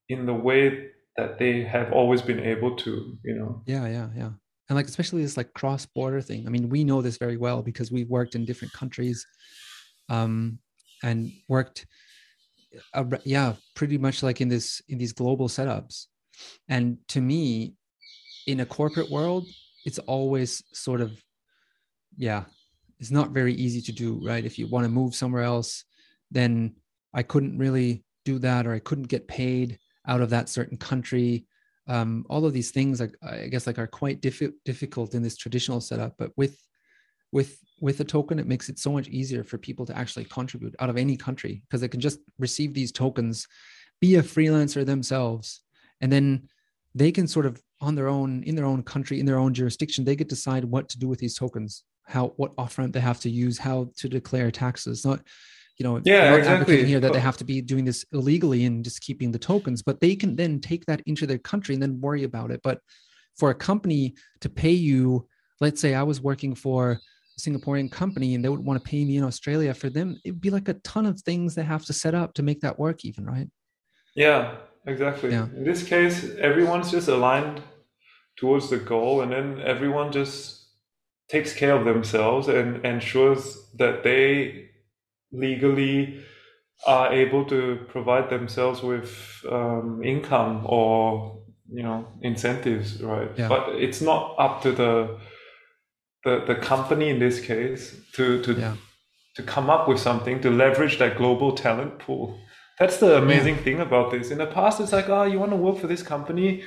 in 0.09 0.25
the 0.25 0.33
way 0.33 0.89
that 1.17 1.39
they 1.39 1.63
have 1.63 1.91
always 1.91 2.21
been 2.21 2.39
able 2.39 2.75
to, 2.75 3.17
you 3.23 3.35
know. 3.35 3.61
Yeah, 3.65 3.87
yeah, 3.87 4.09
yeah. 4.15 4.29
And 4.69 4.75
like 4.75 4.87
especially 4.87 5.21
this 5.21 5.37
like 5.37 5.53
cross-border 5.53 6.21
thing. 6.21 6.47
I 6.47 6.49
mean, 6.49 6.69
we 6.69 6.83
know 6.83 7.01
this 7.01 7.17
very 7.17 7.37
well 7.37 7.61
because 7.61 7.91
we've 7.91 8.09
worked 8.09 8.35
in 8.35 8.45
different 8.45 8.73
countries 8.73 9.25
um 10.09 10.59
and 11.03 11.31
worked 11.47 11.85
uh, 12.93 13.03
yeah, 13.23 13.53
pretty 13.75 13.97
much 13.97 14.23
like 14.23 14.41
in 14.41 14.47
this 14.47 14.81
in 14.87 14.97
these 14.97 15.13
global 15.13 15.47
setups. 15.47 16.07
And 16.67 16.97
to 17.09 17.21
me, 17.21 17.75
in 18.47 18.59
a 18.59 18.65
corporate 18.65 19.09
world, 19.09 19.47
it's 19.85 19.99
always 19.99 20.63
sort 20.73 21.01
of, 21.01 21.11
yeah, 22.17 22.43
it's 22.99 23.11
not 23.11 23.31
very 23.31 23.53
easy 23.53 23.81
to 23.81 23.91
do, 23.91 24.21
right? 24.23 24.45
If 24.45 24.59
you 24.59 24.67
want 24.67 24.85
to 24.85 24.89
move 24.89 25.15
somewhere 25.15 25.43
else, 25.43 25.83
then 26.29 26.75
I 27.13 27.23
couldn't 27.23 27.57
really 27.57 28.03
do 28.25 28.39
that, 28.39 28.67
or 28.67 28.73
I 28.73 28.79
couldn't 28.79 29.07
get 29.07 29.27
paid 29.27 29.79
out 30.07 30.21
of 30.21 30.29
that 30.29 30.49
certain 30.49 30.77
country. 30.77 31.45
Um, 31.87 32.25
all 32.29 32.45
of 32.45 32.53
these 32.53 32.71
things, 32.71 32.99
like 32.99 33.15
I 33.23 33.47
guess, 33.47 33.67
like 33.67 33.79
are 33.79 33.87
quite 33.87 34.21
diffi- 34.21 34.53
difficult 34.65 35.15
in 35.15 35.23
this 35.23 35.35
traditional 35.35 35.81
setup. 35.81 36.15
But 36.17 36.31
with 36.37 36.57
with 37.31 37.57
with 37.79 37.99
a 37.99 38.03
token, 38.03 38.39
it 38.39 38.47
makes 38.47 38.69
it 38.69 38.77
so 38.77 38.91
much 38.91 39.07
easier 39.07 39.43
for 39.43 39.57
people 39.57 39.85
to 39.87 39.97
actually 39.97 40.25
contribute 40.25 40.75
out 40.79 40.89
of 40.89 40.97
any 40.97 41.17
country 41.17 41.63
because 41.67 41.81
they 41.81 41.87
can 41.87 41.99
just 41.99 42.19
receive 42.37 42.73
these 42.73 42.91
tokens, 42.91 43.47
be 43.99 44.15
a 44.15 44.23
freelancer 44.23 44.85
themselves, 44.85 45.61
and 45.99 46.11
then 46.11 46.47
they 46.93 47.11
can 47.11 47.27
sort 47.27 47.47
of 47.47 47.61
on 47.81 47.95
their 47.95 48.07
own 48.07 48.43
in 48.43 48.55
their 48.55 48.65
own 48.65 48.83
country 48.83 49.19
in 49.19 49.25
their 49.25 49.39
own 49.39 49.53
jurisdiction 49.53 50.05
they 50.05 50.15
get 50.15 50.29
to 50.29 50.35
decide 50.35 50.63
what 50.63 50.87
to 50.87 50.99
do 50.99 51.07
with 51.07 51.19
these 51.19 51.35
tokens 51.35 51.83
how 52.05 52.27
what 52.37 52.51
off 52.57 52.77
ramp 52.77 52.93
they 52.93 52.99
have 52.99 53.19
to 53.19 53.29
use 53.29 53.57
how 53.57 53.89
to 53.97 54.07
declare 54.07 54.51
taxes 54.51 55.03
not 55.05 55.21
you 55.77 55.83
know 55.83 55.99
yeah 56.05 56.35
exactly 56.35 56.85
here 56.85 56.99
that 56.99 57.13
they 57.13 57.19
have 57.19 57.37
to 57.37 57.43
be 57.43 57.61
doing 57.61 57.83
this 57.83 58.05
illegally 58.13 58.65
and 58.65 58.83
just 58.83 59.01
keeping 59.01 59.31
the 59.31 59.39
tokens 59.39 59.81
but 59.81 59.99
they 59.99 60.15
can 60.15 60.35
then 60.35 60.59
take 60.59 60.85
that 60.85 61.01
into 61.05 61.25
their 61.25 61.39
country 61.39 61.73
and 61.73 61.81
then 61.81 61.99
worry 61.99 62.23
about 62.23 62.51
it 62.51 62.61
but 62.63 62.79
for 63.37 63.49
a 63.49 63.55
company 63.55 64.13
to 64.39 64.49
pay 64.49 64.71
you 64.71 65.27
let's 65.59 65.81
say 65.81 65.95
i 65.95 66.03
was 66.03 66.21
working 66.21 66.53
for 66.53 66.91
a 66.91 66.99
Singaporean 67.39 67.91
company 67.91 68.35
and 68.35 68.43
they 68.43 68.49
would 68.49 68.63
want 68.63 68.83
to 68.83 68.87
pay 68.87 69.03
me 69.05 69.17
in 69.17 69.23
Australia 69.23 69.73
for 69.73 69.89
them, 69.89 70.19
it'd 70.25 70.41
be 70.41 70.49
like 70.49 70.67
a 70.67 70.73
ton 70.75 71.05
of 71.05 71.19
things 71.21 71.55
they 71.55 71.63
have 71.63 71.85
to 71.85 71.93
set 71.93 72.13
up 72.13 72.33
to 72.33 72.43
make 72.43 72.59
that 72.59 72.77
work, 72.77 73.05
even, 73.05 73.25
right? 73.25 73.49
Yeah, 74.15 74.57
exactly. 74.85 75.31
Yeah. 75.31 75.45
In 75.55 75.63
this 75.63 75.83
case, 75.83 76.35
everyone's 76.39 76.91
just 76.91 77.07
aligned 77.07 77.61
towards 78.41 78.69
the 78.71 78.77
goal, 78.77 79.21
and 79.21 79.31
then 79.31 79.61
everyone 79.63 80.11
just 80.11 80.65
takes 81.29 81.53
care 81.53 81.73
of 81.73 81.85
themselves 81.85 82.47
and 82.49 82.83
ensures 82.83 83.43
that 83.77 84.03
they 84.03 84.69
legally 85.31 86.19
are 86.87 87.13
able 87.13 87.45
to 87.45 87.79
provide 87.87 88.29
themselves 88.29 88.81
with 88.81 89.11
um, 89.49 90.01
income 90.03 90.65
or 90.65 91.37
you 91.71 91.83
know 91.83 92.05
incentives 92.21 93.01
right? 93.01 93.29
Yeah. 93.37 93.47
but 93.47 93.69
it's 93.75 94.01
not 94.01 94.35
up 94.37 94.61
to 94.63 94.71
the 94.73 95.17
the, 96.25 96.43
the 96.47 96.55
company 96.55 97.07
in 97.09 97.19
this 97.19 97.39
case 97.39 97.95
to 98.15 98.41
to 98.43 98.51
Yeah. 98.53 98.75
to 99.35 99.43
come 99.43 99.69
up 99.69 99.87
with 99.87 99.99
something 99.99 100.41
to 100.41 100.49
leverage 100.49 100.97
that 100.97 101.17
global 101.17 101.51
talent 101.65 101.99
pool. 101.99 102.37
That's 102.79 102.97
the 102.97 103.11
amazing 103.17 103.57
thing 103.65 103.79
about 103.79 104.11
this. 104.11 104.31
In 104.31 104.39
the 104.39 104.47
past 104.47 104.81
it's 104.81 104.91
like 104.91 105.07
oh 105.07 105.23
you 105.31 105.39
want 105.39 105.51
to 105.51 105.61
work 105.67 105.77
for 105.77 105.87
this 105.87 106.03
company 106.03 106.63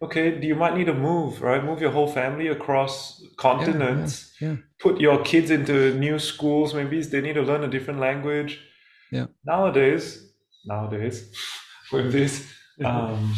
okay 0.00 0.40
you 0.46 0.54
might 0.54 0.76
need 0.76 0.86
to 0.86 0.94
move 0.94 1.42
right 1.42 1.64
move 1.64 1.80
your 1.80 1.90
whole 1.90 2.06
family 2.08 2.48
across 2.48 3.22
continents 3.36 4.32
Yeah. 4.40 4.56
put 4.80 5.00
your 5.00 5.22
kids 5.24 5.50
into 5.50 5.94
new 5.98 6.18
schools 6.18 6.74
maybe 6.74 7.02
they 7.02 7.20
need 7.20 7.34
to 7.34 7.42
learn 7.42 7.64
a 7.64 7.68
different 7.68 8.00
language 8.00 8.60
Yeah. 9.10 9.26
nowadays 9.44 10.04
nowadays 10.66 11.16
with 11.92 12.12
this 12.12 12.46
um, 12.84 13.34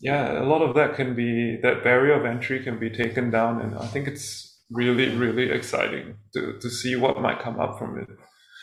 yeah 0.00 0.40
a 0.42 0.46
lot 0.52 0.62
of 0.62 0.74
that 0.74 0.94
can 0.94 1.14
be 1.14 1.56
that 1.62 1.84
barrier 1.84 2.14
of 2.14 2.24
entry 2.24 2.62
can 2.62 2.78
be 2.78 2.90
taken 2.90 3.30
down 3.30 3.60
and 3.60 3.74
i 3.78 3.86
think 3.86 4.08
it's 4.08 4.26
really 4.70 5.08
really 5.16 5.50
exciting 5.50 6.16
to, 6.32 6.58
to 6.60 6.70
see 6.70 6.96
what 6.96 7.20
might 7.20 7.40
come 7.40 7.60
up 7.60 7.78
from 7.78 7.98
it 7.98 8.08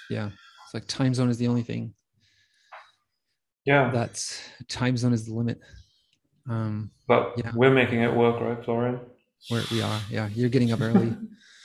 Yeah. 0.10 0.30
It's 0.66 0.74
like 0.74 0.88
time 0.88 1.14
zone 1.14 1.30
is 1.30 1.38
the 1.38 1.48
only 1.48 1.64
thing. 1.64 1.94
yeah 3.66 3.92
That's 3.94 4.40
time 4.68 4.98
zone 4.98 5.14
is 5.14 5.26
the 5.26 5.34
limit. 5.34 5.60
Um, 6.50 6.92
but 7.08 7.34
yeah. 7.38 7.52
we're 7.56 7.74
making 7.74 8.02
it 8.02 8.14
work 8.14 8.42
right 8.42 8.64
florian 8.66 9.00
where 9.48 9.64
we 9.72 9.82
are. 9.82 10.02
Yeah. 10.10 10.28
You're 10.34 10.50
getting 10.50 10.72
up 10.74 10.82
early. 10.82 11.16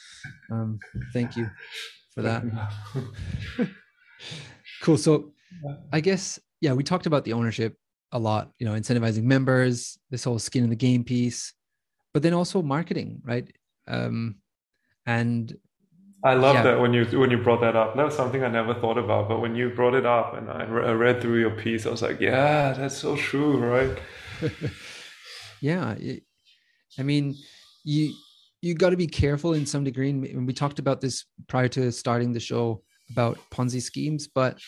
um, 0.51 0.78
thank 1.12 1.37
you 1.37 1.51
for 2.14 2.22
that. 2.22 2.45
Cool. 4.82 4.99
So 4.99 5.32
I 5.93 6.01
guess, 6.01 6.39
yeah, 6.61 6.74
we 6.74 6.82
talked 6.82 7.07
about 7.07 7.24
the 7.24 7.32
ownership 7.32 7.74
a 8.12 8.18
lot, 8.18 8.53
you 8.59 8.66
know, 8.66 8.74
incentivizing 8.74 9.22
members, 9.22 9.99
this 10.11 10.24
whole 10.24 10.39
skin 10.39 10.62
in 10.62 10.68
the 10.68 10.76
game 10.76 11.05
piece, 11.05 11.55
but 12.12 12.22
then 12.22 12.35
also 12.35 12.61
marketing, 12.61 13.22
right? 13.24 13.51
Um, 13.89 14.37
and 15.07 15.57
I 16.22 16.35
love 16.35 16.57
Yeah. 16.57 16.62
that 16.64 16.80
when 16.80 16.93
you 16.93 17.05
when 17.18 17.30
you 17.30 17.39
brought 17.39 17.62
that 17.62 17.76
up. 17.76 17.97
That 17.97 18.05
was 18.05 18.14
something 18.14 18.43
I 18.45 18.49
never 18.49 18.74
thought 18.74 18.99
about, 18.99 19.28
but 19.28 19.41
when 19.41 19.55
you 19.57 19.70
brought 19.70 19.95
it 19.95 20.05
up 20.05 20.35
and 20.37 20.51
I, 20.51 20.64
re- 20.64 20.87
I 20.87 20.93
read 20.93 21.22
through 21.22 21.41
your 21.41 21.51
piece, 21.51 21.87
I 21.87 21.91
was 21.91 22.03
like, 22.03 22.20
yeah, 22.20 22.74
that's 22.74 22.97
so 22.97 23.16
true, 23.16 23.57
right? 23.57 23.99
yeah, 25.61 25.93
it, 25.93 26.22
I 26.99 27.03
mean, 27.03 27.35
you 27.85 28.14
you 28.62 28.74
got 28.74 28.91
to 28.91 28.97
be 28.97 29.07
careful 29.07 29.53
in 29.53 29.66
some 29.66 29.85
degree. 29.85 30.09
And 30.09 30.47
we 30.47 30.55
talked 30.55 30.78
about 30.78 31.03
this 31.03 31.26
prior 31.49 31.68
to 31.68 31.93
starting 31.93 32.32
the 32.32 32.41
show 32.41 32.82
about 33.11 33.39
Ponzi 33.51 33.82
schemes, 33.82 34.26
but 34.26 34.59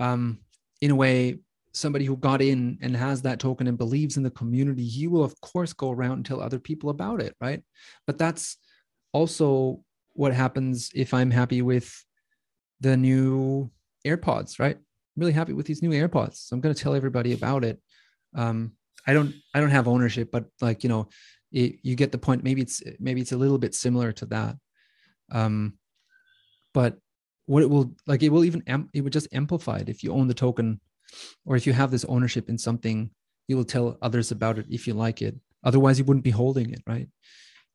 um, 0.00 0.40
in 0.80 0.90
a 0.90 0.96
way, 0.96 1.38
somebody 1.72 2.04
who 2.04 2.16
got 2.16 2.42
in 2.42 2.78
and 2.82 2.96
has 2.96 3.22
that 3.22 3.38
token 3.38 3.68
and 3.68 3.78
believes 3.78 4.16
in 4.16 4.24
the 4.24 4.30
community, 4.30 4.84
he 4.84 5.06
will 5.06 5.22
of 5.22 5.40
course 5.40 5.72
go 5.72 5.90
around 5.90 6.12
and 6.12 6.26
tell 6.26 6.40
other 6.40 6.58
people 6.58 6.90
about 6.90 7.20
it, 7.20 7.36
right? 7.40 7.62
But 8.06 8.18
that's 8.18 8.56
also 9.12 9.84
what 10.14 10.32
happens 10.32 10.90
if 10.94 11.14
I'm 11.14 11.30
happy 11.30 11.62
with 11.62 11.92
the 12.80 12.96
new 12.96 13.70
AirPods, 14.04 14.58
right? 14.58 14.76
I'm 14.76 15.20
really 15.20 15.32
happy 15.32 15.52
with 15.52 15.66
these 15.66 15.82
new 15.82 15.90
AirPods. 15.90 16.36
So 16.36 16.54
I'm 16.54 16.60
going 16.60 16.74
to 16.74 16.80
tell 16.80 16.94
everybody 16.94 17.32
about 17.32 17.64
it. 17.64 17.80
Um, 18.34 18.72
I 19.06 19.12
don't, 19.12 19.34
I 19.54 19.60
don't 19.60 19.70
have 19.70 19.88
ownership, 19.88 20.30
but 20.32 20.46
like, 20.60 20.82
you 20.82 20.88
know, 20.88 21.08
it, 21.52 21.76
you 21.82 21.94
get 21.96 22.10
the 22.12 22.18
point. 22.18 22.42
Maybe 22.42 22.62
it's, 22.62 22.82
maybe 22.98 23.20
it's 23.20 23.32
a 23.32 23.36
little 23.36 23.58
bit 23.58 23.74
similar 23.74 24.12
to 24.12 24.26
that. 24.26 24.56
Um, 25.30 25.74
but 26.72 26.98
what 27.46 27.62
it 27.62 27.70
will 27.70 27.94
like, 28.06 28.22
it 28.22 28.30
will 28.30 28.44
even, 28.44 28.62
am, 28.66 28.88
it 28.94 29.02
would 29.02 29.12
just 29.12 29.28
amplify 29.32 29.78
it. 29.78 29.88
If 29.88 30.02
you 30.02 30.12
own 30.12 30.28
the 30.28 30.34
token 30.34 30.80
or 31.44 31.56
if 31.56 31.66
you 31.66 31.72
have 31.72 31.90
this 31.90 32.04
ownership 32.06 32.48
in 32.48 32.58
something, 32.58 33.10
you 33.48 33.56
will 33.56 33.64
tell 33.64 33.98
others 34.02 34.30
about 34.30 34.58
it 34.58 34.66
if 34.70 34.86
you 34.86 34.94
like 34.94 35.20
it. 35.22 35.36
Otherwise 35.62 35.98
you 35.98 36.04
wouldn't 36.04 36.24
be 36.24 36.30
holding 36.30 36.70
it, 36.70 36.80
right? 36.86 37.08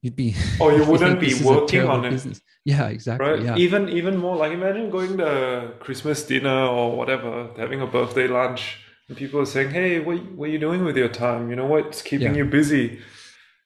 You'd 0.01 0.15
be, 0.15 0.35
Or 0.59 0.71
you 0.71 0.79
you'd 0.79 0.87
wouldn't 0.87 1.19
be 1.19 1.27
this 1.27 1.41
is 1.41 1.45
a 1.45 1.49
working 1.49 1.81
on 1.87 2.05
it. 2.05 2.09
business. 2.11 2.41
Yeah, 2.65 2.87
exactly. 2.87 3.27
right 3.29 3.43
Yeah. 3.43 3.55
even 3.57 3.89
even 3.89 4.17
more 4.17 4.35
like 4.37 4.51
imagine 4.53 4.89
going 4.89 5.17
to 5.17 5.73
christmas 5.79 6.23
dinner 6.23 6.65
or 6.65 6.95
whatever 6.95 7.49
having 7.57 7.81
a 7.81 7.87
birthday 7.87 8.27
lunch 8.27 8.77
and 9.09 9.17
people 9.17 9.39
are 9.39 9.45
saying 9.45 9.71
hey 9.71 9.99
what, 9.99 10.17
what 10.33 10.49
are 10.49 10.51
you 10.51 10.59
doing 10.59 10.85
with 10.85 10.95
your 10.95 11.09
time 11.09 11.49
you 11.49 11.55
know 11.55 11.65
what's 11.65 12.01
keeping 12.01 12.33
Yeah. 12.33 12.39
you 12.39 12.45
busy 12.45 13.01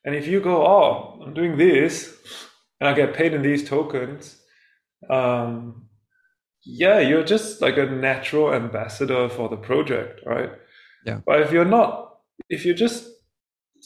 and 0.06 0.16
if 0.16 0.28
you 0.28 0.40
go 0.42 0.66
oh 0.66 1.22
i'm 1.24 1.34
doing 1.34 1.58
this 1.58 2.18
and 2.80 2.90
i 2.90 2.94
get 2.94 3.14
paid 3.14 3.34
in 3.34 3.42
these 3.42 3.68
tokens 3.68 4.38
um 5.10 5.88
yeah 6.66 7.00
you're 7.00 7.24
just 7.26 7.62
like 7.62 7.78
a 7.78 7.86
natural 7.86 8.54
ambassador 8.54 9.28
for 9.30 9.50
the 9.50 9.58
project 9.58 10.22
right 10.26 10.52
Yeah. 11.06 11.20
but 11.26 11.42
if 11.42 11.52
you're 11.52 11.66
not 11.66 12.18
if 12.50 12.66
you 12.66 12.74
just 12.74 13.08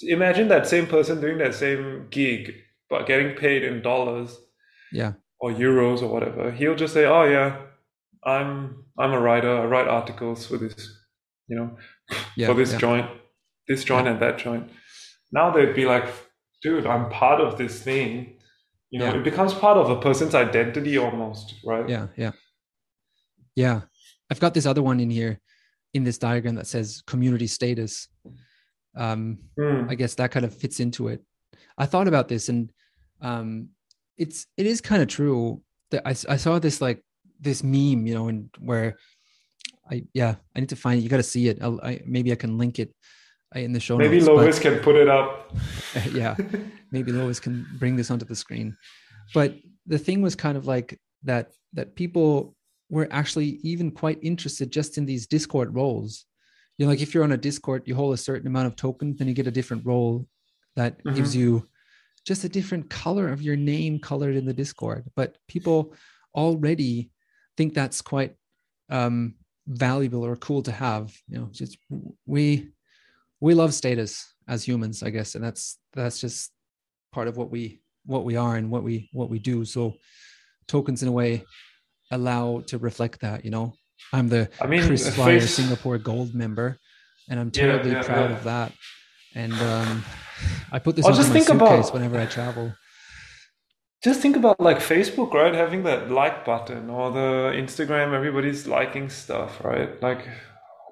imagine 0.03 0.47
that 0.49 0.67
same 0.67 0.85
person 0.87 1.19
doing 1.21 1.39
that 1.39 1.55
same 1.55 2.07
gig 2.11 2.53
but 2.89 3.07
getting 3.07 3.35
paid 3.35 3.63
in 3.63 3.81
dollars 3.81 4.37
Yeah. 4.91 5.13
or 5.39 5.51
euros 5.51 6.01
or 6.01 6.07
whatever, 6.07 6.51
he'll 6.51 6.75
just 6.75 6.93
say, 6.93 7.05
"Oh 7.05 7.23
yeah, 7.25 7.57
I'm 8.23 8.85
I'm 8.97 9.11
a 9.13 9.19
writer. 9.19 9.53
I 9.61 9.65
write 9.65 9.87
articles 9.87 10.45
for 10.47 10.57
this, 10.57 10.96
you 11.47 11.55
know, 11.55 11.77
Yeah. 12.35 12.47
for 12.47 12.53
this 12.53 12.71
yeah. 12.73 12.79
joint, 12.79 13.09
this 13.67 13.83
joint 13.83 14.07
and 14.07 14.19
that 14.21 14.37
joint." 14.37 14.69
Now 15.31 15.51
they'd 15.51 15.73
be 15.75 15.85
like, 15.85 16.05
"Dude, 16.61 16.85
I'm 16.85 17.09
part 17.09 17.41
of 17.41 17.57
this 17.57 17.81
thing." 17.81 18.37
You 18.89 18.99
know, 18.99 19.05
Yeah. 19.05 19.17
it 19.19 19.23
becomes 19.23 19.53
part 19.53 19.77
of 19.77 19.89
a 19.89 19.99
person's 19.99 20.33
identity 20.35 20.97
almost, 20.97 21.55
right? 21.65 21.87
Yeah, 21.89 22.07
yeah. 22.15 22.31
Yeah. 23.55 23.81
I've 24.29 24.39
got 24.39 24.53
this 24.53 24.65
other 24.65 24.81
one 24.83 24.99
in 24.99 25.09
here 25.09 25.39
in 25.93 26.03
this 26.03 26.17
diagram 26.17 26.55
that 26.55 26.67
says 26.67 27.01
community 27.07 27.47
status. 27.47 28.07
Um, 28.95 29.39
Hmm. 29.57 29.89
I 29.89 29.95
guess 29.95 30.15
that 30.15 30.31
kind 30.31 30.45
of 30.45 30.53
fits 30.55 30.79
into 30.79 31.07
it. 31.07 31.23
I 31.77 31.85
thought 31.85 32.07
about 32.07 32.27
this 32.27 32.49
and 32.49 32.71
um 33.21 33.69
it's 34.17 34.45
it 34.57 34.65
is 34.65 34.79
kind 34.81 35.01
of 35.01 35.07
true 35.07 35.61
that 35.91 36.01
I, 36.05 36.11
I 36.33 36.37
saw 36.37 36.59
this 36.59 36.81
like 36.81 37.03
this 37.39 37.63
meme, 37.63 38.05
you 38.07 38.13
know, 38.13 38.27
and 38.27 38.49
where 38.59 38.97
I 39.91 40.03
yeah, 40.13 40.35
I 40.55 40.59
need 40.59 40.69
to 40.69 40.75
find 40.75 40.99
it. 40.99 41.03
You 41.03 41.09
got 41.09 41.17
to 41.17 41.23
see 41.23 41.47
it. 41.47 41.59
I'll, 41.61 41.79
I 41.81 42.01
maybe 42.05 42.31
I 42.31 42.35
can 42.35 42.57
link 42.57 42.79
it 42.79 42.93
uh, 43.55 43.59
in 43.59 43.71
the 43.73 43.79
show 43.79 43.97
Maybe 43.97 44.17
notes. 44.17 44.27
but- 44.27 44.35
Lois 44.35 44.59
can 44.59 44.79
put 44.79 44.95
it 44.95 45.07
up. 45.07 45.55
yeah 46.13 46.35
maybe 46.91 47.11
lois 47.11 47.39
can 47.39 47.65
bring 47.79 47.95
this 47.95 48.11
onto 48.11 48.25
the 48.25 48.35
screen 48.35 48.75
but 49.33 49.55
the 49.85 49.97
thing 49.97 50.21
was 50.21 50.35
kind 50.35 50.57
of 50.57 50.67
like 50.67 50.99
that 51.23 51.51
that 51.73 51.95
people 51.95 52.55
were 52.89 53.07
actually 53.11 53.59
even 53.63 53.91
quite 53.91 54.19
interested 54.21 54.71
just 54.71 54.97
in 54.97 55.05
these 55.05 55.27
discord 55.27 55.73
roles 55.73 56.25
you 56.77 56.85
know 56.85 56.89
like 56.91 57.01
if 57.01 57.13
you're 57.13 57.23
on 57.23 57.31
a 57.33 57.37
discord 57.37 57.83
you 57.85 57.95
hold 57.95 58.13
a 58.13 58.17
certain 58.17 58.47
amount 58.47 58.67
of 58.67 58.75
tokens 58.75 59.17
then 59.17 59.27
you 59.27 59.33
get 59.33 59.47
a 59.47 59.51
different 59.51 59.85
role 59.85 60.25
that 60.75 61.01
gives 61.15 61.35
you 61.35 61.67
just 62.25 62.43
a 62.43 62.49
different 62.49 62.89
color 62.89 63.29
of 63.29 63.41
your 63.41 63.55
name 63.55 63.99
colored 63.99 64.35
in 64.35 64.45
the 64.45 64.53
discord 64.53 65.05
but 65.15 65.37
people 65.47 65.93
already 66.35 67.11
think 67.57 67.73
that's 67.73 68.01
quite 68.01 68.35
um 68.89 69.33
valuable 69.67 70.23
or 70.25 70.35
cool 70.37 70.61
to 70.63 70.71
have 70.71 71.13
you 71.27 71.37
know 71.37 71.49
just 71.51 71.77
we 72.25 72.69
we 73.41 73.53
love 73.53 73.73
status 73.73 74.33
as 74.47 74.63
humans 74.63 75.03
i 75.03 75.09
guess. 75.09 75.35
And 75.35 75.43
that's 75.43 75.77
that's 75.93 76.19
just 76.21 76.51
part 77.11 77.27
of 77.27 77.35
what 77.37 77.51
we 77.51 77.81
what 78.05 78.23
we 78.23 78.35
are 78.37 78.55
and 78.55 78.71
what 78.71 78.83
we 78.83 79.09
what 79.11 79.29
we 79.29 79.39
do. 79.39 79.65
So 79.65 79.95
tokens 80.67 81.01
in 81.03 81.09
a 81.09 81.11
way 81.11 81.43
allow 82.11 82.61
to 82.67 82.77
reflect 82.77 83.19
that 83.21 83.43
you 83.43 83.51
know? 83.51 83.73
I'm 84.13 84.29
the 84.29 84.49
I 84.61 84.67
mean, 84.67 84.85
chris 84.85 85.13
flyer 85.15 85.39
face- 85.41 85.55
singapore 85.55 85.97
gold 85.97 86.33
member 86.33 86.77
and 87.29 87.39
i'm 87.39 87.51
terribly 87.51 87.91
yeah, 87.91 88.03
proud 88.03 88.29
yeah. 88.29 88.37
of 88.37 88.43
that. 88.45 88.71
And 89.35 89.53
um 89.53 90.03
i 90.71 90.79
put 90.79 90.95
this 90.95 91.05
on 91.05 91.13
just 91.13 91.29
my 91.29 91.33
think 91.35 91.47
suitcase 91.47 91.69
about- 91.89 91.93
whenever 91.93 92.17
i 92.17 92.25
travel 92.25 92.71
Just 94.03 94.21
think 94.21 94.35
about 94.35 94.59
like 94.59 94.77
Facebook, 94.77 95.33
right? 95.33 95.53
Having 95.53 95.83
that 95.83 96.09
like 96.11 96.45
button 96.45 96.89
or 96.89 97.11
the 97.11 97.51
Instagram, 97.55 98.13
everybody's 98.13 98.67
liking 98.67 99.09
stuff, 99.09 99.63
right? 99.63 100.01
Like, 100.01 100.27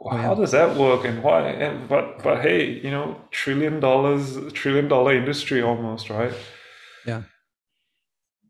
Oh, 0.10 0.18
how 0.18 0.36
does 0.36 0.51
that 0.51 0.78
work 0.78 1.06
and 1.06 1.24
why? 1.24 1.49
And 1.49 1.88
but 1.89 2.22
but 2.24 2.41
hey, 2.41 2.66
you 2.70 2.91
know, 2.91 3.22
trillion 3.32 3.80
dollars, 3.80 4.38
trillion 4.53 4.88
dollar 4.88 5.14
industry 5.16 5.62
almost, 5.62 6.10
right? 6.10 6.34
Yeah. 7.06 7.24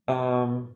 Um, 0.07 0.75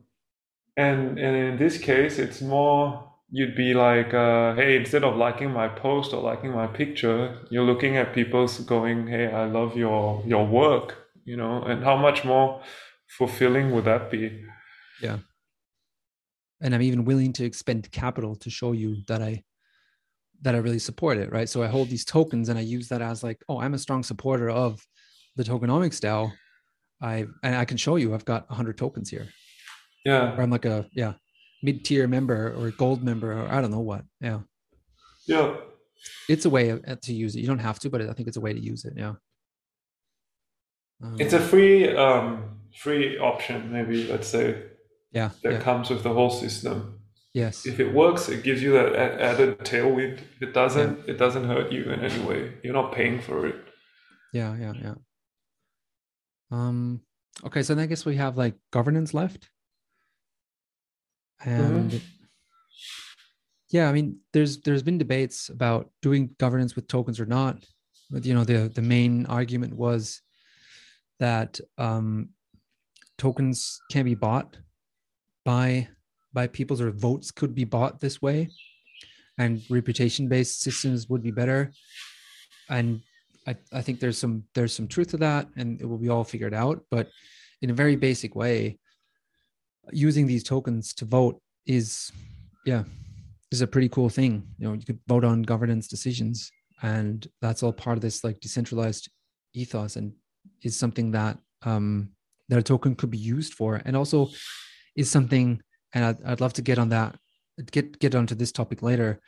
and 0.78 1.20
and 1.20 1.36
in 1.38 1.58
this 1.58 1.78
case, 1.78 2.20
it's 2.20 2.42
more 2.42 3.14
you'd 3.32 3.56
be 3.56 3.74
like, 3.74 4.14
uh, 4.14 4.56
hey, 4.56 4.78
instead 4.78 5.04
of 5.04 5.16
liking 5.18 5.52
my 5.52 5.68
post 5.70 6.14
or 6.14 6.22
liking 6.22 6.52
my 6.52 6.68
picture, 6.68 7.40
you're 7.52 7.66
looking 7.66 7.98
at 7.98 8.14
people's 8.14 8.60
going, 8.62 9.08
hey, 9.08 9.28
I 9.32 9.46
love 9.46 9.78
your 9.78 10.24
your 10.26 10.48
work, 10.48 10.98
you 11.26 11.38
know, 11.38 11.62
and 11.64 11.84
how 11.84 11.98
much 11.98 12.26
more 12.26 12.62
fulfilling 13.10 13.72
would 13.72 13.86
that 13.86 14.10
be? 14.10 14.46
Yeah. 15.02 15.18
And 16.62 16.76
I'm 16.76 16.82
even 16.82 17.06
willing 17.06 17.34
to 17.34 17.46
expend 17.46 17.92
capital 17.92 18.36
to 18.38 18.50
show 18.50 18.72
you 18.74 18.98
that 19.08 19.22
I 19.22 19.44
that 20.42 20.56
I 20.56 20.60
really 20.60 20.80
support 20.80 21.18
it, 21.18 21.32
right? 21.34 21.50
So 21.50 21.64
I 21.64 21.68
hold 21.68 21.90
these 21.90 22.06
tokens 22.06 22.48
and 22.48 22.58
I 22.58 22.62
use 22.62 22.88
that 22.90 23.02
as 23.02 23.24
like, 23.24 23.44
oh, 23.50 23.60
I'm 23.60 23.74
a 23.74 23.78
strong 23.78 24.04
supporter 24.04 24.50
of 24.50 24.86
the 25.36 25.44
tokenomics 25.44 26.00
DAO. 26.00 26.32
I 27.02 27.26
and 27.44 27.56
I 27.56 27.66
can 27.66 27.78
show 27.78 27.96
you 27.96 28.14
I've 28.14 28.26
got 28.26 28.50
100 28.50 28.78
tokens 28.78 29.10
here. 29.10 29.28
Yeah. 30.06 30.36
Or 30.36 30.42
I'm 30.42 30.50
like 30.50 30.66
a 30.66 30.86
yeah, 30.94 31.14
mid-tier 31.64 32.08
member 32.08 32.54
or 32.58 32.72
gold 32.72 33.04
member 33.04 33.34
or 33.34 33.50
I 33.50 33.62
don't 33.62 33.72
know 33.72 33.80
what. 33.80 34.04
Yeah. 34.22 34.40
Yeah. 35.26 35.56
It's 36.30 36.46
a 36.46 36.50
way 36.50 36.80
to 37.02 37.14
use 37.14 37.36
it. 37.36 37.42
You 37.42 37.48
don't 37.48 37.60
have 37.60 37.80
to, 37.80 37.90
but 37.90 38.02
I 38.02 38.14
think 38.14 38.28
it's 38.28 38.38
a 38.38 38.42
way 38.42 38.54
to 38.54 38.60
use 38.60 38.86
it. 38.86 38.94
Yeah. 38.96 39.16
Um, 41.02 41.16
it's 41.20 41.34
a 41.34 41.40
free 41.40 41.96
um 41.96 42.59
free 42.76 43.18
option 43.18 43.72
maybe 43.72 44.08
let's 44.08 44.28
say 44.28 44.64
yeah 45.12 45.30
that 45.44 45.54
yeah. 45.54 45.60
comes 45.60 45.90
with 45.90 46.04
the 46.04 46.14
whole 46.14 46.30
system. 46.30 46.96
Yes. 47.34 47.66
If 47.66 47.80
it 47.80 47.94
works 47.94 48.28
it 48.30 48.44
gives 48.44 48.62
you 48.62 48.74
that 48.74 48.96
added 48.96 49.60
tailwind. 49.60 50.20
If 50.36 50.42
it 50.42 50.54
doesn't 50.54 51.00
yeah. 51.00 51.14
it 51.14 51.18
doesn't 51.18 51.46
hurt 51.46 51.72
you 51.72 51.84
in 51.92 52.02
any 52.02 52.24
way. 52.24 52.54
You're 52.64 52.74
not 52.74 52.92
paying 52.92 53.22
for 53.22 53.48
it. 53.48 53.56
Yeah 54.34 54.56
yeah 54.58 54.74
yeah. 54.82 54.96
Um 56.52 57.02
okay 57.46 57.64
so 57.64 57.74
then 57.74 57.84
i 57.84 57.88
guess 57.88 58.06
we 58.06 58.16
have 58.16 58.38
like 58.38 58.56
governance 58.72 59.14
left. 59.14 59.50
And 61.46 61.92
mm-hmm. 61.92 62.06
yeah 63.70 63.88
i 63.88 63.94
mean 63.94 64.18
there's 64.34 64.62
there's 64.62 64.84
been 64.84 64.98
debates 64.98 65.50
about 65.50 65.90
doing 66.02 66.36
governance 66.38 66.76
with 66.76 66.88
tokens 66.88 67.20
or 67.20 67.26
not. 67.26 67.64
But 68.12 68.26
you 68.26 68.34
know 68.34 68.44
the 68.44 68.70
the 68.74 68.82
main 68.82 69.26
argument 69.28 69.76
was 69.76 70.22
that 71.20 71.60
um, 71.78 72.30
tokens 73.20 73.80
can 73.92 74.06
be 74.06 74.16
bought 74.16 74.58
by 75.46 75.88
by 76.34 76.48
people's 76.48 76.82
or 76.82 76.92
votes 76.92 77.32
could 77.32 77.54
be 77.56 77.64
bought 77.64 78.00
this 78.00 78.22
way. 78.22 78.50
And 79.38 79.62
reputation 79.70 80.28
based 80.28 80.62
systems 80.62 81.08
would 81.10 81.24
be 81.24 81.32
better. 81.32 81.72
And 82.70 83.02
I, 83.48 83.56
I 83.74 83.82
think 83.82 84.00
there's 84.00 84.18
some 84.18 84.44
there's 84.54 84.74
some 84.74 84.88
truth 84.88 85.10
to 85.10 85.18
that 85.18 85.48
and 85.56 85.80
it 85.82 85.86
will 85.86 85.98
be 85.98 86.10
all 86.10 86.24
figured 86.24 86.54
out. 86.54 86.84
But 86.92 87.10
in 87.62 87.70
a 87.70 87.74
very 87.74 87.96
basic 87.96 88.36
way 88.36 88.80
using 89.92 90.28
these 90.28 90.44
tokens 90.44 90.94
to 90.94 91.06
vote 91.06 91.42
is 91.66 92.12
yeah 92.66 92.84
is 93.52 93.62
a 93.62 93.68
pretty 93.68 93.90
cool 93.90 94.10
thing. 94.10 94.44
You 94.58 94.68
know 94.68 94.74
you 94.74 94.86
could 94.86 95.00
vote 95.08 95.24
on 95.24 95.42
governance 95.44 95.88
decisions 95.88 96.52
and 96.82 97.28
that's 97.42 97.64
all 97.64 97.74
part 97.74 97.98
of 97.98 98.02
this 98.02 98.24
like 98.24 98.40
decentralized 98.40 99.10
ethos 99.54 99.96
and 99.96 100.14
is 100.64 100.78
something 100.78 101.12
that 101.12 101.38
um, 101.64 102.12
that 102.50 102.60
a 102.60 102.64
token 102.64 102.96
could 102.96 103.10
be 103.10 103.18
used 103.18 103.54
for, 103.54 103.82
and 103.86 103.96
also 103.96 104.30
is 104.96 105.10
something. 105.10 105.62
And 105.94 106.06
I'd, 106.06 106.24
I'd 106.24 106.42
love 106.42 106.54
to 106.54 106.62
get 106.62 106.78
on 106.78 106.90
that, 106.90 107.18
get 107.72 108.00
get 108.00 108.16
onto 108.16 108.36
this 108.36 108.52
topic 108.52 108.82
later. 108.82 109.20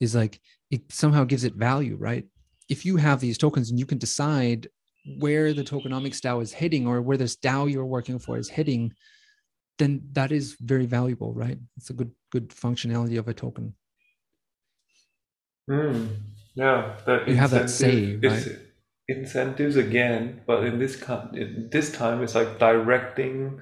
Is 0.00 0.14
like 0.14 0.40
it 0.70 0.90
somehow 0.90 1.24
gives 1.24 1.44
it 1.44 1.54
value, 1.54 1.96
right? 1.96 2.24
If 2.68 2.84
you 2.84 2.96
have 2.96 3.20
these 3.20 3.38
tokens 3.38 3.70
and 3.70 3.78
you 3.78 3.86
can 3.86 3.98
decide 3.98 4.68
where 5.18 5.52
the 5.52 5.64
tokenomics 5.64 6.20
DAO 6.20 6.42
is 6.42 6.52
heading 6.52 6.86
or 6.86 7.00
where 7.02 7.16
this 7.16 7.36
DAO 7.36 7.70
you're 7.70 7.86
working 7.86 8.18
for 8.18 8.38
is 8.38 8.48
heading, 8.48 8.92
then 9.78 10.02
that 10.12 10.30
is 10.30 10.56
very 10.60 10.86
valuable, 10.86 11.32
right? 11.32 11.58
It's 11.76 11.90
a 11.90 11.94
good 11.94 12.12
good 12.30 12.50
functionality 12.50 13.18
of 13.18 13.28
a 13.28 13.34
token. 13.34 13.74
Mm, 15.68 16.08
yeah, 16.54 16.96
that 17.06 17.28
you 17.28 17.36
have 17.36 17.50
that 17.50 17.70
say, 17.70 18.16
right? 18.16 18.58
Incentives 19.10 19.76
again, 19.76 20.42
but 20.46 20.64
in 20.64 20.78
this 20.78 21.02
this 21.70 21.92
time 21.92 22.22
it's 22.22 22.34
like 22.34 22.58
directing 22.58 23.60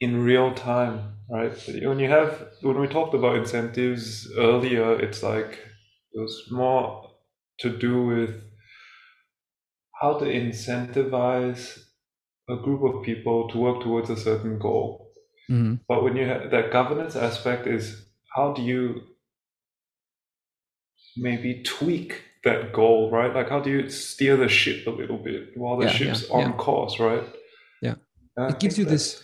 in 0.00 0.22
real 0.22 0.54
time, 0.54 1.14
right? 1.30 1.52
When 1.82 1.98
you 1.98 2.08
have 2.08 2.48
when 2.62 2.80
we 2.80 2.88
talked 2.88 3.14
about 3.14 3.36
incentives 3.36 4.28
earlier, 4.36 4.98
it's 5.00 5.22
like 5.22 5.58
it 6.12 6.20
was 6.20 6.48
more 6.50 7.10
to 7.60 7.70
do 7.76 8.06
with 8.06 8.42
how 10.00 10.18
to 10.18 10.24
incentivize 10.24 11.78
a 12.48 12.56
group 12.56 12.82
of 12.82 13.04
people 13.04 13.48
to 13.50 13.58
work 13.58 13.82
towards 13.82 14.10
a 14.10 14.16
certain 14.16 14.58
goal. 14.58 15.12
Mm-hmm. 15.50 15.74
But 15.88 16.02
when 16.02 16.16
you 16.16 16.26
have 16.26 16.50
that 16.50 16.72
governance 16.72 17.16
aspect 17.16 17.66
is 17.66 18.06
how 18.34 18.52
do 18.52 18.62
you 18.62 19.02
maybe 21.16 21.62
tweak 21.62 22.22
that 22.44 22.72
goal, 22.72 23.10
right? 23.10 23.34
Like, 23.34 23.48
how 23.48 23.60
do 23.60 23.70
you 23.70 23.88
steer 23.88 24.36
the 24.36 24.48
ship 24.48 24.86
a 24.86 24.90
little 24.90 25.18
bit 25.18 25.56
while 25.56 25.76
the 25.76 25.86
yeah, 25.86 25.92
ship's 25.92 26.28
yeah, 26.28 26.36
on 26.36 26.50
yeah. 26.50 26.56
course, 26.56 26.98
right? 26.98 27.24
Yeah, 27.82 27.94
it 28.38 28.58
gives 28.58 28.78
you 28.78 28.84
this. 28.84 29.22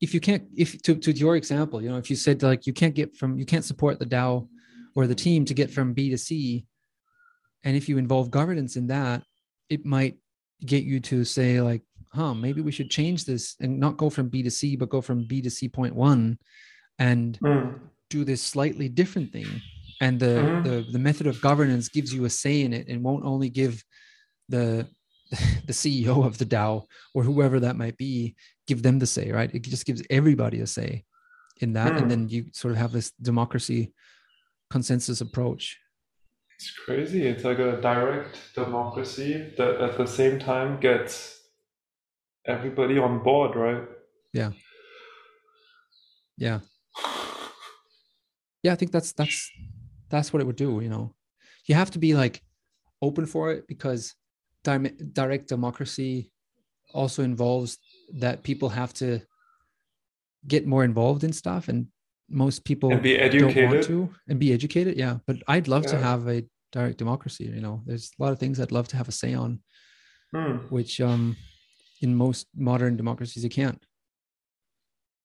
If 0.00 0.14
you 0.14 0.20
can't, 0.20 0.44
if 0.56 0.80
to 0.82 0.94
to 0.94 1.12
your 1.12 1.36
example, 1.36 1.82
you 1.82 1.88
know, 1.88 1.96
if 1.96 2.10
you 2.10 2.16
said 2.16 2.42
like 2.42 2.66
you 2.66 2.72
can't 2.72 2.94
get 2.94 3.16
from 3.16 3.38
you 3.38 3.46
can't 3.46 3.64
support 3.64 3.98
the 3.98 4.06
DAO 4.06 4.48
or 4.94 5.06
the 5.06 5.14
team 5.14 5.44
to 5.46 5.54
get 5.54 5.70
from 5.70 5.92
B 5.92 6.10
to 6.10 6.18
C, 6.18 6.66
and 7.64 7.76
if 7.76 7.88
you 7.88 7.98
involve 7.98 8.30
governance 8.30 8.76
in 8.76 8.86
that, 8.88 9.22
it 9.68 9.84
might 9.84 10.18
get 10.64 10.84
you 10.84 11.00
to 11.00 11.24
say 11.24 11.60
like, 11.60 11.82
huh, 12.12 12.34
maybe 12.34 12.60
we 12.60 12.72
should 12.72 12.90
change 12.90 13.24
this 13.24 13.56
and 13.60 13.80
not 13.80 13.96
go 13.96 14.10
from 14.10 14.28
B 14.28 14.42
to 14.42 14.50
C, 14.50 14.76
but 14.76 14.90
go 14.90 15.00
from 15.00 15.26
B 15.26 15.40
to 15.42 15.50
C 15.50 15.68
point 15.68 15.94
one, 15.94 16.38
and 16.98 17.38
mm. 17.40 17.78
do 18.10 18.24
this 18.24 18.42
slightly 18.42 18.88
different 18.88 19.32
thing 19.32 19.48
and 20.00 20.20
the, 20.20 20.26
mm-hmm. 20.26 20.62
the 20.62 20.86
the 20.92 20.98
method 20.98 21.26
of 21.26 21.40
governance 21.40 21.88
gives 21.88 22.12
you 22.14 22.24
a 22.24 22.30
say 22.30 22.62
in 22.62 22.72
it 22.72 22.88
and 22.88 23.02
won't 23.02 23.24
only 23.24 23.48
give 23.48 23.82
the 24.48 24.88
the 25.66 25.72
CEO 25.72 26.24
of 26.24 26.38
the 26.38 26.46
DAO 26.46 26.84
or 27.14 27.22
whoever 27.22 27.60
that 27.60 27.76
might 27.76 27.96
be 27.96 28.34
give 28.66 28.82
them 28.82 28.98
the 28.98 29.06
say, 29.06 29.30
right? 29.30 29.54
It 29.54 29.62
just 29.62 29.86
gives 29.86 30.02
everybody 30.10 30.60
a 30.60 30.66
say 30.66 31.04
in 31.60 31.72
that, 31.72 31.92
mm. 31.92 32.02
and 32.02 32.10
then 32.10 32.28
you 32.28 32.46
sort 32.52 32.72
of 32.72 32.78
have 32.78 32.92
this 32.92 33.10
democracy 33.10 33.92
consensus 34.70 35.20
approach. 35.20 35.78
It's 36.58 36.70
crazy. 36.84 37.26
It's 37.26 37.44
like 37.44 37.58
a 37.58 37.80
direct 37.80 38.38
democracy 38.54 39.52
that 39.56 39.80
at 39.80 39.96
the 39.96 40.06
same 40.06 40.38
time 40.38 40.80
gets 40.80 41.40
everybody 42.46 42.98
on 42.98 43.22
board, 43.22 43.54
right? 43.54 43.84
Yeah. 44.32 44.50
Yeah. 46.36 46.60
Yeah, 48.62 48.72
I 48.72 48.74
think 48.74 48.90
that's 48.90 49.12
that's 49.12 49.50
that's 50.10 50.32
what 50.32 50.40
it 50.40 50.46
would 50.46 50.56
do 50.56 50.80
you 50.80 50.88
know 50.88 51.14
you 51.66 51.74
have 51.74 51.90
to 51.90 51.98
be 51.98 52.14
like 52.14 52.42
open 53.02 53.26
for 53.26 53.52
it 53.52 53.66
because 53.68 54.14
di- 54.64 54.92
direct 55.12 55.48
democracy 55.48 56.30
also 56.94 57.22
involves 57.22 57.78
that 58.14 58.42
people 58.42 58.68
have 58.70 58.92
to 58.94 59.20
get 60.46 60.66
more 60.66 60.84
involved 60.84 61.24
in 61.24 61.32
stuff 61.32 61.68
and 61.68 61.86
most 62.30 62.64
people 62.64 62.92
and 62.92 63.02
be 63.02 63.18
educated 63.18 63.54
don't 63.54 63.72
want 63.72 63.84
to 63.84 64.10
and 64.28 64.38
be 64.38 64.52
educated 64.52 64.96
yeah 64.96 65.18
but 65.26 65.36
i'd 65.48 65.68
love 65.68 65.84
yeah. 65.84 65.90
to 65.90 65.98
have 65.98 66.28
a 66.28 66.44
direct 66.72 66.98
democracy 66.98 67.44
you 67.44 67.60
know 67.60 67.82
there's 67.86 68.10
a 68.18 68.22
lot 68.22 68.32
of 68.32 68.38
things 68.38 68.60
i'd 68.60 68.72
love 68.72 68.88
to 68.88 68.96
have 68.96 69.08
a 69.08 69.12
say 69.12 69.34
on 69.34 69.60
hmm. 70.34 70.56
which 70.68 71.00
um 71.00 71.36
in 72.02 72.14
most 72.14 72.46
modern 72.54 72.96
democracies 72.96 73.42
you 73.42 73.50
can't 73.50 73.82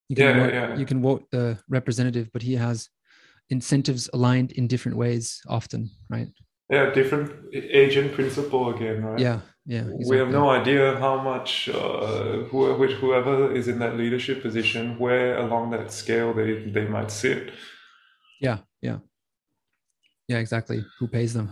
you 0.10 0.16
can 0.16 0.26
yeah, 0.26 0.44
vote, 0.44 0.54
yeah. 0.54 0.78
you 0.78 0.86
can 0.86 1.02
vote 1.02 1.26
the 1.32 1.58
representative 1.68 2.30
but 2.32 2.42
he 2.42 2.54
has 2.56 2.90
incentives 3.54 4.10
aligned 4.14 4.52
in 4.52 4.68
different 4.68 4.98
ways 4.98 5.42
often, 5.48 5.90
right? 6.10 6.28
Yeah, 6.70 6.92
different 6.92 7.30
agent 7.54 8.14
principal 8.14 8.74
again, 8.76 9.04
right? 9.04 9.20
Yeah, 9.20 9.40
yeah. 9.66 9.86
Exactly. 9.86 10.10
We 10.10 10.18
have 10.18 10.30
no 10.30 10.50
idea 10.50 10.98
how 10.98 11.22
much 11.22 11.70
uh, 11.70 12.50
who, 12.50 12.74
which 12.82 12.94
whoever 12.94 13.56
is 13.56 13.68
in 13.68 13.78
that 13.80 13.96
leadership 13.96 14.42
position, 14.42 14.98
where 14.98 15.38
along 15.38 15.72
that 15.72 15.92
scale 15.92 16.34
they 16.34 16.52
they 16.76 16.86
might 16.96 17.12
sit. 17.12 17.52
Yeah, 18.42 18.60
yeah, 18.82 19.00
yeah. 20.28 20.40
Exactly. 20.40 20.84
Who 21.00 21.08
pays 21.08 21.34
them? 21.34 21.48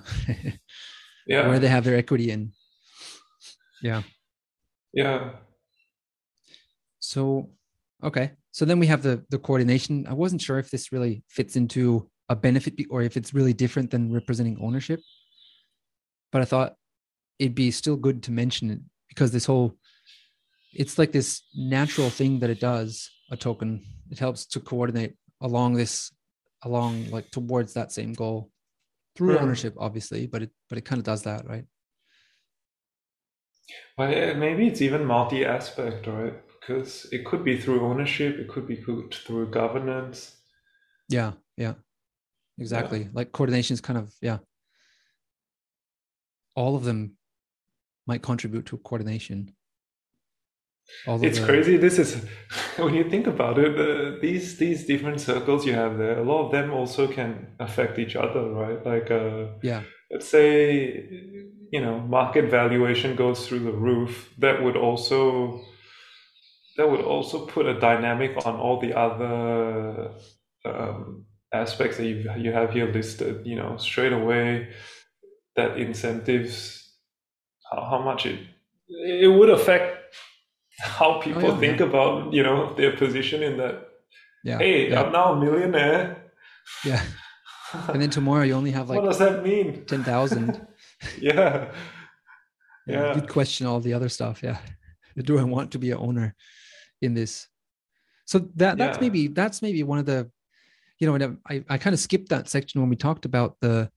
yeah. 1.28 1.48
Where 1.48 1.60
they 1.60 1.70
have 1.76 1.84
their 1.84 1.98
equity 1.98 2.32
in. 2.32 2.52
Yeah. 3.82 4.02
Yeah. 4.94 5.20
So, 7.00 7.50
okay 8.04 8.32
so 8.52 8.66
then 8.66 8.80
we 8.80 8.88
have 8.88 9.02
the 9.04 9.24
the 9.30 9.40
coordination. 9.40 10.06
I 10.08 10.14
wasn't 10.14 10.42
sure 10.42 10.60
if 10.60 10.70
this 10.70 10.92
really 10.92 11.24
fits 11.30 11.56
into 11.56 12.10
a 12.30 12.36
benefit 12.36 12.74
or 12.90 13.02
if 13.02 13.18
it's 13.18 13.34
really 13.34 13.54
different 13.54 13.92
than 13.92 14.14
representing 14.14 14.58
ownership 14.62 15.02
but 16.32 16.42
i 16.42 16.46
thought 16.46 16.76
it'd 17.40 17.56
be 17.56 17.72
still 17.72 17.98
good 17.98 18.24
to 18.24 18.32
mention 18.32 18.70
it 18.70 18.80
because 19.10 19.32
this 19.32 19.46
whole 19.46 19.76
it's 20.74 20.98
like 20.98 21.12
this 21.12 21.42
natural 21.54 22.10
thing 22.10 22.40
that 22.40 22.50
it 22.50 22.62
does 22.62 23.10
a 23.30 23.36
token. 23.36 23.84
It 24.10 24.20
helps 24.20 24.46
to 24.48 24.62
coordinate 24.62 25.16
along 25.42 25.74
this 25.74 26.12
along 26.64 27.10
like 27.10 27.30
towards 27.32 27.74
that 27.74 27.92
same 27.92 28.14
goal 28.14 28.52
through 29.16 29.40
ownership 29.40 29.74
obviously 29.80 30.28
but 30.28 30.44
it 30.44 30.52
but 30.70 30.78
it 30.78 30.86
kind 30.86 31.00
of 31.00 31.04
does 31.04 31.24
that 31.24 31.48
right? 31.50 31.66
Well 33.98 34.10
uh, 34.10 34.36
maybe 34.36 34.68
it's 34.68 34.82
even 34.82 35.04
multi-aspect 35.04 36.06
right 36.08 36.36
because 36.62 37.08
it 37.12 37.26
could 37.26 37.44
be 37.44 37.58
through 37.58 37.86
ownership, 37.86 38.38
it 38.38 38.48
could 38.48 38.68
be 38.68 38.76
through 38.76 39.50
governance. 39.50 40.38
Yeah, 41.10 41.34
yeah, 41.58 41.74
exactly. 42.58 43.02
Yeah. 43.02 43.08
Like 43.14 43.32
coordination 43.32 43.74
is 43.74 43.82
kind 43.82 43.98
of 43.98 44.14
yeah. 44.22 44.38
All 46.56 46.76
of 46.76 46.84
them 46.84 47.18
might 48.06 48.22
contribute 48.22 48.66
to 48.68 48.78
coordination. 48.78 49.54
it's 51.08 51.40
the... 51.40 51.46
crazy. 51.46 51.78
This 51.78 51.98
is 51.98 52.24
when 52.78 52.94
you 52.94 53.10
think 53.10 53.28
about 53.28 53.58
it. 53.58 53.78
Uh, 53.78 54.20
these 54.22 54.58
these 54.58 54.86
different 54.86 55.20
circles 55.20 55.66
you 55.66 55.74
have 55.74 55.98
there, 55.98 56.20
a 56.20 56.24
lot 56.24 56.46
of 56.46 56.52
them 56.52 56.72
also 56.72 57.08
can 57.08 57.48
affect 57.60 57.98
each 57.98 58.16
other, 58.16 58.44
right? 58.52 58.86
Like, 58.86 59.10
uh, 59.10 59.48
yeah. 59.64 59.82
Let's 60.12 60.28
say 60.28 61.06
you 61.72 61.82
know 61.82 62.00
market 62.02 62.52
valuation 62.52 63.16
goes 63.16 63.48
through 63.48 63.60
the 63.60 63.72
roof. 63.72 64.34
That 64.38 64.62
would 64.64 64.76
also 64.76 65.66
that 66.82 66.90
would 66.90 67.02
also 67.02 67.46
put 67.46 67.68
a 67.68 67.80
dynamic 67.80 68.32
on 68.44 68.56
all 68.56 68.80
the 68.80 68.98
other 68.98 70.10
um, 70.66 71.26
aspects 71.54 71.98
that 71.98 72.08
you 72.08 72.28
you 72.38 72.52
have 72.52 72.74
here 72.74 72.92
listed. 72.92 73.46
You 73.46 73.56
know, 73.58 73.78
straight 73.78 74.14
away 74.14 74.70
that 75.56 75.78
incentives 75.78 76.92
how, 77.70 77.82
how 77.92 78.02
much 78.02 78.26
it 78.26 78.40
it 78.88 79.28
would 79.28 79.52
affect 79.52 80.16
how 80.80 81.22
people 81.22 81.46
oh, 81.46 81.54
yeah, 81.54 81.60
think 81.60 81.80
yeah. 81.80 81.86
about 81.86 82.34
you 82.34 82.42
know 82.42 82.74
their 82.74 82.98
position 82.98 83.44
in 83.44 83.58
that. 83.58 83.76
Yeah. 84.44 84.58
Hey, 84.58 84.90
yeah. 84.90 85.04
I'm 85.04 85.12
now 85.12 85.34
a 85.34 85.40
millionaire. 85.40 86.18
Yeah. 86.84 87.04
And 87.90 88.02
then 88.02 88.10
tomorrow 88.10 88.44
you 88.44 88.56
only 88.56 88.72
have 88.72 88.90
like 88.90 89.00
what 89.00 89.08
does 89.08 89.20
that 89.20 89.44
mean? 89.44 89.86
Ten 89.86 90.04
thousand. 90.04 90.66
yeah. 91.20 91.72
Yeah. 92.88 93.14
You'd 93.14 93.30
question 93.30 93.68
all 93.68 93.80
the 93.80 93.94
other 93.94 94.10
stuff. 94.10 94.42
Yeah. 94.42 94.58
Do 95.16 95.38
I 95.38 95.44
want 95.44 95.72
to 95.74 95.78
be 95.78 95.92
an 95.92 96.00
owner 96.00 96.36
in 97.02 97.14
this? 97.14 97.48
So 98.26 98.40
that 98.56 98.78
that's 98.78 99.00
maybe 99.02 99.28
that's 99.28 99.62
maybe 99.62 99.84
one 99.84 100.00
of 100.00 100.06
the, 100.06 100.30
you 101.00 101.08
know, 101.08 101.16
and 101.16 101.38
I 101.50 101.64
I 101.70 101.78
kind 101.78 101.94
of 101.94 102.00
skipped 102.00 102.30
that 102.30 102.50
section 102.50 102.82
when 102.82 102.90
we 102.90 102.96
talked 102.96 103.26
about 103.26 103.58
the 103.62 103.90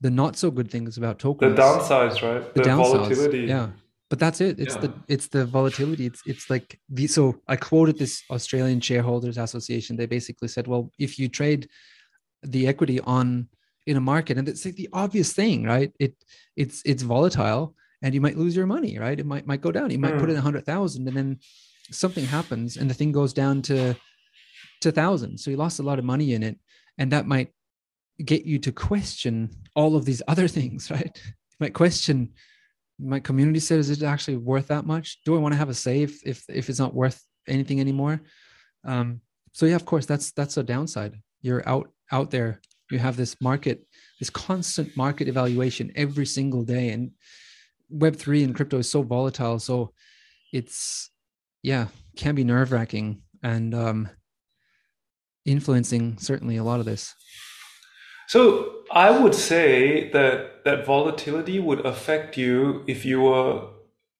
the 0.00 0.10
not 0.10 0.36
so 0.36 0.50
good 0.50 0.70
things 0.70 0.96
about 0.96 1.18
tokens. 1.18 1.56
The 1.56 1.62
downsides, 1.62 2.22
right? 2.22 2.54
The, 2.54 2.62
the 2.62 2.76
volatility. 2.76 3.40
Yeah 3.40 3.70
but 4.10 4.18
that's 4.18 4.40
it 4.40 4.58
it's 4.60 4.74
yeah. 4.74 4.80
the 4.82 4.92
it's 5.08 5.28
the 5.28 5.46
volatility 5.46 6.04
it's 6.04 6.20
it's 6.26 6.50
like 6.50 6.78
the 6.90 7.06
so 7.06 7.40
i 7.48 7.56
quoted 7.56 7.96
this 7.96 8.22
australian 8.30 8.80
shareholders 8.80 9.38
association 9.38 9.96
they 9.96 10.04
basically 10.04 10.48
said 10.48 10.66
well 10.66 10.90
if 10.98 11.18
you 11.18 11.28
trade 11.28 11.68
the 12.42 12.66
equity 12.66 13.00
on 13.00 13.48
in 13.86 13.96
a 13.96 14.00
market 14.00 14.36
and 14.36 14.48
it's 14.48 14.64
like 14.64 14.76
the 14.76 14.88
obvious 14.92 15.32
thing 15.32 15.64
right 15.64 15.92
it 15.98 16.14
it's 16.56 16.82
it's 16.84 17.02
volatile 17.02 17.74
and 18.02 18.14
you 18.14 18.20
might 18.20 18.36
lose 18.36 18.54
your 18.54 18.66
money 18.66 18.98
right 18.98 19.20
it 19.20 19.26
might 19.26 19.46
might 19.46 19.62
go 19.62 19.72
down 19.72 19.90
you 19.90 19.98
might 19.98 20.14
mm. 20.14 20.20
put 20.20 20.30
in 20.30 20.36
a 20.36 20.40
hundred 20.40 20.66
thousand 20.66 21.08
and 21.08 21.16
then 21.16 21.38
something 21.90 22.24
happens 22.24 22.76
and 22.76 22.88
the 22.88 22.94
thing 22.94 23.12
goes 23.12 23.32
down 23.32 23.62
to 23.62 23.94
to 24.80 24.92
thousand 24.92 25.38
so 25.38 25.50
you 25.50 25.56
lost 25.56 25.80
a 25.80 25.82
lot 25.82 25.98
of 25.98 26.04
money 26.04 26.34
in 26.34 26.42
it 26.42 26.58
and 26.98 27.12
that 27.12 27.26
might 27.26 27.52
get 28.24 28.44
you 28.44 28.58
to 28.58 28.72
question 28.72 29.50
all 29.74 29.96
of 29.96 30.04
these 30.04 30.22
other 30.28 30.48
things 30.56 30.90
right 30.90 31.20
you 31.24 31.56
might 31.58 31.74
question 31.74 32.30
my 33.00 33.20
community 33.20 33.60
said, 33.60 33.78
is 33.78 33.90
it 33.90 34.02
actually 34.02 34.36
worth 34.36 34.68
that 34.68 34.84
much? 34.84 35.20
Do 35.24 35.34
I 35.34 35.38
want 35.38 35.52
to 35.52 35.58
have 35.58 35.68
a 35.68 35.74
save 35.74 36.20
if 36.24 36.44
if 36.48 36.68
it's 36.68 36.78
not 36.78 36.94
worth 36.94 37.24
anything 37.48 37.80
anymore? 37.80 38.20
Um, 38.84 39.20
so 39.52 39.66
yeah, 39.66 39.76
of 39.76 39.84
course, 39.84 40.06
that's 40.06 40.32
that's 40.32 40.56
a 40.56 40.62
downside. 40.62 41.16
You're 41.40 41.66
out 41.68 41.90
out 42.12 42.30
there. 42.30 42.60
You 42.90 42.98
have 42.98 43.16
this 43.16 43.36
market, 43.40 43.86
this 44.18 44.30
constant 44.30 44.96
market 44.96 45.28
evaluation 45.28 45.92
every 45.94 46.26
single 46.26 46.64
day, 46.64 46.90
and 46.90 47.12
Web 47.88 48.16
three 48.16 48.44
and 48.44 48.54
crypto 48.54 48.78
is 48.78 48.90
so 48.90 49.02
volatile. 49.02 49.58
So 49.58 49.92
it's 50.52 51.10
yeah, 51.62 51.88
can 52.16 52.34
be 52.34 52.44
nerve 52.44 52.72
wracking 52.72 53.22
and 53.42 53.74
um, 53.74 54.08
influencing 55.44 56.18
certainly 56.18 56.56
a 56.56 56.64
lot 56.64 56.80
of 56.80 56.86
this. 56.86 57.14
So 58.28 58.82
I 58.92 59.10
would 59.10 59.34
say 59.34 60.10
that 60.10 60.64
that 60.64 60.86
volatility 60.86 61.58
would 61.58 61.84
affect 61.84 62.36
you 62.36 62.84
if 62.86 63.04
you 63.04 63.22
were, 63.22 63.68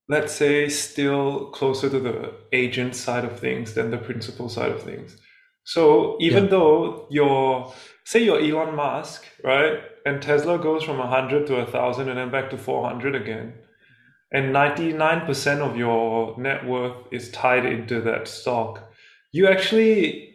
let's 0.09 0.33
say, 0.33 0.69
still 0.69 1.47
closer 1.51 1.89
to 1.89 2.01
the 2.01 2.35
agent 2.53 2.97
side 2.97 3.25
of 3.25 3.39
things 3.39 3.75
than 3.75 3.91
the 3.91 3.99
principal 3.99 4.49
side 4.49 4.73
of 4.73 4.83
things. 4.83 5.17
So 5.65 6.17
even 6.21 6.45
yeah. 6.45 6.51
though 6.51 7.07
you're, 7.11 7.73
say, 8.05 8.25
you're 8.25 8.41
Elon 8.41 8.75
Musk, 8.75 9.25
right, 9.45 9.81
and 10.05 10.21
Tesla 10.21 10.59
goes 10.59 10.83
from 10.83 10.99
100 10.99 11.47
to 11.47 11.55
1,000 11.55 12.09
and 12.09 12.19
then 12.19 12.31
back 12.31 12.51
to 12.51 12.59
400 12.59 13.15
again, 13.15 13.55
and 14.33 14.55
99% 14.55 15.59
of 15.59 15.77
your 15.77 16.39
net 16.39 16.67
worth 16.67 16.97
is 17.11 17.31
tied 17.31 17.67
into 17.67 18.01
that 18.03 18.29
stock, 18.29 18.91
you 19.33 19.47
actually 19.49 20.31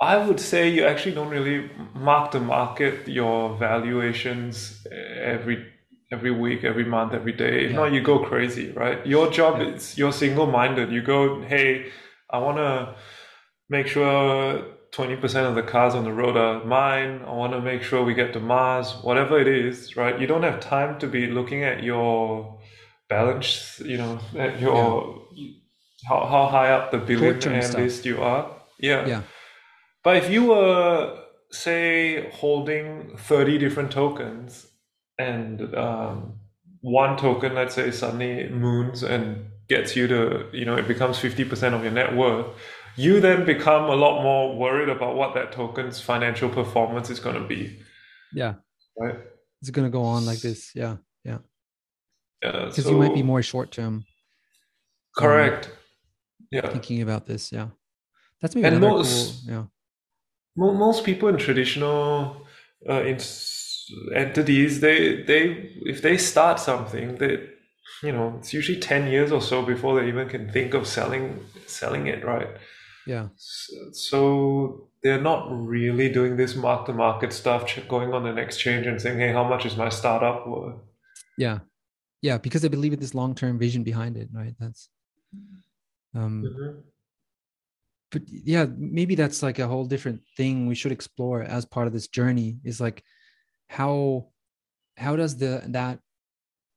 I 0.00 0.16
would 0.16 0.38
say 0.38 0.68
you 0.68 0.84
actually 0.84 1.14
don't 1.16 1.28
really 1.28 1.70
mark 1.94 2.30
to 2.30 2.40
market 2.40 3.08
your 3.08 3.56
valuations 3.56 4.86
every 4.92 5.66
every 6.10 6.30
week, 6.30 6.64
every 6.64 6.84
month, 6.84 7.12
every 7.12 7.32
day. 7.32 7.64
If 7.64 7.70
yeah. 7.70 7.76
not, 7.76 7.92
you 7.92 8.00
go 8.00 8.20
crazy, 8.20 8.70
right? 8.72 9.04
Your 9.06 9.30
job 9.30 9.60
yeah. 9.60 9.74
is 9.74 9.98
you're 9.98 10.12
single 10.12 10.46
minded. 10.46 10.92
You 10.92 11.02
go, 11.02 11.42
hey, 11.42 11.90
I 12.30 12.38
want 12.38 12.58
to 12.58 12.94
make 13.68 13.88
sure 13.88 14.64
20% 14.92 15.48
of 15.48 15.54
the 15.54 15.62
cars 15.62 15.94
on 15.94 16.04
the 16.04 16.12
road 16.12 16.36
are 16.36 16.64
mine. 16.64 17.22
I 17.26 17.32
want 17.32 17.52
to 17.52 17.60
make 17.60 17.82
sure 17.82 18.04
we 18.04 18.14
get 18.14 18.32
to 18.34 18.40
Mars, 18.40 18.94
whatever 19.02 19.38
it 19.38 19.48
is, 19.48 19.96
right? 19.96 20.18
You 20.18 20.26
don't 20.26 20.44
have 20.44 20.60
time 20.60 20.98
to 21.00 21.06
be 21.06 21.26
looking 21.26 21.64
at 21.64 21.82
your 21.82 22.57
balance, 23.08 23.80
you 23.84 23.96
know, 23.96 24.20
your 24.58 25.22
yeah. 25.32 25.50
how, 26.08 26.26
how 26.26 26.46
high 26.46 26.70
up 26.70 26.90
the 26.90 26.98
billionaire 26.98 27.68
list 27.72 28.04
you 28.04 28.22
are. 28.22 28.50
Yeah. 28.78 29.06
Yeah. 29.06 29.22
But 30.04 30.16
if 30.16 30.30
you 30.30 30.46
were, 30.46 31.18
say, 31.50 32.30
holding 32.30 33.16
30 33.16 33.58
different 33.58 33.90
tokens 33.90 34.66
and 35.18 35.74
um, 35.74 36.34
one 36.80 37.16
token, 37.16 37.54
let's 37.54 37.74
say, 37.74 37.90
suddenly 37.90 38.48
moons 38.48 39.02
and 39.02 39.50
gets 39.68 39.96
you 39.96 40.06
to, 40.06 40.46
you 40.52 40.64
know, 40.64 40.76
it 40.76 40.88
becomes 40.88 41.18
50% 41.18 41.74
of 41.74 41.82
your 41.82 41.92
net 41.92 42.14
worth, 42.14 42.46
you 42.96 43.20
then 43.20 43.44
become 43.44 43.84
a 43.84 43.94
lot 43.94 44.22
more 44.22 44.56
worried 44.56 44.88
about 44.88 45.14
what 45.16 45.34
that 45.34 45.52
token's 45.52 46.00
financial 46.00 46.48
performance 46.48 47.10
is 47.10 47.20
going 47.20 47.40
to 47.40 47.46
be. 47.46 47.78
Yeah. 48.32 48.54
Right. 48.98 49.16
It's 49.60 49.70
going 49.70 49.86
to 49.86 49.90
go 49.90 50.02
on 50.02 50.26
like 50.26 50.40
this. 50.40 50.72
Yeah. 50.74 50.96
Yeah. 52.42 52.56
Yeah. 52.56 52.64
Because 52.66 52.84
so, 52.84 52.90
you 52.90 52.98
might 52.98 53.14
be 53.14 53.22
more 53.22 53.42
short 53.42 53.70
term. 53.72 54.04
Correct. 55.16 55.66
Um, 55.66 55.72
yeah. 56.50 56.70
Thinking 56.70 57.02
about 57.02 57.26
this. 57.26 57.52
Yeah. 57.52 57.68
That's 58.40 58.54
maybe 58.54 58.68
and 58.68 58.80
most, 58.80 59.44
cool, 59.46 59.54
yeah 59.54 59.64
most 60.58 61.04
people 61.04 61.28
in 61.28 61.36
traditional 61.36 62.46
uh, 62.88 63.02
in 63.02 63.18
entities 64.14 64.80
they 64.80 65.22
they 65.22 65.70
if 65.82 66.02
they 66.02 66.16
start 66.16 66.60
something 66.60 67.16
they 67.16 67.48
you 68.02 68.12
know 68.12 68.34
it's 68.38 68.52
usually 68.52 68.78
10 68.78 69.08
years 69.08 69.32
or 69.32 69.40
so 69.40 69.62
before 69.62 70.00
they 70.00 70.08
even 70.08 70.28
can 70.28 70.50
think 70.50 70.74
of 70.74 70.86
selling 70.86 71.40
selling 71.66 72.06
it 72.06 72.24
right 72.24 72.48
yeah 73.06 73.28
so, 73.36 73.74
so 73.92 74.88
they're 75.02 75.20
not 75.20 75.48
really 75.50 76.08
doing 76.08 76.36
this 76.36 76.54
mark 76.54 76.84
to 76.86 76.92
market 76.92 77.32
stuff 77.32 77.64
going 77.88 78.12
on 78.12 78.26
an 78.26 78.36
exchange 78.36 78.86
and 78.86 79.00
saying 79.00 79.18
hey 79.18 79.32
how 79.32 79.44
much 79.44 79.64
is 79.64 79.76
my 79.76 79.88
startup 79.88 80.46
worth 80.46 80.76
yeah 81.38 81.60
yeah 82.22 82.38
because 82.38 82.62
they 82.62 82.68
believe 82.68 82.92
in 82.92 83.00
this 83.00 83.14
long-term 83.14 83.58
vision 83.58 83.82
behind 83.82 84.16
it 84.16 84.28
right? 84.32 84.54
That's 84.58 84.88
um 86.14 86.42
mm-hmm. 86.42 86.80
but 88.10 88.22
yeah 88.26 88.66
maybe 88.76 89.14
that's 89.14 89.42
like 89.42 89.58
a 89.58 89.68
whole 89.68 89.84
different 89.84 90.22
thing 90.36 90.66
we 90.66 90.74
should 90.74 90.92
explore 90.92 91.42
as 91.42 91.64
part 91.64 91.86
of 91.86 91.92
this 91.92 92.08
journey 92.08 92.58
is 92.64 92.80
like 92.80 93.02
how 93.68 94.28
how 94.96 95.16
does 95.16 95.36
the 95.36 95.62
that 95.66 95.98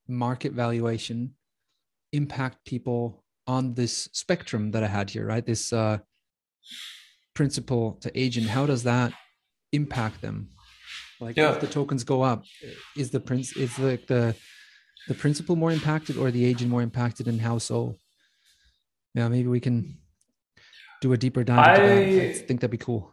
market 0.06 0.52
valuation 0.52 1.34
impact 2.12 2.64
people 2.64 3.24
on 3.46 3.74
this 3.74 4.08
spectrum 4.12 4.70
that 4.70 4.84
i 4.84 4.86
had 4.86 5.10
here 5.10 5.26
right? 5.26 5.46
This 5.46 5.72
uh 5.72 5.98
principal 7.34 7.92
to 8.02 8.18
agent 8.18 8.46
how 8.46 8.66
does 8.66 8.82
that 8.82 9.12
impact 9.72 10.20
them? 10.20 10.50
Like 11.20 11.36
yeah. 11.36 11.52
if 11.52 11.60
the 11.60 11.66
tokens 11.66 12.04
go 12.04 12.22
up 12.22 12.44
is 12.96 13.10
the 13.10 13.20
prince 13.20 13.56
is 13.56 13.78
like 13.78 14.06
the 14.06 14.34
the 14.34 14.36
principal 15.14 15.56
more 15.56 15.72
impacted 15.72 16.16
or 16.16 16.30
the 16.30 16.44
agent 16.44 16.70
more 16.70 16.82
impacted 16.82 17.26
and 17.26 17.40
how 17.40 17.58
so 17.58 17.96
yeah 19.14 19.28
maybe 19.28 19.48
we 19.48 19.60
can 19.60 19.96
do 21.00 21.12
a 21.12 21.16
deeper 21.16 21.44
dive 21.44 21.58
I, 21.58 21.74
I 21.74 22.32
think 22.32 22.60
that'd 22.60 22.70
be 22.70 22.78
cool. 22.78 23.12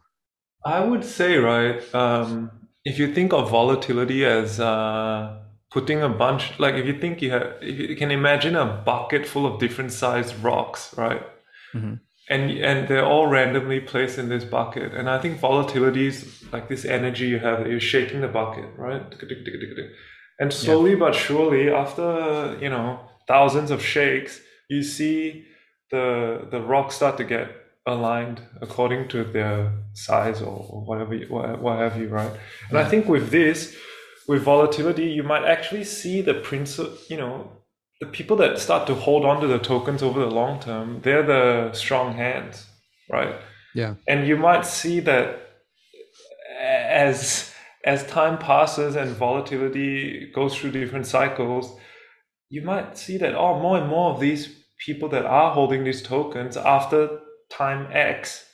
I 0.64 0.80
would 0.80 1.04
say, 1.04 1.36
right, 1.36 1.82
um, 1.94 2.50
if 2.84 2.98
you 2.98 3.14
think 3.14 3.32
of 3.32 3.50
volatility 3.50 4.24
as 4.24 4.60
uh, 4.60 5.38
putting 5.70 6.02
a 6.02 6.08
bunch, 6.08 6.58
like 6.58 6.74
if 6.74 6.86
you 6.86 6.98
think 6.98 7.22
you 7.22 7.30
have, 7.30 7.54
if 7.62 7.78
you 7.90 7.96
can 7.96 8.10
imagine 8.10 8.56
a 8.56 8.66
bucket 8.66 9.26
full 9.26 9.46
of 9.46 9.58
different 9.58 9.92
sized 9.92 10.36
rocks, 10.42 10.94
right? 10.96 11.22
Mm-hmm. 11.74 11.94
And, 12.28 12.50
and 12.50 12.86
they're 12.86 13.04
all 13.04 13.26
randomly 13.26 13.80
placed 13.80 14.18
in 14.18 14.28
this 14.28 14.44
bucket. 14.44 14.94
And 14.94 15.10
I 15.10 15.18
think 15.18 15.40
volatility 15.40 16.06
is 16.06 16.44
like 16.52 16.68
this 16.68 16.84
energy 16.84 17.26
you 17.26 17.40
have 17.40 17.60
that 17.60 17.68
you're 17.68 17.80
shaking 17.80 18.20
the 18.20 18.28
bucket, 18.28 18.66
right? 18.76 19.02
And 20.40 20.52
slowly 20.52 20.92
yeah. 20.92 20.98
but 20.98 21.14
surely, 21.14 21.70
after, 21.70 22.58
you 22.60 22.70
know, 22.70 22.98
thousands 23.28 23.70
of 23.70 23.84
shakes, 23.84 24.40
you 24.68 24.82
see 24.82 25.44
the 25.90 26.48
the 26.50 26.60
rocks 26.60 26.96
start 26.96 27.16
to 27.18 27.24
get 27.24 27.48
aligned 27.86 28.40
according 28.60 29.08
to 29.08 29.24
their 29.24 29.72
size 29.94 30.40
or, 30.42 30.84
whatever, 30.86 31.14
you, 31.14 31.26
what 31.28 31.78
have 31.78 31.98
you, 32.00 32.08
right? 32.08 32.30
And 32.68 32.72
yeah. 32.72 32.80
I 32.80 32.84
think 32.84 33.06
with 33.08 33.30
this, 33.30 33.76
with 34.28 34.42
volatility, 34.42 35.06
you 35.06 35.22
might 35.22 35.44
actually 35.44 35.84
see 35.84 36.20
the 36.22 36.34
principal, 36.34 36.96
you 37.08 37.16
know, 37.16 37.50
the 38.00 38.06
people 38.06 38.36
that 38.38 38.58
start 38.58 38.86
to 38.86 38.94
hold 38.94 39.24
on 39.24 39.40
to 39.40 39.46
the 39.46 39.58
tokens 39.58 40.02
over 40.02 40.20
the 40.20 40.30
long 40.30 40.60
term, 40.60 41.00
they're 41.02 41.22
the 41.22 41.72
strong 41.72 42.14
hands, 42.14 42.66
right? 43.10 43.34
Yeah. 43.74 43.94
And 44.08 44.26
you 44.26 44.36
might 44.36 44.64
see 44.64 45.00
that 45.00 45.26
as 46.60 47.49
as 47.84 48.06
time 48.06 48.38
passes 48.38 48.94
and 48.96 49.10
volatility 49.16 50.30
goes 50.34 50.54
through 50.56 50.72
different 50.72 51.06
cycles, 51.06 51.76
you 52.50 52.62
might 52.62 52.98
see 52.98 53.16
that 53.18 53.34
oh 53.34 53.58
more 53.60 53.78
and 53.78 53.88
more 53.88 54.12
of 54.12 54.20
these 54.20 54.48
people 54.84 55.08
that 55.10 55.24
are 55.24 55.52
holding 55.52 55.84
these 55.84 56.02
tokens 56.02 56.56
after 56.56 57.20
time 57.50 57.86
X, 57.92 58.44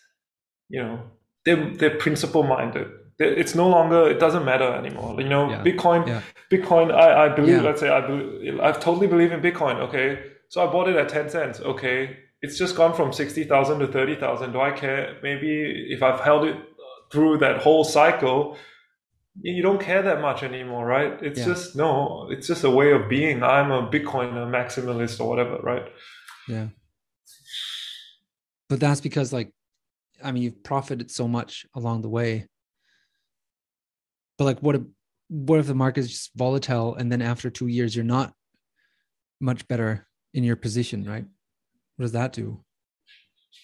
you 0.69 0.83
know, 0.83 1.01
they're 1.45 1.71
they're 1.77 1.97
principal 1.99 2.43
minded. 2.43 2.89
It's 3.19 3.55
no 3.55 3.69
longer 3.69 4.09
it 4.11 4.21
doesn't 4.21 4.45
matter 4.45 4.71
anymore. 4.75 5.21
You 5.21 5.29
know, 5.29 5.49
Yeah. 5.51 5.63
Bitcoin 5.63 6.07
Yeah. 6.07 6.21
Bitcoin, 6.53 6.93
I, 6.93 7.27
I 7.27 7.29
believe, 7.31 7.57
Yeah. 7.57 7.63
let's 7.63 7.81
say 7.81 7.89
I 7.89 8.01
believe, 8.07 8.61
I 8.61 8.73
totally 8.73 9.07
believe 9.07 9.33
in 9.33 9.41
Bitcoin. 9.41 9.77
Okay. 9.89 10.21
So 10.51 10.63
I 10.63 10.71
bought 10.71 10.89
it 10.89 10.97
at 10.97 11.09
10 11.09 11.29
cents. 11.31 11.61
Okay. 11.61 12.17
It's 12.43 12.59
just 12.59 12.77
gone 12.77 12.95
from 12.95 13.13
60,000 13.13 13.79
to 13.81 13.87
30,000. 13.87 14.53
Do 14.53 14.61
I 14.61 14.71
care? 14.71 15.17
Maybe 15.23 15.87
if 15.91 16.03
I've 16.03 16.21
held 16.21 16.45
it 16.47 16.57
through 17.11 17.39
that 17.39 17.63
whole 17.63 17.83
cycle, 17.85 18.57
you 19.43 19.63
don't 19.63 19.81
care 19.81 20.03
that 20.03 20.21
much 20.21 20.43
anymore, 20.43 20.87
right? 20.87 21.23
It's 21.23 21.39
Yeah. 21.39 21.47
just, 21.47 21.77
no, 21.77 22.29
it's 22.31 22.47
just 22.47 22.65
a 22.65 22.71
way 22.71 22.93
of 22.93 23.09
being. 23.09 23.43
I'm 23.43 23.71
a 23.71 23.89
Bitcoiner, 23.91 24.47
maximalist 24.49 25.21
or 25.21 25.29
whatever, 25.29 25.59
right? 25.59 25.87
Yeah. 26.49 26.69
But 28.69 28.81
that's 28.81 29.01
because 29.01 29.33
like 29.33 29.53
I 30.23 30.33
mean 30.33 30.43
you've 30.43 30.63
profited 30.63 31.11
so 31.11 31.29
much 31.29 31.67
along 31.75 32.03
the 32.03 32.09
way. 32.09 32.49
But 34.39 34.45
like 34.45 34.61
what 34.61 34.75
if 34.77 34.83
what 35.29 35.61
if 35.61 35.67
the 35.67 35.75
market 35.75 36.01
is 36.01 36.11
just 36.11 36.31
volatile 36.37 36.95
and 36.95 37.11
then 37.11 37.23
after 37.23 37.51
two 37.51 37.67
years 37.67 37.95
you're 37.95 38.05
not 38.05 38.33
much 39.41 39.67
better 39.69 40.07
in 40.35 40.45
your 40.45 40.57
position, 40.57 41.05
right? 41.05 41.25
What 41.97 42.03
does 42.05 42.13
that 42.13 42.33
do? 42.33 42.65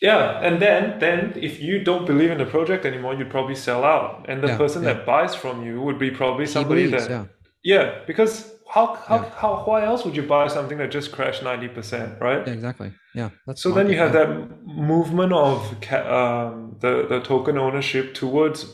Yeah, 0.01 0.41
and 0.47 0.61
then 0.61 0.99
then 0.99 1.33
if 1.37 1.61
you 1.61 1.85
don't 1.85 2.07
believe 2.07 2.31
in 2.31 2.39
the 2.39 2.47
project 2.47 2.85
anymore, 2.85 3.15
you'd 3.15 3.31
probably 3.31 3.55
sell 3.55 3.85
out, 3.85 4.27
and 4.29 4.43
the 4.43 4.49
Yeah, 4.49 4.57
person 4.57 4.83
yeah. 4.83 4.95
that 4.95 5.07
buys 5.07 5.35
from 5.35 5.65
you 5.65 5.81
would 5.81 5.99
be 5.99 6.11
probably 6.11 6.47
somebody 6.47 6.87
believes, 6.87 7.09
that 7.09 7.11
yeah. 7.11 7.25
Yeah, 7.65 7.99
because 8.07 8.53
how 8.69 8.95
how, 8.95 9.19
how 9.37 9.63
why 9.65 9.85
else 9.85 10.05
would 10.05 10.17
you 10.17 10.23
buy 10.23 10.49
something 10.49 10.79
that 10.79 10.91
just 10.91 11.13
crashed 11.13 11.43
ninety 11.43 11.69
percent, 11.69 12.21
right? 12.21 12.49
Exactly. 12.49 12.93
Yeah. 13.15 13.31
That's 13.47 13.63
So 13.63 13.71
then 13.71 13.89
you 13.91 13.99
have 13.99 14.13
that 14.15 14.29
movement 14.65 15.33
of 15.33 15.59
um, 15.93 16.77
the 16.81 17.07
the 17.09 17.21
token 17.21 17.59
ownership 17.59 18.15
towards 18.15 18.67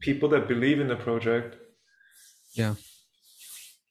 people 0.00 0.28
that 0.30 0.48
believe 0.48 0.80
in 0.80 0.88
the 0.88 0.96
project. 0.96 1.56
Yeah. 2.54 2.74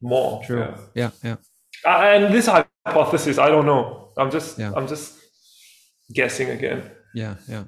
More. 0.01 0.43
True. 0.43 0.73
Yeah. 0.95 1.11
Yeah. 1.23 1.37
Uh, 1.85 1.89
and 1.89 2.33
this 2.33 2.47
hypothesis, 2.47 3.37
I 3.37 3.49
don't 3.49 3.65
know. 3.65 4.11
I'm 4.17 4.31
just 4.31 4.57
Yeah. 4.59 4.73
I'm 4.75 4.87
just 4.87 5.20
guessing 6.11 6.49
again. 6.49 6.83
Yeah, 7.13 7.35
yeah. 7.47 7.63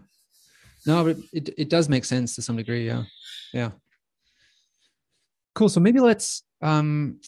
No, 0.86 1.04
but 1.04 1.18
it 1.32 1.50
it 1.58 1.70
does 1.70 1.88
make 1.90 2.06
sense 2.06 2.36
to 2.36 2.42
some 2.42 2.58
degree. 2.58 2.86
Yeah, 2.86 3.04
yeah. 3.54 3.72
Cool. 5.56 5.70
So 5.70 5.80
maybe 5.80 6.00
let's 6.00 6.44
um. 6.62 7.20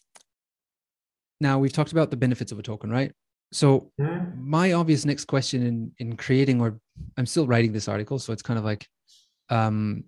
Now 1.41 1.59
we've 1.59 1.74
talked 1.74 1.91
about 1.91 2.11
the 2.11 2.18
benefits 2.18 2.51
of 2.51 2.59
a 2.59 2.63
token, 2.63 2.89
right? 2.89 3.11
So 3.51 3.91
Mhm. 3.99 4.36
my 4.36 4.74
obvious 4.74 5.05
next 5.05 5.26
question 5.26 5.63
in 5.66 5.91
in 5.99 6.18
creating, 6.18 6.61
or 6.61 6.80
I'm 7.18 7.26
still 7.26 7.47
writing 7.47 7.74
this 7.74 7.88
article, 7.88 8.20
so 8.20 8.34
it's 8.34 8.41
kind 8.41 8.57
of 8.59 8.66
like, 8.66 8.88
um, 9.49 10.05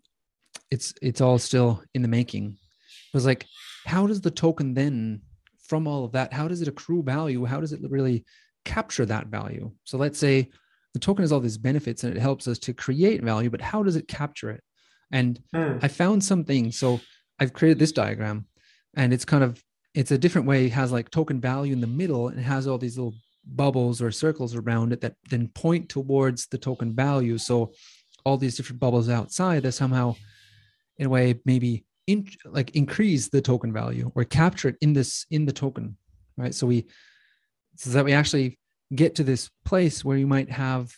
it's 0.72 0.94
it's 1.02 1.22
all 1.22 1.38
still 1.38 1.84
in 1.94 2.02
the 2.02 2.08
making. 2.08 2.46
It 2.48 3.14
was 3.14 3.26
like, 3.26 3.46
how 3.86 4.08
does 4.08 4.22
the 4.22 4.32
token 4.32 4.74
then, 4.74 5.22
from 5.60 5.88
all 5.88 6.04
of 6.06 6.12
that, 6.14 6.34
how 6.34 6.48
does 6.48 6.62
it 6.62 6.68
accrue 6.68 7.04
value? 7.04 7.46
How 7.46 7.60
does 7.62 7.74
it 7.74 7.82
really 7.90 8.26
capture 8.66 9.06
that 9.06 9.28
value? 9.28 9.72
So 9.84 9.98
let's 9.98 10.20
say 10.20 10.50
the 10.98 11.06
token 11.06 11.22
has 11.22 11.32
all 11.32 11.40
these 11.40 11.60
benefits 11.60 12.04
and 12.04 12.18
it 12.18 12.20
helps 12.20 12.48
us 12.48 12.58
to 12.58 12.74
create 12.74 13.22
value, 13.22 13.52
but 13.52 13.62
how 13.62 13.84
does 13.84 13.96
it 13.96 14.08
capture 14.08 14.50
it? 14.50 14.64
And 15.12 15.40
Hmm. 15.54 15.78
I 15.80 15.88
found 15.90 16.24
something. 16.24 16.72
So 16.72 17.00
I've 17.40 17.54
created 17.54 17.78
this 17.78 17.92
diagram 17.92 18.48
and 18.96 19.14
it's 19.14 19.24
kind 19.26 19.44
of 19.44 19.64
it's 19.94 20.12
a 20.12 20.18
different 20.18 20.48
way. 20.48 20.66
It 20.66 20.72
has 20.72 20.92
like 20.92 21.12
token 21.12 21.40
value 21.40 21.74
in 21.74 21.82
the 21.82 21.88
middle 22.02 22.30
and 22.30 22.40
it 22.40 22.44
has 22.44 22.66
all 22.66 22.80
these 22.80 22.98
little 22.98 23.14
bubbles 23.46 24.02
or 24.02 24.12
circles 24.12 24.56
around 24.56 24.92
it 24.92 25.02
that 25.02 25.14
then 25.30 25.50
point 25.50 25.88
towards 25.88 26.48
the 26.48 26.58
token 26.58 26.96
value. 26.96 27.38
So 27.38 27.74
all 28.26 28.38
these 28.38 28.58
different 28.58 28.80
bubbles 28.80 29.08
outside 29.08 29.64
that 29.64 29.74
somehow 29.74 30.16
in 30.98 31.06
a 31.06 31.10
way 31.10 31.40
maybe 31.46 31.86
in, 32.08 32.28
like 32.44 32.72
increase 32.76 33.30
the 33.30 33.42
token 33.42 33.72
value 33.72 34.12
or 34.16 34.24
capture 34.24 34.70
it 34.70 34.78
in 34.82 34.94
this 34.94 35.28
in 35.30 35.46
the 35.46 35.54
token. 35.54 35.96
Right. 36.38 36.56
So 36.56 36.66
we 36.66 36.88
so 37.76 37.92
that 37.92 38.06
we 38.06 38.14
actually 38.14 38.58
get 38.96 39.16
to 39.16 39.24
this 39.24 39.50
place 39.66 40.04
where 40.04 40.18
you 40.18 40.28
might 40.28 40.50
have 40.50 40.92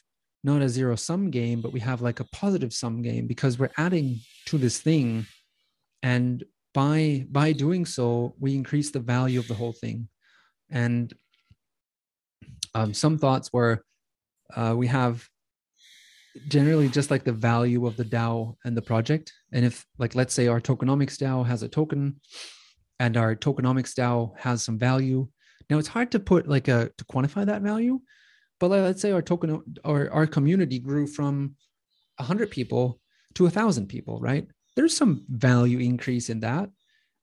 not 0.43 0.61
a 0.61 0.69
zero 0.69 0.95
sum 0.95 1.31
game, 1.31 1.61
but 1.61 1.73
we 1.73 1.79
have 1.81 2.01
like 2.01 2.19
a 2.19 2.27
positive 2.31 2.73
sum 2.73 3.01
game 3.01 3.27
because 3.27 3.59
we're 3.59 3.71
adding 3.77 4.19
to 4.45 4.57
this 4.57 4.79
thing. 4.79 5.25
And 6.01 6.43
by 6.73 7.25
by 7.29 7.51
doing 7.51 7.85
so, 7.85 8.35
we 8.39 8.55
increase 8.55 8.91
the 8.91 8.99
value 8.99 9.39
of 9.39 9.47
the 9.47 9.53
whole 9.53 9.73
thing. 9.73 10.07
And 10.69 11.13
um, 12.75 12.93
some 12.93 13.17
thoughts 13.17 13.51
were 13.51 13.83
uh, 14.55 14.75
we 14.77 14.87
have 14.87 15.27
generally 16.47 16.87
just 16.87 17.11
like 17.11 17.23
the 17.23 17.33
value 17.33 17.85
of 17.85 17.97
the 17.97 18.05
DAO 18.05 18.55
and 18.63 18.77
the 18.77 18.81
project. 18.81 19.33
And 19.51 19.65
if 19.65 19.85
like 19.97 20.15
let's 20.15 20.33
say 20.33 20.47
our 20.47 20.61
tokenomics 20.61 21.17
DAO 21.17 21.45
has 21.45 21.63
a 21.63 21.67
token 21.67 22.21
and 22.99 23.17
our 23.17 23.35
tokenomics 23.35 23.93
DAO 23.93 24.37
has 24.37 24.63
some 24.63 24.77
value. 24.77 25.27
Now 25.69 25.77
it's 25.77 25.87
hard 25.87 26.11
to 26.11 26.19
put 26.19 26.47
like 26.47 26.67
a 26.67 26.91
to 26.97 27.05
quantify 27.05 27.45
that 27.45 27.61
value, 27.61 27.99
but 28.59 28.69
like, 28.69 28.81
let's 28.81 29.01
say 29.01 29.11
our 29.11 29.21
token 29.21 29.63
or 29.85 30.09
our 30.11 30.27
community 30.27 30.79
grew 30.79 31.07
from 31.07 31.55
100 32.17 32.49
people 32.51 32.99
to 33.35 33.45
a 33.45 33.49
thousand 33.49 33.87
people, 33.87 34.19
right? 34.19 34.47
There's 34.75 34.95
some 34.95 35.25
value 35.29 35.79
increase 35.79 36.29
in 36.29 36.39
that. 36.41 36.69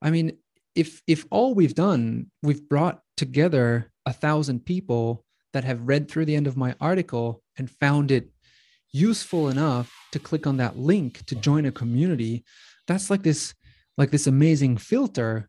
I 0.00 0.10
mean, 0.10 0.38
if 0.74 1.02
if 1.06 1.26
all 1.30 1.54
we've 1.54 1.74
done, 1.74 2.30
we've 2.42 2.68
brought 2.68 3.00
together 3.16 3.90
a 4.04 4.12
thousand 4.12 4.64
people 4.64 5.24
that 5.52 5.64
have 5.64 5.88
read 5.88 6.08
through 6.08 6.26
the 6.26 6.36
end 6.36 6.46
of 6.46 6.56
my 6.56 6.74
article 6.80 7.42
and 7.58 7.70
found 7.70 8.10
it 8.10 8.30
useful 8.92 9.48
enough 9.48 9.92
to 10.12 10.18
click 10.18 10.46
on 10.46 10.58
that 10.58 10.78
link 10.78 11.24
to 11.26 11.34
join 11.34 11.66
a 11.66 11.72
community, 11.72 12.44
that's 12.86 13.10
like 13.10 13.22
this 13.22 13.54
like 13.98 14.10
this 14.10 14.26
amazing 14.26 14.76
filter 14.76 15.48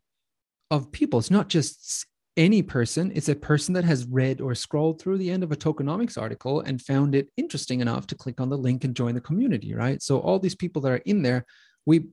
of 0.70 0.92
people. 0.92 1.18
It's 1.18 1.30
not 1.30 1.48
just 1.48 2.06
any 2.38 2.62
person, 2.62 3.10
it's 3.14 3.28
a 3.28 3.34
person 3.34 3.74
that 3.74 3.84
has 3.84 4.06
read 4.06 4.40
or 4.40 4.54
scrolled 4.54 5.02
through 5.02 5.18
the 5.18 5.30
end 5.30 5.42
of 5.42 5.50
a 5.50 5.56
tokenomics 5.56 6.16
article 6.16 6.60
and 6.60 6.80
found 6.80 7.14
it 7.14 7.28
interesting 7.36 7.80
enough 7.80 8.06
to 8.06 8.14
click 8.14 8.40
on 8.40 8.48
the 8.48 8.56
link 8.56 8.84
and 8.84 8.94
join 8.94 9.14
the 9.14 9.20
community, 9.20 9.74
right? 9.74 10.00
So 10.00 10.20
all 10.20 10.38
these 10.38 10.54
people 10.54 10.80
that 10.82 10.92
are 10.92 11.02
in 11.04 11.22
there, 11.22 11.44
we 11.84 12.06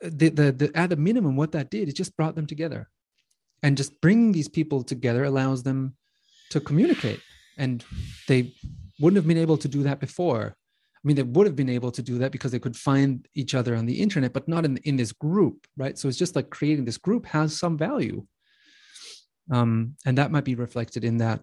the, 0.00 0.30
the, 0.30 0.52
the 0.52 0.70
at 0.74 0.90
the 0.90 0.96
minimum 0.96 1.36
what 1.36 1.52
that 1.52 1.70
did 1.70 1.86
is 1.88 1.94
just 1.94 2.16
brought 2.16 2.34
them 2.34 2.46
together. 2.46 2.88
And 3.62 3.76
just 3.76 4.00
bringing 4.00 4.32
these 4.32 4.48
people 4.48 4.82
together 4.82 5.24
allows 5.24 5.62
them 5.62 5.96
to 6.50 6.60
communicate 6.60 7.20
and 7.56 7.84
they 8.26 8.54
wouldn't 9.00 9.16
have 9.16 9.28
been 9.28 9.38
able 9.38 9.58
to 9.58 9.68
do 9.68 9.82
that 9.82 10.00
before. 10.00 10.56
I 10.56 11.00
mean, 11.06 11.16
they 11.16 11.22
would 11.22 11.46
have 11.46 11.56
been 11.56 11.68
able 11.68 11.90
to 11.92 12.02
do 12.02 12.18
that 12.18 12.32
because 12.32 12.52
they 12.52 12.58
could 12.58 12.76
find 12.76 13.28
each 13.34 13.54
other 13.54 13.76
on 13.76 13.84
the 13.84 14.00
internet, 14.00 14.32
but 14.32 14.48
not 14.48 14.64
in, 14.64 14.78
in 14.78 14.96
this 14.96 15.12
group, 15.12 15.66
right? 15.76 15.98
So 15.98 16.08
it's 16.08 16.18
just 16.18 16.36
like 16.36 16.48
creating 16.48 16.86
this 16.86 16.96
group 16.96 17.26
has 17.26 17.58
some 17.58 17.76
value. 17.76 18.26
Um, 19.50 19.96
and 20.06 20.18
that 20.18 20.30
might 20.30 20.44
be 20.44 20.54
reflected 20.54 21.04
in 21.04 21.18
that 21.18 21.40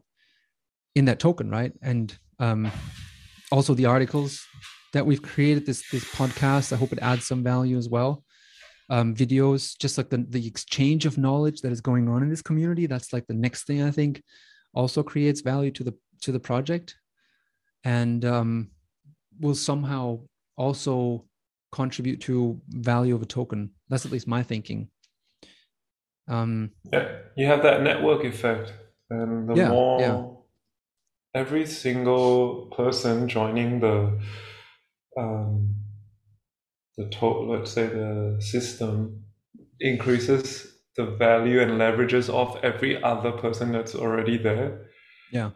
in 0.95 1.05
that 1.05 1.19
token, 1.19 1.49
right? 1.49 1.71
And 1.81 2.17
um, 2.39 2.71
also 3.51 3.73
the 3.73 3.85
articles 3.85 4.45
that 4.93 5.05
we've 5.05 5.21
created, 5.21 5.65
this 5.65 5.89
this 5.91 6.05
podcast, 6.05 6.73
I 6.73 6.77
hope 6.77 6.91
it 6.91 6.99
adds 7.01 7.25
some 7.25 7.43
value 7.43 7.77
as 7.77 7.89
well. 7.89 8.23
Um, 8.89 9.15
videos, 9.15 9.77
just 9.79 9.97
like 9.97 10.09
the, 10.09 10.25
the 10.29 10.45
exchange 10.45 11.05
of 11.05 11.17
knowledge 11.17 11.61
that 11.61 11.71
is 11.71 11.79
going 11.79 12.09
on 12.09 12.23
in 12.23 12.29
this 12.29 12.41
community. 12.41 12.87
That's 12.87 13.13
like 13.13 13.25
the 13.27 13.33
next 13.33 13.65
thing 13.65 13.81
I 13.81 13.91
think 13.91 14.21
also 14.73 15.01
creates 15.03 15.41
value 15.41 15.71
to 15.71 15.83
the 15.83 15.93
to 16.21 16.31
the 16.31 16.39
project 16.39 16.95
and 17.83 18.25
um, 18.25 18.71
will 19.39 19.55
somehow 19.55 20.19
also 20.55 21.25
contribute 21.71 22.21
to 22.21 22.61
value 22.67 23.15
of 23.15 23.21
a 23.21 23.25
token. 23.25 23.71
That's 23.89 24.05
at 24.05 24.11
least 24.11 24.27
my 24.27 24.43
thinking. 24.43 24.89
Um, 26.27 26.71
Yeah, 26.91 27.07
you 27.35 27.47
have 27.47 27.63
that 27.63 27.81
network 27.81 28.23
effect, 28.23 28.73
and 29.09 29.49
the 29.49 29.55
Yeah, 29.55 29.69
more 29.69 29.99
yeah. 30.01 31.41
every 31.41 31.65
single 31.65 32.67
person 32.75 33.27
joining 33.27 33.79
the 33.79 34.19
um, 35.17 35.75
the 36.97 37.09
total, 37.09 37.49
let's 37.51 37.71
say 37.71 37.87
the 37.87 38.37
system, 38.39 39.23
increases 39.79 40.77
the 40.97 41.05
value 41.05 41.61
and 41.61 41.71
leverages 41.71 42.29
off 42.29 42.57
every 42.63 43.01
other 43.01 43.31
person 43.31 43.71
that's 43.71 43.95
already 43.95 44.37
there. 44.37 44.87
Yeah. 45.31 45.51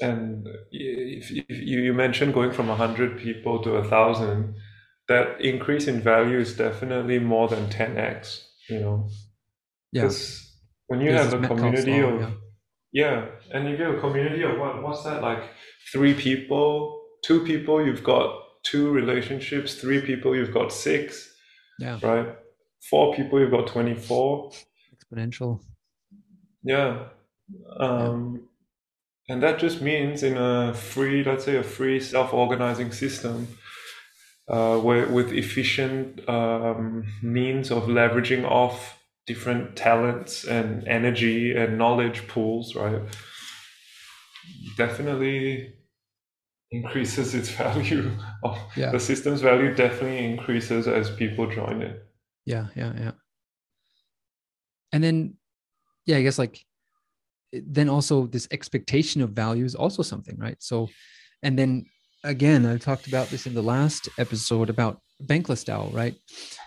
And 0.00 0.46
if, 0.70 1.30
if 1.30 1.58
you 1.60 1.78
you 1.80 1.94
mentioned 1.94 2.34
going 2.34 2.52
from 2.52 2.68
100 2.68 3.18
people 3.18 3.62
to 3.62 3.76
a 3.76 3.80
1,000, 3.80 4.54
that 5.08 5.40
increase 5.40 5.86
in 5.86 6.00
value 6.02 6.38
is 6.38 6.56
definitely 6.56 7.18
more 7.18 7.48
than 7.48 7.68
10x, 7.70 8.42
you 8.68 8.80
know? 8.80 9.08
Yeah, 9.96 10.02
Because 10.02 10.52
when 10.88 11.00
you 11.00 11.10
There's 11.10 11.32
have 11.32 11.44
a 11.44 11.48
community 11.48 11.98
of 12.00 12.20
yeah. 12.20 12.30
yeah, 12.92 13.26
and 13.52 13.68
you 13.68 13.76
get 13.76 13.90
a 13.96 14.00
community 14.00 14.42
of 14.42 14.58
what? 14.58 14.82
What's 14.82 15.02
that 15.04 15.22
like? 15.22 15.42
Three 15.92 16.14
people, 16.14 17.02
two 17.24 17.40
people. 17.44 17.84
You've 17.84 18.04
got 18.04 18.26
two 18.62 18.90
relationships. 18.90 19.74
Three 19.74 20.00
people. 20.00 20.36
You've 20.36 20.54
got 20.54 20.72
six. 20.72 21.32
Yeah. 21.78 21.98
Right. 22.02 22.28
Four 22.90 23.14
people. 23.16 23.40
You've 23.40 23.50
got 23.58 23.66
twenty-four. 23.66 24.52
Exponential. 24.94 25.60
Yeah. 26.62 27.08
Um, 27.78 28.36
yeah. 28.36 29.34
And 29.34 29.42
that 29.42 29.58
just 29.58 29.82
means 29.82 30.22
in 30.22 30.36
a 30.36 30.72
free, 30.72 31.24
let's 31.24 31.44
say, 31.44 31.56
a 31.56 31.62
free 31.62 31.98
self-organizing 31.98 32.92
system, 32.92 33.48
uh, 34.48 34.78
where 34.78 35.06
with 35.08 35.32
efficient 35.32 36.28
um, 36.28 37.04
means 37.22 37.72
of 37.72 37.84
leveraging 37.84 38.44
off 38.44 38.95
different 39.26 39.76
talents 39.76 40.44
and 40.44 40.86
energy 40.86 41.56
and 41.56 41.78
knowledge 41.78 42.28
pools, 42.28 42.74
right? 42.74 43.02
Definitely 44.76 45.74
increases 46.70 47.34
its 47.34 47.48
value. 47.62 48.10
yeah. 48.76 48.90
The 48.90 49.00
system's 49.00 49.40
value 49.40 49.74
definitely 49.74 50.24
increases 50.24 50.86
as 50.86 51.10
people 51.10 51.50
join 51.50 51.82
it. 51.82 52.04
Yeah, 52.44 52.66
yeah, 52.76 52.92
yeah. 52.96 53.12
And 54.92 55.02
then, 55.02 55.34
yeah, 56.06 56.18
I 56.18 56.22
guess 56.22 56.38
like 56.38 56.64
then 57.52 57.88
also 57.88 58.26
this 58.26 58.48
expectation 58.50 59.22
of 59.22 59.30
value 59.30 59.64
is 59.64 59.74
also 59.74 60.02
something, 60.02 60.36
right? 60.38 60.56
So, 60.60 60.88
and 61.42 61.58
then 61.58 61.86
again, 62.24 62.66
I 62.66 62.76
talked 62.76 63.06
about 63.06 63.28
this 63.28 63.46
in 63.46 63.54
the 63.54 63.62
last 63.62 64.08
episode 64.18 64.70
about 64.70 65.00
Bankless 65.22 65.64
DAO, 65.64 65.92
right? 65.92 66.14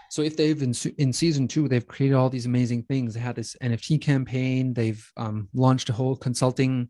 So 0.10 0.24
if 0.24 0.36
they've 0.36 0.62
in, 0.62 0.74
in 0.98 1.14
season 1.14 1.48
two, 1.48 1.68
they've 1.68 1.88
created 1.88 2.16
all 2.16 2.30
these 2.30 2.48
amazing 2.48 2.84
things. 2.84 3.14
They 3.14 3.20
had 3.20 3.36
this 3.36 3.56
NFT 3.62 4.02
campaign. 4.02 4.74
They've 4.74 5.04
um, 5.18 5.50
launched 5.54 5.90
a 5.90 5.94
whole 5.94 6.16
consulting 6.16 6.90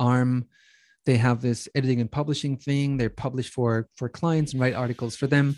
arm. 0.00 0.46
They 1.04 1.18
have 1.18 1.42
this 1.42 1.68
editing 1.74 2.00
and 2.00 2.10
publishing 2.10 2.56
thing. 2.56 2.96
They 2.96 3.08
publish 3.08 3.50
for 3.50 3.88
for 3.96 4.08
clients 4.08 4.52
and 4.52 4.60
write 4.60 4.74
articles 4.74 5.14
for 5.14 5.26
them. 5.26 5.56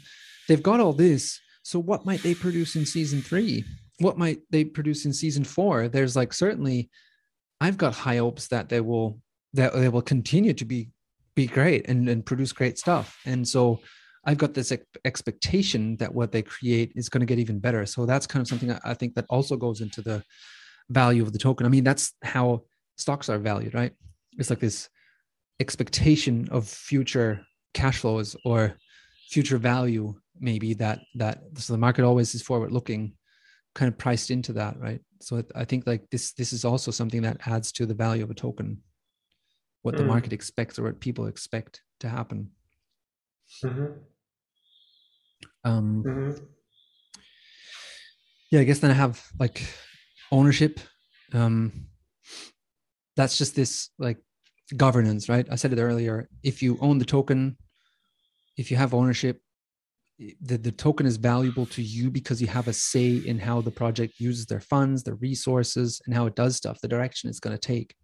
They've 0.48 0.62
got 0.62 0.80
all 0.80 0.92
this. 0.92 1.40
So 1.62 1.78
what 1.78 2.04
might 2.04 2.22
they 2.22 2.34
produce 2.34 2.76
in 2.76 2.86
season 2.86 3.22
three? 3.22 3.64
What 3.98 4.18
might 4.18 4.40
they 4.50 4.64
produce 4.64 5.04
in 5.04 5.12
season 5.12 5.44
four? 5.44 5.88
There's 5.88 6.16
like 6.16 6.32
certainly, 6.32 6.90
I've 7.60 7.78
got 7.78 7.94
high 7.94 8.18
hopes 8.18 8.48
that 8.48 8.68
they 8.68 8.80
will 8.80 9.20
that 9.54 9.72
they 9.74 9.88
will 9.88 10.02
continue 10.02 10.52
to 10.54 10.64
be 10.64 10.90
be 11.36 11.46
great 11.46 11.88
and, 11.88 12.08
and 12.08 12.26
produce 12.26 12.52
great 12.52 12.78
stuff. 12.78 13.18
And 13.26 13.46
so 13.46 13.80
I've 14.26 14.38
got 14.38 14.54
this 14.54 14.72
expectation 15.04 15.96
that 15.98 16.12
what 16.12 16.32
they 16.32 16.42
create 16.42 16.92
is 16.96 17.08
going 17.08 17.20
to 17.20 17.26
get 17.26 17.38
even 17.38 17.60
better. 17.60 17.86
So 17.86 18.06
that's 18.06 18.26
kind 18.26 18.40
of 18.40 18.48
something 18.48 18.76
I 18.84 18.94
think 18.94 19.14
that 19.14 19.24
also 19.30 19.56
goes 19.56 19.80
into 19.80 20.02
the 20.02 20.22
value 20.90 21.22
of 21.22 21.32
the 21.32 21.38
token. 21.38 21.64
I 21.64 21.68
mean, 21.68 21.84
that's 21.84 22.12
how 22.22 22.64
stocks 22.96 23.28
are 23.28 23.38
valued, 23.38 23.74
right? 23.74 23.92
It's 24.36 24.50
like 24.50 24.58
this 24.58 24.88
expectation 25.60 26.48
of 26.50 26.68
future 26.68 27.46
cash 27.72 27.98
flows 27.98 28.36
or 28.44 28.76
future 29.30 29.58
value, 29.58 30.14
maybe 30.40 30.74
that 30.74 31.00
that 31.14 31.38
so 31.54 31.72
the 31.72 31.78
market 31.78 32.04
always 32.04 32.34
is 32.34 32.42
forward 32.42 32.72
looking, 32.72 33.12
kind 33.74 33.90
of 33.90 33.96
priced 33.96 34.30
into 34.30 34.52
that, 34.54 34.78
right? 34.80 35.00
So 35.20 35.42
I 35.54 35.64
think 35.64 35.86
like 35.86 36.10
this 36.10 36.32
this 36.32 36.52
is 36.52 36.64
also 36.64 36.90
something 36.90 37.22
that 37.22 37.46
adds 37.46 37.70
to 37.72 37.86
the 37.86 37.94
value 37.94 38.24
of 38.24 38.30
a 38.30 38.34
token, 38.34 38.82
what 39.82 39.94
mm. 39.94 39.98
the 39.98 40.04
market 40.04 40.32
expects 40.32 40.78
or 40.78 40.84
what 40.84 41.00
people 41.00 41.26
expect 41.26 41.82
to 42.00 42.08
happen. 42.08 42.50
Mm-hmm. 43.62 43.92
Um, 45.66 46.04
mm-hmm. 46.06 46.44
Yeah, 48.52 48.60
I 48.60 48.64
guess 48.64 48.78
then 48.78 48.92
I 48.92 48.94
have 48.94 49.22
like 49.38 49.66
ownership. 50.30 50.78
Um, 51.32 51.88
that's 53.16 53.36
just 53.36 53.56
this 53.56 53.90
like 53.98 54.18
governance, 54.76 55.28
right? 55.28 55.46
I 55.50 55.56
said 55.56 55.72
it 55.72 55.80
earlier. 55.80 56.28
If 56.44 56.62
you 56.62 56.78
own 56.80 56.98
the 56.98 57.04
token, 57.04 57.56
if 58.56 58.70
you 58.70 58.76
have 58.76 58.94
ownership, 58.94 59.40
the, 60.18 60.56
the 60.56 60.70
token 60.70 61.04
is 61.04 61.16
valuable 61.16 61.66
to 61.66 61.82
you 61.82 62.10
because 62.10 62.40
you 62.40 62.46
have 62.46 62.68
a 62.68 62.72
say 62.72 63.16
in 63.16 63.38
how 63.38 63.60
the 63.60 63.70
project 63.70 64.14
uses 64.18 64.46
their 64.46 64.60
funds, 64.60 65.02
their 65.02 65.16
resources, 65.16 66.00
and 66.06 66.14
how 66.14 66.26
it 66.26 66.36
does 66.36 66.56
stuff, 66.56 66.80
the 66.80 66.88
direction 66.88 67.28
it's 67.28 67.40
going 67.40 67.56
to 67.56 67.60
take. 67.60 67.94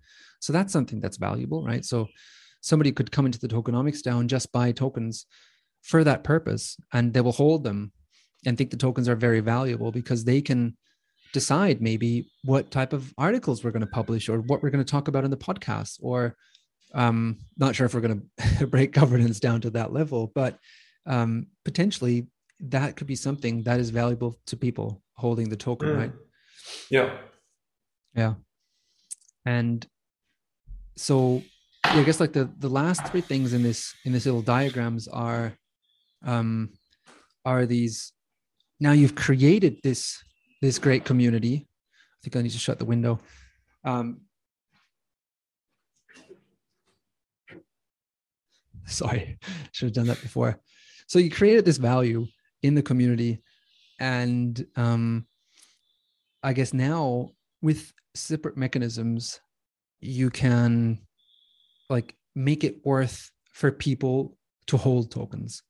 So 0.41 0.53
that's 0.53 0.73
something 0.73 1.01
that's 1.01 1.17
valuable, 1.17 1.65
right? 1.65 1.85
So 1.85 2.09
somebody 2.61 2.91
could 2.91 3.13
come 3.13 3.25
into 3.25 3.39
the 3.39 3.49
tokenomics 3.49 4.03
DAO 4.03 4.27
just 4.27 4.51
buy 4.51 4.73
tokens 4.73 5.27
for 5.83 6.05
that 6.05 6.25
purpose 6.25 6.77
and 6.93 7.13
they 7.13 7.21
will 7.21 7.33
hold 7.33 7.65
them 7.65 7.93
and 8.47 8.57
think 8.57 8.71
the 8.71 8.77
tokens 8.77 9.09
are 9.09 9.17
very 9.17 9.41
valuable 9.41 9.93
because 9.93 10.25
they 10.25 10.41
can 10.41 10.77
decide 11.33 11.81
maybe 11.81 12.31
what 12.45 12.71
type 12.71 12.93
of 12.93 13.13
articles 13.17 13.65
we're 13.65 13.71
going 13.71 13.81
to 13.81 13.87
publish 13.87 14.29
or 14.29 14.39
what 14.41 14.63
we're 14.63 14.71
going 14.71 14.85
to 14.85 14.91
talk 14.91 15.09
about 15.09 15.25
in 15.25 15.31
the 15.31 15.37
podcast 15.37 15.99
or 16.01 16.37
um 16.95 17.39
not 17.57 17.75
sure 17.75 17.87
if 17.87 17.95
we're 17.95 18.01
going 18.01 18.23
to 18.59 18.67
break 18.67 18.93
governance 18.93 19.41
down 19.41 19.61
to 19.61 19.71
that 19.71 19.93
level 19.93 20.31
but 20.35 20.59
um 21.07 21.47
potentially 21.65 22.27
that 22.63 22.97
could 22.97 23.07
be 23.07 23.17
something 23.17 23.63
that 23.65 23.81
is 23.81 23.91
valuable 23.91 24.39
to 24.47 24.57
people 24.57 25.03
holding 25.17 25.49
the 25.49 25.57
token 25.57 25.89
mm. 25.89 25.99
right? 25.99 26.13
Yeah. 26.91 27.17
Yeah. 28.15 28.35
And 29.45 29.85
so 30.97 31.43
yeah, 31.87 32.01
i 32.01 32.03
guess 32.05 32.21
like 32.21 32.33
the 32.33 32.49
the 32.59 32.69
last 32.69 33.07
three 33.07 33.23
things 33.23 33.55
in 33.55 33.63
this 33.63 33.95
in 34.05 34.13
this 34.13 34.27
little 34.27 34.43
diagrams 34.43 35.09
are 35.09 35.57
um, 36.25 36.71
are 37.45 37.67
these 37.67 38.13
now 38.81 38.93
you've 38.93 39.15
created 39.15 39.79
this 39.83 40.23
this 40.61 40.79
great 40.79 41.05
community. 41.05 41.67
I 41.67 42.19
think 42.23 42.37
i 42.37 42.43
need 42.43 42.53
to 42.53 42.59
shut 42.59 42.79
the 42.79 42.85
window. 42.85 43.19
Um, 43.85 44.21
sorry 48.87 49.39
should 49.73 49.87
have 49.87 49.95
done 49.95 50.07
that 50.07 50.21
before. 50.23 50.61
So 51.09 51.19
you 51.19 51.31
created 51.31 51.65
this 51.65 51.79
value 51.79 52.27
in 52.63 52.75
the 52.75 52.83
community 52.83 53.43
and 54.03 54.67
um, 54.77 55.27
i 56.43 56.53
guess 56.53 56.73
now 56.73 57.31
with 57.61 57.93
separate 58.15 58.57
mechanisms 58.57 59.41
you 60.01 60.29
can 60.31 60.99
like 61.89 62.17
make 62.35 62.65
it 62.65 62.85
worth 62.85 63.31
for 63.53 63.71
people 63.71 64.37
to 64.67 64.77
hold 64.77 65.11
tokens 65.11 65.63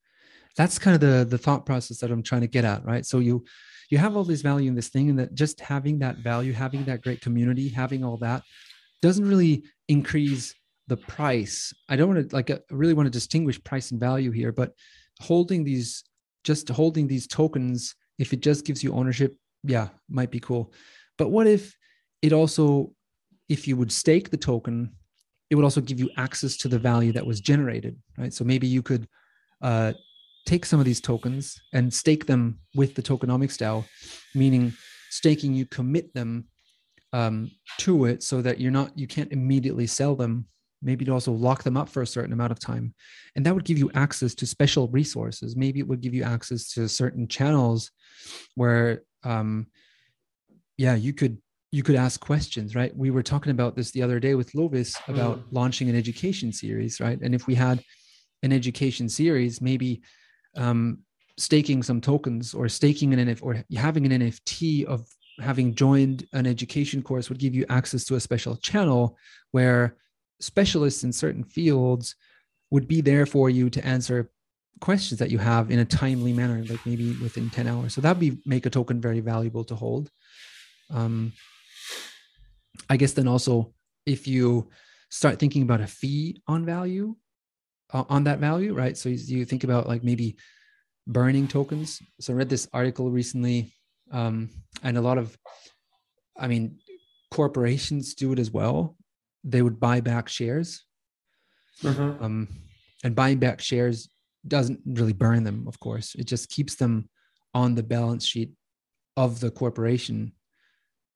that's 0.56 0.78
kind 0.78 0.94
of 0.94 1.00
the 1.00 1.24
the 1.24 1.38
thought 1.38 1.64
process 1.64 1.98
that 1.98 2.10
i'm 2.10 2.22
trying 2.22 2.40
to 2.40 2.46
get 2.46 2.64
at 2.64 2.84
right? 2.84 3.06
So 3.06 3.18
you 3.18 3.44
you 3.90 3.98
have 3.98 4.16
all 4.16 4.24
this 4.24 4.40
value 4.40 4.68
in 4.68 4.74
this 4.74 4.88
thing 4.88 5.10
and 5.10 5.18
that 5.18 5.34
just 5.34 5.60
having 5.60 5.98
that 5.98 6.18
value 6.18 6.52
having 6.52 6.84
that 6.84 7.02
great 7.02 7.20
community 7.20 7.68
having 7.68 8.04
all 8.04 8.16
that 8.18 8.42
doesn't 9.02 9.28
really 9.28 9.64
increase 9.88 10.54
the 10.88 10.96
price. 10.96 11.74
I 11.88 11.96
don't 11.96 12.14
want 12.14 12.30
to 12.30 12.34
like 12.34 12.50
I 12.50 12.58
really 12.70 12.94
want 12.94 13.06
to 13.06 13.10
distinguish 13.10 13.62
price 13.62 13.90
and 13.90 14.00
value 14.00 14.30
here 14.30 14.52
but 14.52 14.72
holding 15.20 15.64
these 15.64 16.04
just 16.44 16.68
holding 16.68 17.06
these 17.06 17.26
tokens 17.26 17.94
if 18.18 18.32
it 18.32 18.40
just 18.40 18.64
gives 18.64 18.82
you 18.82 18.92
ownership 18.92 19.36
yeah 19.64 19.88
might 20.08 20.30
be 20.30 20.40
cool. 20.40 20.72
But 21.18 21.30
what 21.30 21.46
if 21.46 21.76
it 22.20 22.32
also 22.32 22.92
if 23.48 23.68
you 23.68 23.76
would 23.76 23.92
stake 23.92 24.30
the 24.30 24.36
token 24.36 24.92
it 25.50 25.54
would 25.54 25.64
also 25.64 25.82
give 25.82 26.00
you 26.00 26.08
access 26.16 26.56
to 26.56 26.68
the 26.68 26.78
value 26.78 27.12
that 27.12 27.26
was 27.26 27.40
generated 27.40 27.96
right? 28.16 28.32
So 28.32 28.44
maybe 28.44 28.66
you 28.66 28.82
could 28.82 29.06
uh, 29.60 29.92
take 30.46 30.66
some 30.66 30.80
of 30.80 30.86
these 30.86 31.00
tokens 31.00 31.60
and 31.72 31.92
stake 31.92 32.26
them 32.26 32.58
with 32.74 32.94
the 32.94 33.02
tokenomics 33.02 33.56
DAO, 33.56 33.84
meaning 34.34 34.72
staking 35.10 35.54
you 35.54 35.66
commit 35.66 36.12
them 36.14 36.46
um, 37.12 37.50
to 37.78 38.06
it 38.06 38.22
so 38.22 38.42
that 38.42 38.60
you're 38.60 38.72
not 38.72 38.96
you 38.98 39.06
can't 39.06 39.32
immediately 39.32 39.86
sell 39.86 40.14
them. 40.14 40.46
Maybe 40.84 41.04
to 41.04 41.12
also 41.12 41.30
lock 41.30 41.62
them 41.62 41.76
up 41.76 41.88
for 41.88 42.02
a 42.02 42.06
certain 42.06 42.32
amount 42.32 42.50
of 42.50 42.58
time, 42.58 42.92
and 43.36 43.46
that 43.46 43.54
would 43.54 43.64
give 43.64 43.78
you 43.78 43.88
access 43.94 44.34
to 44.34 44.46
special 44.46 44.88
resources. 44.88 45.54
Maybe 45.54 45.78
it 45.78 45.86
would 45.86 46.00
give 46.00 46.12
you 46.12 46.24
access 46.24 46.72
to 46.72 46.88
certain 46.88 47.28
channels 47.28 47.92
where, 48.56 49.02
um, 49.22 49.68
yeah, 50.76 50.96
you 50.96 51.12
could 51.12 51.38
you 51.70 51.84
could 51.84 51.94
ask 51.94 52.20
questions, 52.20 52.74
right? 52.74 52.94
We 52.96 53.10
were 53.10 53.22
talking 53.22 53.52
about 53.52 53.76
this 53.76 53.92
the 53.92 54.02
other 54.02 54.18
day 54.18 54.34
with 54.34 54.52
Lovis 54.52 54.96
about 55.08 55.38
mm. 55.38 55.44
launching 55.52 55.88
an 55.88 55.96
education 55.96 56.52
series, 56.52 57.00
right? 57.00 57.18
And 57.20 57.32
if 57.32 57.46
we 57.46 57.54
had 57.54 57.82
an 58.42 58.52
education 58.52 59.08
series, 59.08 59.60
maybe 59.62 60.02
um, 60.56 60.98
staking 61.36 61.82
some 61.82 62.00
tokens 62.00 62.54
or 62.54 62.68
staking 62.68 63.12
an 63.12 63.26
NFT 63.26 63.42
or 63.42 63.64
having 63.76 64.10
an 64.10 64.20
NFT 64.20 64.84
of 64.84 65.06
having 65.40 65.74
joined 65.74 66.26
an 66.32 66.46
education 66.46 67.02
course 67.02 67.28
would 67.28 67.38
give 67.38 67.54
you 67.54 67.64
access 67.68 68.04
to 68.04 68.16
a 68.16 68.20
special 68.20 68.56
channel 68.56 69.16
where 69.52 69.96
specialists 70.40 71.04
in 71.04 71.12
certain 71.12 71.44
fields 71.44 72.16
would 72.70 72.86
be 72.86 73.00
there 73.00 73.26
for 73.26 73.48
you 73.48 73.70
to 73.70 73.84
answer 73.86 74.30
questions 74.80 75.18
that 75.20 75.30
you 75.30 75.38
have 75.38 75.70
in 75.70 75.78
a 75.78 75.84
timely 75.84 76.32
manner, 76.32 76.64
like 76.64 76.84
maybe 76.84 77.16
within 77.22 77.48
10 77.48 77.68
hours. 77.68 77.94
So 77.94 78.00
that 78.00 78.10
would 78.10 78.20
be 78.20 78.38
make 78.44 78.66
a 78.66 78.70
token 78.70 79.00
very 79.00 79.20
valuable 79.20 79.64
to 79.64 79.74
hold. 79.74 80.10
Um, 80.90 81.32
I 82.90 82.96
guess 82.96 83.12
then 83.12 83.28
also 83.28 83.72
if 84.04 84.26
you 84.26 84.68
start 85.10 85.38
thinking 85.38 85.62
about 85.62 85.80
a 85.80 85.86
fee 85.86 86.42
on 86.46 86.66
value, 86.66 87.16
uh, 87.92 88.04
on 88.08 88.24
that 88.24 88.38
value, 88.38 88.74
right? 88.74 88.96
So 88.96 89.08
you 89.08 89.44
think 89.44 89.64
about 89.64 89.88
like 89.88 90.02
maybe 90.02 90.36
burning 91.06 91.48
tokens. 91.48 92.00
So 92.20 92.32
I 92.32 92.36
read 92.36 92.48
this 92.48 92.68
article 92.72 93.10
recently, 93.10 93.72
um, 94.10 94.50
and 94.82 94.96
a 94.96 95.00
lot 95.00 95.18
of, 95.18 95.36
I 96.38 96.46
mean, 96.48 96.78
corporations 97.30 98.14
do 98.14 98.32
it 98.32 98.38
as 98.38 98.50
well. 98.50 98.96
they 99.44 99.60
would 99.60 99.80
buy 99.80 100.00
back 100.00 100.28
shares. 100.28 100.84
Mhm. 101.82 102.22
Um, 102.22 102.48
and 103.02 103.16
buying 103.16 103.40
back 103.40 103.60
shares 103.60 104.08
doesn't 104.46 104.80
really 104.86 105.12
burn 105.12 105.42
them, 105.42 105.66
of 105.66 105.80
course. 105.80 106.14
It 106.14 106.26
just 106.28 106.48
keeps 106.48 106.76
them 106.76 107.08
on 107.52 107.74
the 107.74 107.82
balance 107.82 108.24
sheet 108.24 108.52
of 109.16 109.40
the 109.40 109.50
corporation. 109.50 110.32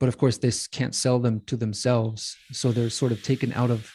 But 0.01 0.09
of 0.09 0.19
course, 0.19 0.39
this 0.39 0.67
can't 0.67 0.93
sell 0.95 1.21
them 1.21 1.41
to 1.47 1.57
themselves, 1.57 2.37
so 2.53 2.73
they're 2.73 2.91
sort 2.91 3.13
of 3.13 3.23
taken 3.23 3.53
out 3.53 3.71
of 3.71 3.93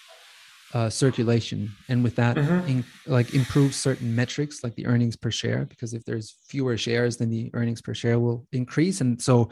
uh, 0.74 0.89
circulation, 0.89 1.69
and 1.89 2.03
with 2.03 2.15
that, 2.15 2.38
Mhm. 2.38 2.67
in, 2.69 2.84
like 3.05 3.34
improve 3.34 3.74
certain 3.76 4.15
metrics, 4.15 4.63
like 4.63 4.76
the 4.76 4.86
earnings 4.86 5.15
per 5.15 5.32
share. 5.32 5.65
Because 5.65 5.93
if 5.93 6.03
there's 6.05 6.36
fewer 6.47 6.78
shares, 6.78 7.17
then 7.17 7.30
the 7.30 7.49
earnings 7.53 7.82
per 7.82 7.93
share 7.93 8.19
will 8.19 8.47
increase, 8.51 9.01
and 9.01 9.22
so 9.22 9.49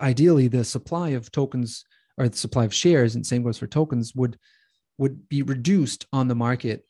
ideally, 0.00 0.48
the 0.48 0.64
supply 0.64 1.10
of 1.10 1.30
tokens 1.32 1.84
or 2.18 2.28
the 2.28 2.36
supply 2.36 2.64
of 2.64 2.72
shares, 2.74 3.14
and 3.14 3.26
same 3.26 3.42
goes 3.42 3.58
for 3.58 3.66
tokens, 3.66 4.14
would 4.14 4.38
would 4.98 5.28
be 5.28 5.42
reduced 5.42 6.06
on 6.12 6.26
the 6.28 6.34
market 6.34 6.86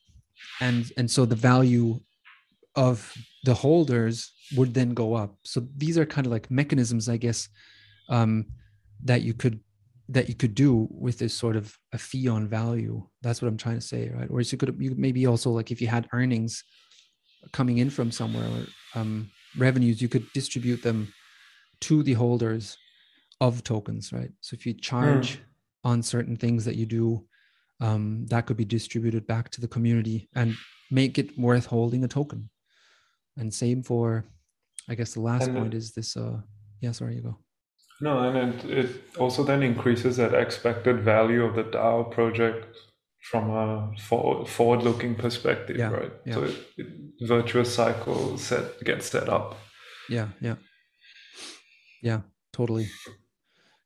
and 0.60 0.92
and 0.96 1.10
so 1.10 1.26
the 1.26 1.34
value 1.34 1.98
of 2.76 3.12
the 3.44 3.54
holders 3.54 4.32
would 4.56 4.72
then 4.74 4.90
go 4.94 5.14
up 5.14 5.36
so 5.44 5.66
these 5.76 5.98
are 5.98 6.06
kind 6.06 6.24
of 6.26 6.30
like 6.32 6.48
mechanisms 6.50 7.08
i 7.08 7.16
guess 7.16 7.48
um, 8.08 8.46
that 9.02 9.22
you 9.22 9.34
could 9.34 9.58
that 10.08 10.28
you 10.28 10.34
could 10.34 10.54
do 10.54 10.86
with 10.90 11.18
this 11.18 11.34
sort 11.34 11.56
of 11.56 11.76
a 11.92 11.98
fee 11.98 12.28
on 12.28 12.46
value 12.46 13.04
that's 13.22 13.42
what 13.42 13.48
i'm 13.48 13.56
trying 13.56 13.74
to 13.74 13.86
say 13.86 14.10
right 14.10 14.28
or 14.30 14.40
you 14.40 14.56
could 14.56 14.74
you 14.78 14.94
maybe 14.96 15.26
also 15.26 15.50
like 15.50 15.70
if 15.70 15.80
you 15.80 15.88
had 15.88 16.08
earnings 16.12 16.62
coming 17.52 17.78
in 17.78 17.90
from 17.90 18.10
somewhere 18.10 18.48
or 18.48 19.00
um, 19.00 19.30
revenues 19.56 20.00
you 20.00 20.08
could 20.08 20.26
distribute 20.32 20.82
them 20.82 21.12
to 21.80 22.02
the 22.02 22.12
holders 22.14 22.76
of 23.40 23.62
tokens 23.62 24.12
right 24.12 24.30
so 24.40 24.54
if 24.54 24.64
you 24.66 24.72
charge 24.72 25.40
on 25.84 26.02
certain 26.02 26.36
things 26.36 26.64
that 26.64 26.76
you 26.76 26.86
do 26.86 27.24
um, 27.80 28.26
that 28.28 28.46
could 28.46 28.56
be 28.56 28.64
distributed 28.64 29.26
back 29.26 29.50
to 29.50 29.60
the 29.60 29.68
community 29.68 30.28
and 30.34 30.54
make 30.90 31.18
it 31.18 31.38
worth 31.38 31.66
holding 31.66 32.04
a 32.04 32.08
token. 32.08 32.48
And 33.36 33.52
same 33.52 33.82
for, 33.82 34.24
I 34.88 34.94
guess 34.94 35.14
the 35.14 35.20
last 35.20 35.48
And 35.48 35.56
point 35.56 35.74
is 35.74 35.92
this. 35.92 36.16
Uh, 36.16 36.40
yeah, 36.80 36.92
sorry, 36.92 37.16
you 37.16 37.22
go. 37.22 37.38
No, 38.00 38.28
and 38.28 38.54
it, 38.54 38.70
it 38.70 38.90
also 39.18 39.42
then 39.42 39.62
increases 39.62 40.16
that 40.18 40.34
expected 40.34 41.00
value 41.02 41.44
of 41.44 41.54
the 41.54 41.64
DAO 41.64 42.10
project 42.10 42.76
from 43.30 43.50
a 43.50 43.90
forward, 43.98 44.48
forward-looking 44.48 45.14
perspective, 45.14 45.76
Yeah, 45.76 45.88
right? 45.88 46.12
yeah. 46.24 46.34
So 46.34 46.44
it, 46.44 46.54
it 46.76 46.86
virtuous 47.22 47.74
cycle 47.74 48.38
set 48.38 48.84
gets 48.84 49.06
set 49.10 49.28
up. 49.28 49.56
Yeah, 50.08 50.28
yeah, 50.40 50.56
yeah, 52.02 52.20
totally. 52.52 52.88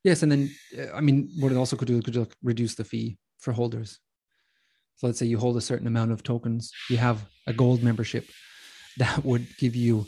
Yes, 0.03 0.23
and 0.23 0.31
then 0.31 0.51
uh, 0.77 0.93
I 0.95 1.01
mean, 1.01 1.29
what 1.39 1.51
it 1.51 1.57
also 1.57 1.75
could 1.75 1.87
do 1.87 2.01
could 2.01 2.15
like 2.15 2.35
reduce 2.43 2.75
the 2.75 2.83
fee 2.83 3.17
for 3.39 3.53
holders. 3.53 3.99
So 4.97 5.07
let's 5.07 5.17
say 5.17 5.25
you 5.25 5.39
hold 5.39 5.57
a 5.57 5.61
certain 5.61 5.87
amount 5.87 6.11
of 6.11 6.21
tokens, 6.21 6.71
you 6.89 6.97
have 6.97 7.25
a 7.47 7.53
gold 7.53 7.81
membership 7.81 8.29
that 8.97 9.23
would 9.25 9.47
give 9.57 9.75
you 9.75 10.05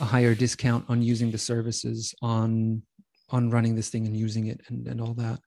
a 0.00 0.04
higher 0.04 0.34
discount 0.34 0.84
on 0.88 1.02
using 1.02 1.30
the 1.30 1.38
services 1.38 2.14
on 2.20 2.82
on 3.30 3.50
running 3.50 3.74
this 3.74 3.88
thing 3.88 4.06
and 4.06 4.16
using 4.16 4.46
it 4.46 4.60
and, 4.68 4.86
and 4.86 5.00
all 5.00 5.14
that. 5.14 5.40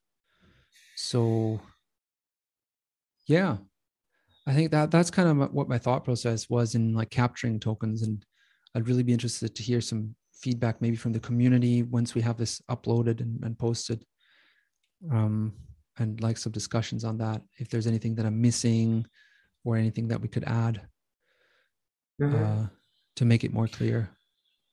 So 0.95 1.61
yeah, 3.27 3.57
I 4.47 4.53
think 4.53 4.71
that 4.71 4.91
that's 4.91 5.11
kind 5.11 5.29
of 5.29 5.53
what 5.53 5.67
my 5.69 5.77
thought 5.77 6.03
process 6.05 6.49
was 6.49 6.75
in 6.75 6.93
like 6.93 7.09
capturing 7.09 7.59
tokens 7.59 8.01
and 8.01 8.25
I'd 8.75 8.87
really 8.87 9.03
be 9.03 9.13
interested 9.13 9.55
to 9.55 9.63
hear 9.63 9.81
some 9.81 10.15
feedback 10.33 10.81
maybe 10.81 10.95
from 10.95 11.13
the 11.13 11.19
community 11.19 11.83
once 11.83 12.13
we 12.13 12.21
have 12.21 12.37
this 12.37 12.61
uploaded 12.69 13.21
and, 13.21 13.43
and 13.43 13.57
posted 13.57 14.05
um, 15.11 15.53
and 15.97 16.21
like 16.21 16.37
some 16.37 16.51
discussions 16.51 17.03
on 17.03 17.17
that 17.17 17.41
if 17.57 17.69
there's 17.69 17.87
anything 17.87 18.13
that 18.15 18.25
i'm 18.25 18.39
missing 18.39 19.05
or 19.63 19.75
anything 19.75 20.07
that 20.07 20.21
we 20.21 20.27
could 20.27 20.43
add 20.43 20.87
Mhm. 22.21 22.65
uh, 22.65 22.67
to 23.15 23.25
make 23.25 23.43
it 23.43 23.53
more 23.53 23.67
clear 23.67 24.09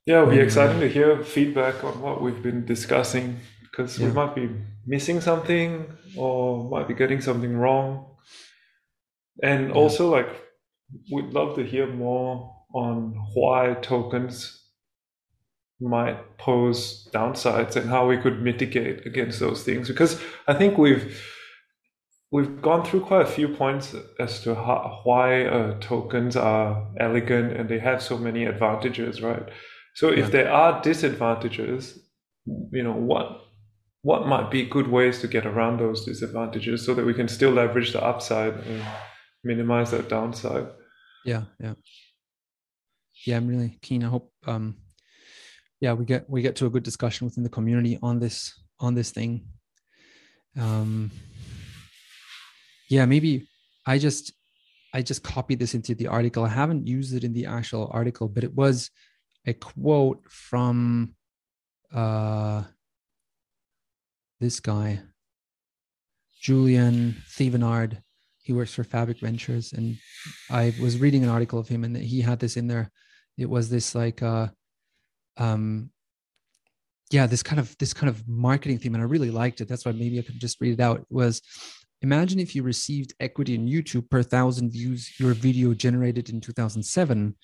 Yeah, 0.06 0.18
it'll 0.22 0.30
be 0.30 0.36
And, 0.36 0.44
exciting 0.44 0.80
to 0.80 0.88
hear 0.88 1.22
feedback 1.24 1.82
on 1.82 2.00
what 2.00 2.20
we've 2.20 2.42
been 2.42 2.66
discussing 2.66 3.40
because 3.62 3.98
we 3.98 4.06
might 4.10 4.34
be 4.34 4.50
missing 4.86 5.20
something 5.20 5.86
or 6.16 6.68
might 6.68 6.86
be 6.86 6.94
getting 6.94 7.20
something 7.20 7.56
wrong. 7.56 8.06
And 9.42 9.68
Yeah. 9.68 9.74
also, 9.74 10.10
like, 10.10 10.28
we'd 11.10 11.32
love 11.32 11.56
to 11.56 11.64
hear 11.64 11.86
more 11.86 12.54
on 12.74 13.14
why 13.34 13.74
tokens 13.80 14.60
might 15.80 16.38
pose 16.38 17.08
downsides 17.12 17.74
and 17.76 17.88
how 17.90 18.06
we 18.06 18.16
could 18.16 18.42
mitigate 18.42 19.06
against 19.06 19.40
those 19.40 19.64
things. 19.64 19.88
Because 19.88 20.20
I 20.46 20.54
think 20.54 20.76
we've 20.78 21.06
we've 22.30 22.60
gone 22.60 22.84
through 22.84 23.00
quite 23.00 23.22
a 23.22 23.26
few 23.30 23.48
points 23.48 23.94
as 24.18 24.40
to 24.42 24.54
how, 24.56 25.00
why 25.04 25.44
uh, 25.46 25.78
tokens 25.80 26.36
are 26.36 26.88
elegant 26.98 27.52
and 27.56 27.68
they 27.68 27.78
have 27.78 28.02
so 28.02 28.18
many 28.18 28.44
advantages, 28.44 29.22
right? 29.22 29.48
So 29.94 30.08
if 30.10 30.18
Yeah. 30.18 30.28
there 30.30 30.52
are 30.52 30.82
disadvantages, 30.82 31.98
you 32.72 32.82
know, 32.82 32.92
what 33.10 33.40
what 34.02 34.26
might 34.28 34.50
be 34.50 34.66
good 34.66 34.86
ways 34.88 35.20
to 35.22 35.26
get 35.26 35.46
around 35.46 35.78
those 35.80 36.04
disadvantages 36.04 36.84
so 36.84 36.92
that 36.94 37.06
we 37.06 37.14
can 37.14 37.26
still 37.26 37.50
leverage 37.52 37.92
the 37.94 38.02
upside 38.04 38.52
and 38.52 38.82
minimize 39.42 39.90
that 39.92 40.08
downside? 40.10 40.66
yeah 41.24 41.44
yeah 41.58 41.72
yeah 43.26 43.36
i'm 43.38 43.48
really 43.48 43.78
keen 43.80 44.04
i 44.04 44.08
hope 44.08 44.30
um 44.46 44.76
yeah 45.80 45.94
we 45.94 46.04
get 46.04 46.28
we 46.28 46.42
get 46.42 46.54
to 46.56 46.66
a 46.66 46.70
good 46.70 46.82
discussion 46.82 47.24
within 47.24 47.42
the 47.42 47.48
community 47.48 47.98
on 48.02 48.18
this 48.20 48.52
on 48.78 48.94
this 48.94 49.10
thing 49.10 49.32
um 50.60 51.10
yeah 52.90 53.06
maybe 53.06 53.48
i 53.86 53.96
just 53.96 54.34
i 54.92 55.00
just 55.00 55.22
copied 55.22 55.58
this 55.58 55.72
into 55.72 55.94
the 55.94 56.06
article 56.06 56.44
i 56.44 56.48
haven't 56.48 56.86
used 56.86 57.14
it 57.14 57.24
in 57.24 57.32
the 57.32 57.46
actual 57.46 57.88
article 57.90 58.28
but 58.28 58.44
it 58.44 58.54
was 58.54 58.90
a 59.46 59.52
quote 59.52 60.22
from 60.28 61.14
uh 61.92 62.62
this 64.40 64.60
guy 64.60 65.00
julien 66.40 67.16
thevenard 67.30 68.02
he 68.42 68.52
works 68.52 68.74
for 68.74 68.84
fabric 68.84 69.18
ventures 69.20 69.72
and 69.72 69.96
i 70.50 70.74
was 70.80 70.98
reading 70.98 71.22
an 71.22 71.30
article 71.30 71.58
of 71.58 71.68
him 71.68 71.84
and 71.84 71.96
he 71.96 72.20
had 72.20 72.38
this 72.38 72.56
in 72.56 72.66
there. 72.66 72.90
It 73.36 73.48
was 73.48 73.68
this 73.68 73.94
like 73.94 74.22
uh 74.22 74.48
um 75.36 75.90
yeah 77.10 77.26
this 77.26 77.42
kind 77.42 77.58
of 77.58 77.76
this 77.78 77.92
kind 77.92 78.08
of 78.08 78.26
marketing 78.28 78.78
theme 78.78 78.94
and 78.94 79.02
i 79.02 79.06
really 79.06 79.30
liked 79.30 79.60
it. 79.60 79.68
That's 79.68 79.84
why 79.84 79.92
maybe 79.92 80.18
i 80.18 80.22
could 80.22 80.40
just 80.40 80.60
read 80.60 80.74
it 80.74 80.80
out. 80.80 81.04
Was 81.10 81.42
imagine 82.02 82.38
if 82.38 82.54
you 82.54 82.62
received 82.62 83.14
equity 83.18 83.54
in 83.54 83.66
youtube 83.66 84.10
per 84.10 84.22
thousand 84.22 84.70
views 84.70 85.18
your 85.18 85.32
video 85.32 85.72
generated 85.72 86.28
in 86.28 86.38
2007 86.38 87.34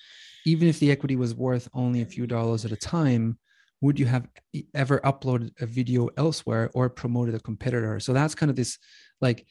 even 0.45 0.69
if 0.69 0.79
the 0.79 0.91
equity 0.91 1.17
was 1.17 1.35
worth 1.35 1.69
only 1.75 2.03
a 2.03 2.07
few 2.07 2.27
dollars 2.27 2.65
at 2.65 2.73
a 2.73 2.77
time 2.77 3.39
would 3.83 3.99
you 3.99 4.07
have 4.07 4.29
ever 4.75 5.01
uploaded 5.01 5.51
a 5.61 5.67
video 5.67 6.09
elsewhere 6.17 6.71
or 6.75 6.89
promoted 6.91 7.35
a 7.35 7.41
competitor 7.41 7.99
so 8.01 8.13
that's 8.13 8.35
kind 8.35 8.51
of 8.51 8.57
this 8.57 8.79
like 9.21 9.47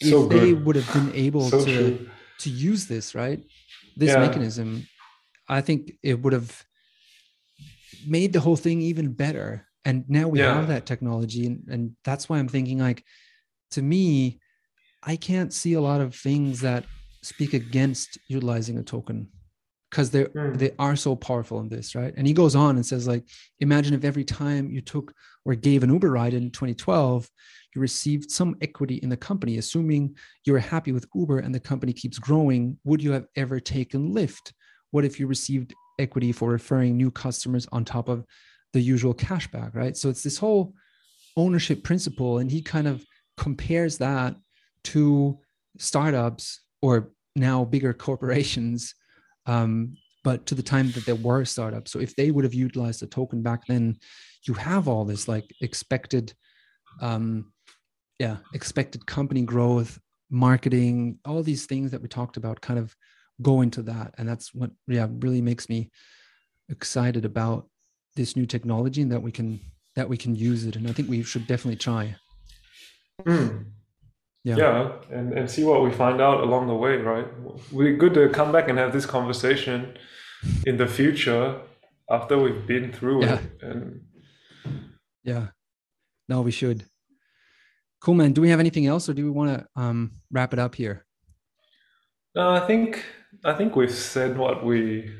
if 0.00 0.28
they 0.28 0.52
would 0.52 0.76
have 0.76 0.92
been 0.92 1.10
able 1.14 1.50
So 1.50 1.64
to 1.64 1.72
true. 1.72 2.10
to 2.38 2.50
use 2.50 2.86
this 2.86 3.14
right 3.14 3.42
this 3.96 4.12
Yeah. 4.12 4.20
mechanism 4.20 4.88
i 5.48 5.60
think 5.60 5.92
it 6.02 6.20
would 6.22 6.32
have 6.32 6.64
made 8.04 8.32
the 8.32 8.40
whole 8.40 8.56
thing 8.56 8.80
even 8.80 9.12
better 9.12 9.66
and 9.84 10.08
now 10.08 10.28
we 10.28 10.38
Yeah. 10.38 10.52
have 10.54 10.66
that 10.68 10.86
technology 10.86 11.46
and, 11.46 11.66
and 11.68 11.96
that's 12.04 12.28
why 12.28 12.38
i'm 12.38 12.48
thinking 12.48 12.78
like 12.78 13.04
to 13.72 13.82
me 13.82 14.40
i 15.02 15.16
can't 15.16 15.52
see 15.52 15.74
a 15.74 15.80
lot 15.80 16.00
of 16.00 16.14
things 16.14 16.60
that 16.60 16.86
speak 17.22 17.52
against 17.52 18.18
utilizing 18.28 18.78
a 18.78 18.82
token 18.82 19.28
because 19.90 20.10
they 20.10 20.24
Mm. 20.24 20.58
they 20.58 20.70
are 20.78 20.96
so 20.96 21.16
powerful 21.16 21.60
in 21.60 21.68
this 21.68 21.94
right? 21.94 22.14
And 22.16 22.26
he 22.26 22.32
goes 22.32 22.54
on 22.54 22.76
and 22.76 22.86
says 22.86 23.06
like 23.06 23.24
imagine 23.58 23.94
if 23.94 24.04
every 24.04 24.24
time 24.24 24.70
you 24.70 24.80
took 24.80 25.12
or 25.44 25.54
gave 25.54 25.82
an 25.82 25.92
uber 25.92 26.10
ride 26.10 26.34
in 26.34 26.50
2012 26.50 27.28
you 27.74 27.80
received 27.80 28.30
some 28.30 28.56
equity 28.60 28.96
in 28.96 29.08
the 29.08 29.16
company 29.16 29.58
assuming 29.58 30.16
you're 30.44 30.58
happy 30.58 30.92
with 30.92 31.06
uber 31.14 31.38
and 31.38 31.54
the 31.54 31.60
company 31.60 31.92
keeps 31.92 32.18
growing 32.18 32.78
would 32.84 33.02
you 33.02 33.12
have 33.12 33.26
ever 33.36 33.60
taken 33.60 34.14
lyft? 34.14 34.52
What 34.92 35.04
if 35.04 35.18
you 35.20 35.26
received 35.26 35.74
equity 35.98 36.32
for 36.32 36.48
referring 36.50 36.96
new 36.96 37.10
customers 37.10 37.66
on 37.72 37.84
top 37.84 38.08
of 38.08 38.24
the 38.72 38.80
usual 38.80 39.14
cashback 39.14 39.74
right? 39.74 39.96
So 39.96 40.08
it's 40.08 40.22
this 40.22 40.38
whole 40.38 40.74
ownership 41.36 41.82
principle 41.82 42.38
and 42.38 42.50
he 42.50 42.62
kind 42.62 42.86
of 42.86 43.04
compares 43.36 43.98
that 43.98 44.36
to 44.84 45.38
startups 45.78 46.60
or 46.82 47.10
now 47.34 47.64
bigger 47.64 47.92
corporations 48.06 48.94
um, 49.46 49.96
but 50.22 50.46
to 50.46 50.54
the 50.54 50.62
time 50.62 50.90
that 50.92 51.06
there 51.06 51.14
were 51.14 51.44
startups. 51.44 51.90
So 51.90 51.98
if 51.98 52.14
they 52.14 52.30
would 52.30 52.44
have 52.44 52.54
utilized 52.54 53.00
the 53.00 53.06
token 53.06 53.42
back 53.42 53.66
then 53.66 53.98
you 54.46 54.54
have 54.54 54.88
all 54.88 55.04
this 55.04 55.28
like 55.28 55.50
expected 55.60 56.32
um, 57.00 57.52
yeah 58.18 58.36
expected 58.54 59.06
company 59.06 59.42
growth 59.42 59.98
marketing 60.30 61.18
all 61.24 61.42
these 61.42 61.66
things 61.66 61.90
that 61.90 62.00
we 62.00 62.08
talked 62.08 62.36
about 62.36 62.60
kind 62.60 62.78
of 62.78 62.94
go 63.42 63.62
into 63.62 63.82
that. 63.82 64.14
And 64.18 64.28
that's 64.28 64.54
what 64.54 64.70
yeah 64.86 65.08
really 65.20 65.42
makes 65.42 65.68
me 65.68 65.90
excited 66.68 67.24
about 67.24 67.68
this 68.16 68.36
new 68.36 68.46
technology 68.46 69.02
and 69.02 69.12
that 69.12 69.22
we 69.22 69.32
can 69.32 69.60
that 69.96 70.08
we 70.08 70.16
can 70.16 70.34
use 70.36 70.64
it. 70.64 70.76
And 70.76 70.88
i 70.88 70.92
think 70.92 71.08
we 71.08 71.22
should 71.22 71.46
definitely 71.46 71.76
try. 71.76 72.16
Mm. 73.22 73.66
Yeah, 74.44 74.56
yeah 74.56 74.92
and, 75.10 75.32
and 75.32 75.50
see 75.50 75.64
what 75.64 75.82
we 75.82 75.90
find 75.90 76.20
out 76.20 76.40
along 76.42 76.66
the 76.66 76.74
way, 76.74 76.96
right? 76.96 77.26
We're 77.70 77.96
good 77.96 78.14
to 78.14 78.28
come 78.28 78.52
back 78.52 78.68
and 78.68 78.78
have 78.78 78.92
this 78.92 79.06
conversation 79.06 79.96
in 80.66 80.76
the 80.76 80.86
future 80.86 81.60
after 82.10 82.38
we've 82.38 82.66
been 82.66 82.92
through 82.92 83.24
yeah. 83.24 83.34
it. 83.34 83.62
And 83.62 84.00
yeah, 85.22 85.48
no, 86.28 86.42
we 86.42 86.50
should. 86.50 86.84
Cool, 88.00 88.14
man. 88.14 88.32
Do 88.32 88.40
we 88.40 88.48
have 88.48 88.60
anything 88.60 88.86
else, 88.86 89.08
or 89.08 89.14
do 89.14 89.24
we 89.24 89.30
want 89.30 89.50
to 89.58 89.66
um, 89.80 90.12
wrap 90.30 90.52
it 90.54 90.58
up 90.58 90.74
here? 90.74 91.04
No, 92.34 92.50
I 92.50 92.60
think 92.60 93.04
I 93.44 93.52
think 93.52 93.76
we've 93.76 93.92
said 93.92 94.38
what 94.38 94.64
we 94.64 95.14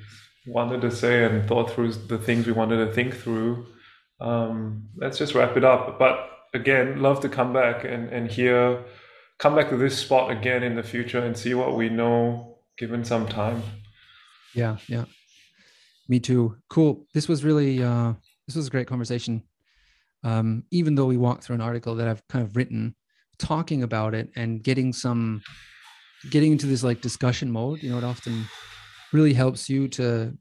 wanted 0.46 0.80
to 0.80 0.90
say 0.90 1.24
and 1.24 1.46
thought 1.46 1.70
through 1.70 1.92
the 1.92 2.18
things 2.18 2.46
we 2.46 2.52
wanted 2.52 2.84
to 2.84 2.92
think 2.92 3.14
through. 3.14 3.66
Um, 4.20 4.88
let's 4.96 5.18
just 5.18 5.34
wrap 5.34 5.56
it 5.56 5.64
up. 5.64 5.98
But 5.98 6.26
again, 6.54 7.02
love 7.02 7.20
to 7.20 7.28
come 7.28 7.52
back 7.52 7.84
and 7.84 8.08
and 8.08 8.30
hear, 8.30 8.82
come 9.40 9.56
back 9.56 9.70
to 9.70 9.76
this 9.76 9.98
spot 9.98 10.30
again 10.30 10.62
in 10.62 10.76
the 10.76 10.82
future 10.82 11.18
and 11.18 11.36
see 11.36 11.54
what 11.54 11.74
we 11.74 11.88
know 11.88 12.58
given 12.76 13.04
some 13.04 13.26
time. 13.26 13.62
Yeah, 14.54 14.76
yeah. 14.86 15.06
Me 16.08 16.20
too. 16.20 16.56
Cool. 16.68 17.06
This 17.14 17.28
was 17.28 17.42
really 17.42 17.82
uh, 17.82 18.12
this 18.46 18.56
was 18.56 18.66
a 18.66 18.70
great 18.70 18.86
conversation. 18.86 19.42
Um, 20.22 20.64
even 20.70 20.94
though 20.94 21.06
we 21.06 21.16
walked 21.16 21.44
through 21.44 21.54
an 21.54 21.62
article 21.62 21.94
that 21.94 22.06
I've 22.06 22.26
kind 22.28 22.44
of 22.44 22.54
written, 22.54 22.94
talking 23.38 23.82
about 23.82 24.14
it 24.14 24.30
and 24.36 24.62
getting 24.62 24.92
some 24.92 25.40
getting 26.30 26.52
into 26.52 26.66
this 26.66 26.84
like 26.84 27.00
discussion 27.00 27.50
mode, 27.50 27.82
you 27.82 27.90
know, 27.90 27.98
it 27.98 28.04
often 28.04 28.44
really 29.12 29.32
helps 29.32 29.70
you 29.70 29.88
to 29.88 30.36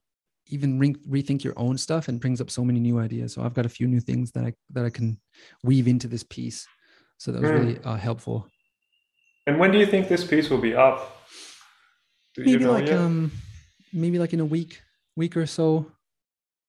even 0.47 0.78
re- 0.80 0.95
rethink 1.08 1.43
your 1.43 1.54
own 1.56 1.78
stuff 1.78 2.10
and 2.10 2.20
brings 2.20 2.41
up 2.41 2.50
so 2.50 2.66
many 2.66 2.80
new 2.80 3.00
ideas. 3.00 3.34
So 3.34 3.43
I've 3.43 3.54
got 3.54 3.66
a 3.66 3.70
few 3.70 3.88
new 3.88 4.02
things 4.02 4.32
that 4.32 4.43
I 4.43 4.54
that 4.72 4.84
I 4.84 4.89
can 4.89 5.20
weave 5.64 5.88
into 5.88 6.10
this 6.10 6.24
piece. 6.24 6.68
So 7.18 7.32
that 7.32 7.41
was 7.41 7.52
mm. 7.52 7.60
really 7.60 7.80
uh, 7.86 7.95
helpful. 7.95 8.50
And 9.48 9.60
when 9.60 9.72
do 9.72 9.78
you 9.78 9.86
think 9.86 10.08
this 10.08 10.26
piece 10.26 10.50
will 10.50 10.60
be 10.62 10.76
up? 10.76 11.18
Do 12.36 12.42
maybe 12.42 12.52
you 12.52 12.60
know 12.60 12.72
like 12.72 12.88
yet? 12.88 13.00
um 13.00 13.32
maybe 13.92 14.20
like 14.20 14.34
in 14.34 14.40
a 14.40 14.46
week, 14.46 14.82
week 15.16 15.36
or 15.36 15.46
so. 15.46 15.92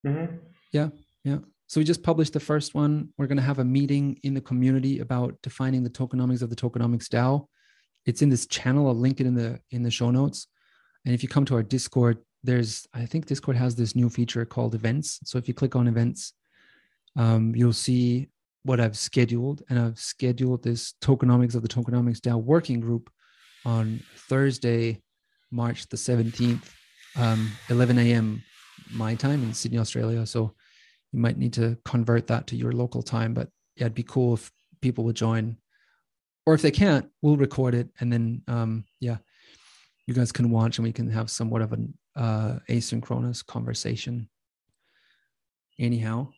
Mm-hmm. 0.07 0.37
Yeah, 0.73 0.89
yeah. 1.25 1.39
So 1.66 1.81
we 1.81 1.85
just 1.85 2.03
published 2.03 2.33
the 2.33 2.41
first 2.41 2.75
one. 2.75 3.11
We're 3.16 3.27
going 3.27 3.37
to 3.37 3.45
have 3.45 3.61
a 3.61 3.64
meeting 3.64 4.18
in 4.23 4.35
the 4.35 4.41
community 4.41 4.99
about 5.01 5.37
defining 5.43 5.85
the 5.85 5.91
tokenomics 5.91 6.43
of 6.43 6.51
the 6.51 6.57
tokenomics 6.57 7.09
DAO. 7.09 7.47
It's 8.07 8.23
in 8.23 8.29
this 8.29 8.47
channel. 8.47 8.89
I'll 8.89 8.95
link 8.95 9.21
it 9.21 9.27
in 9.27 9.35
the 9.35 9.61
in 9.71 9.83
the 9.83 9.91
show 9.91 10.11
notes. 10.11 10.47
And 11.05 11.14
if 11.14 11.23
you 11.23 11.29
come 11.29 11.45
to 11.47 11.55
our 11.55 11.62
Discord, 11.62 12.18
there's 12.43 12.87
I 12.95 13.07
think 13.07 13.27
Discord 13.27 13.57
has 13.57 13.77
this 13.77 13.95
new 13.95 14.09
feature 14.09 14.45
called 14.45 14.75
events. 14.75 15.21
So 15.25 15.39
if 15.39 15.47
you 15.47 15.55
click 15.55 15.77
on 15.77 15.87
events, 15.87 16.33
um, 17.16 17.55
you'll 17.55 17.73
see 17.73 18.29
what 18.62 18.80
I've 18.80 18.96
scheduled, 18.96 19.62
and 19.68 19.78
I've 19.78 19.98
scheduled 19.98 20.62
this 20.62 20.94
tokenomics 21.00 21.54
of 21.54 21.62
the 21.62 21.68
tokenomics 21.68 22.20
DAO 22.20 22.42
working 22.42 22.80
group 22.80 23.11
on 23.64 24.02
Thursday, 24.28 25.02
March 25.50 25.88
the 25.88 25.96
17th, 25.96 26.70
um, 27.16 27.50
11 27.68 27.98
a.m. 27.98 28.42
my 28.92 29.14
time 29.14 29.42
in 29.42 29.54
Sydney, 29.54 29.78
Australia. 29.78 30.24
So 30.26 30.54
you 31.12 31.18
might 31.18 31.38
need 31.38 31.52
to 31.54 31.76
convert 31.84 32.26
that 32.28 32.46
to 32.48 32.56
your 32.56 32.72
local 32.72 33.02
time, 33.02 33.34
but 33.34 33.48
yeah, 33.76 33.84
it'd 33.84 33.94
be 33.94 34.02
cool 34.02 34.34
if 34.34 34.50
people 34.80 35.04
would 35.04 35.16
join. 35.16 35.56
Or 36.46 36.54
if 36.54 36.62
they 36.62 36.70
can't, 36.70 37.08
we'll 37.22 37.36
record 37.36 37.74
it 37.74 37.88
and 38.00 38.12
then 38.12 38.42
um, 38.48 38.84
yeah, 38.98 39.18
you 40.06 40.14
guys 40.14 40.32
can 40.32 40.50
watch 40.50 40.78
and 40.78 40.84
we 40.84 40.92
can 40.92 41.08
have 41.11 41.30
somewhat 41.30 41.62
of 41.62 41.72
an 41.72 41.94
uh, 42.16 42.58
asynchronous 42.68 43.44
conversation. 43.44 44.28
Anyhow, 45.78 46.28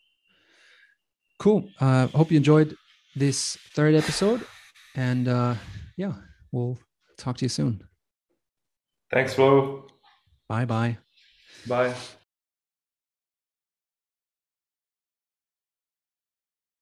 cool. 1.42 1.68
Uh, 1.80 2.06
hope 2.08 2.30
you 2.30 2.36
enjoyed 2.36 2.76
this 3.16 3.58
third 3.74 3.94
episode, 3.96 4.46
and 4.94 5.26
uh, 5.26 5.54
yeah, 5.96 6.14
we'll 6.52 6.78
talk 7.18 7.36
to 7.38 7.44
you 7.44 7.48
soon. 7.48 7.82
Thanks, 9.10 9.34
Flo. 9.34 9.88
Bye 10.48 10.64
bye. 10.64 10.98
Bye. 11.66 11.94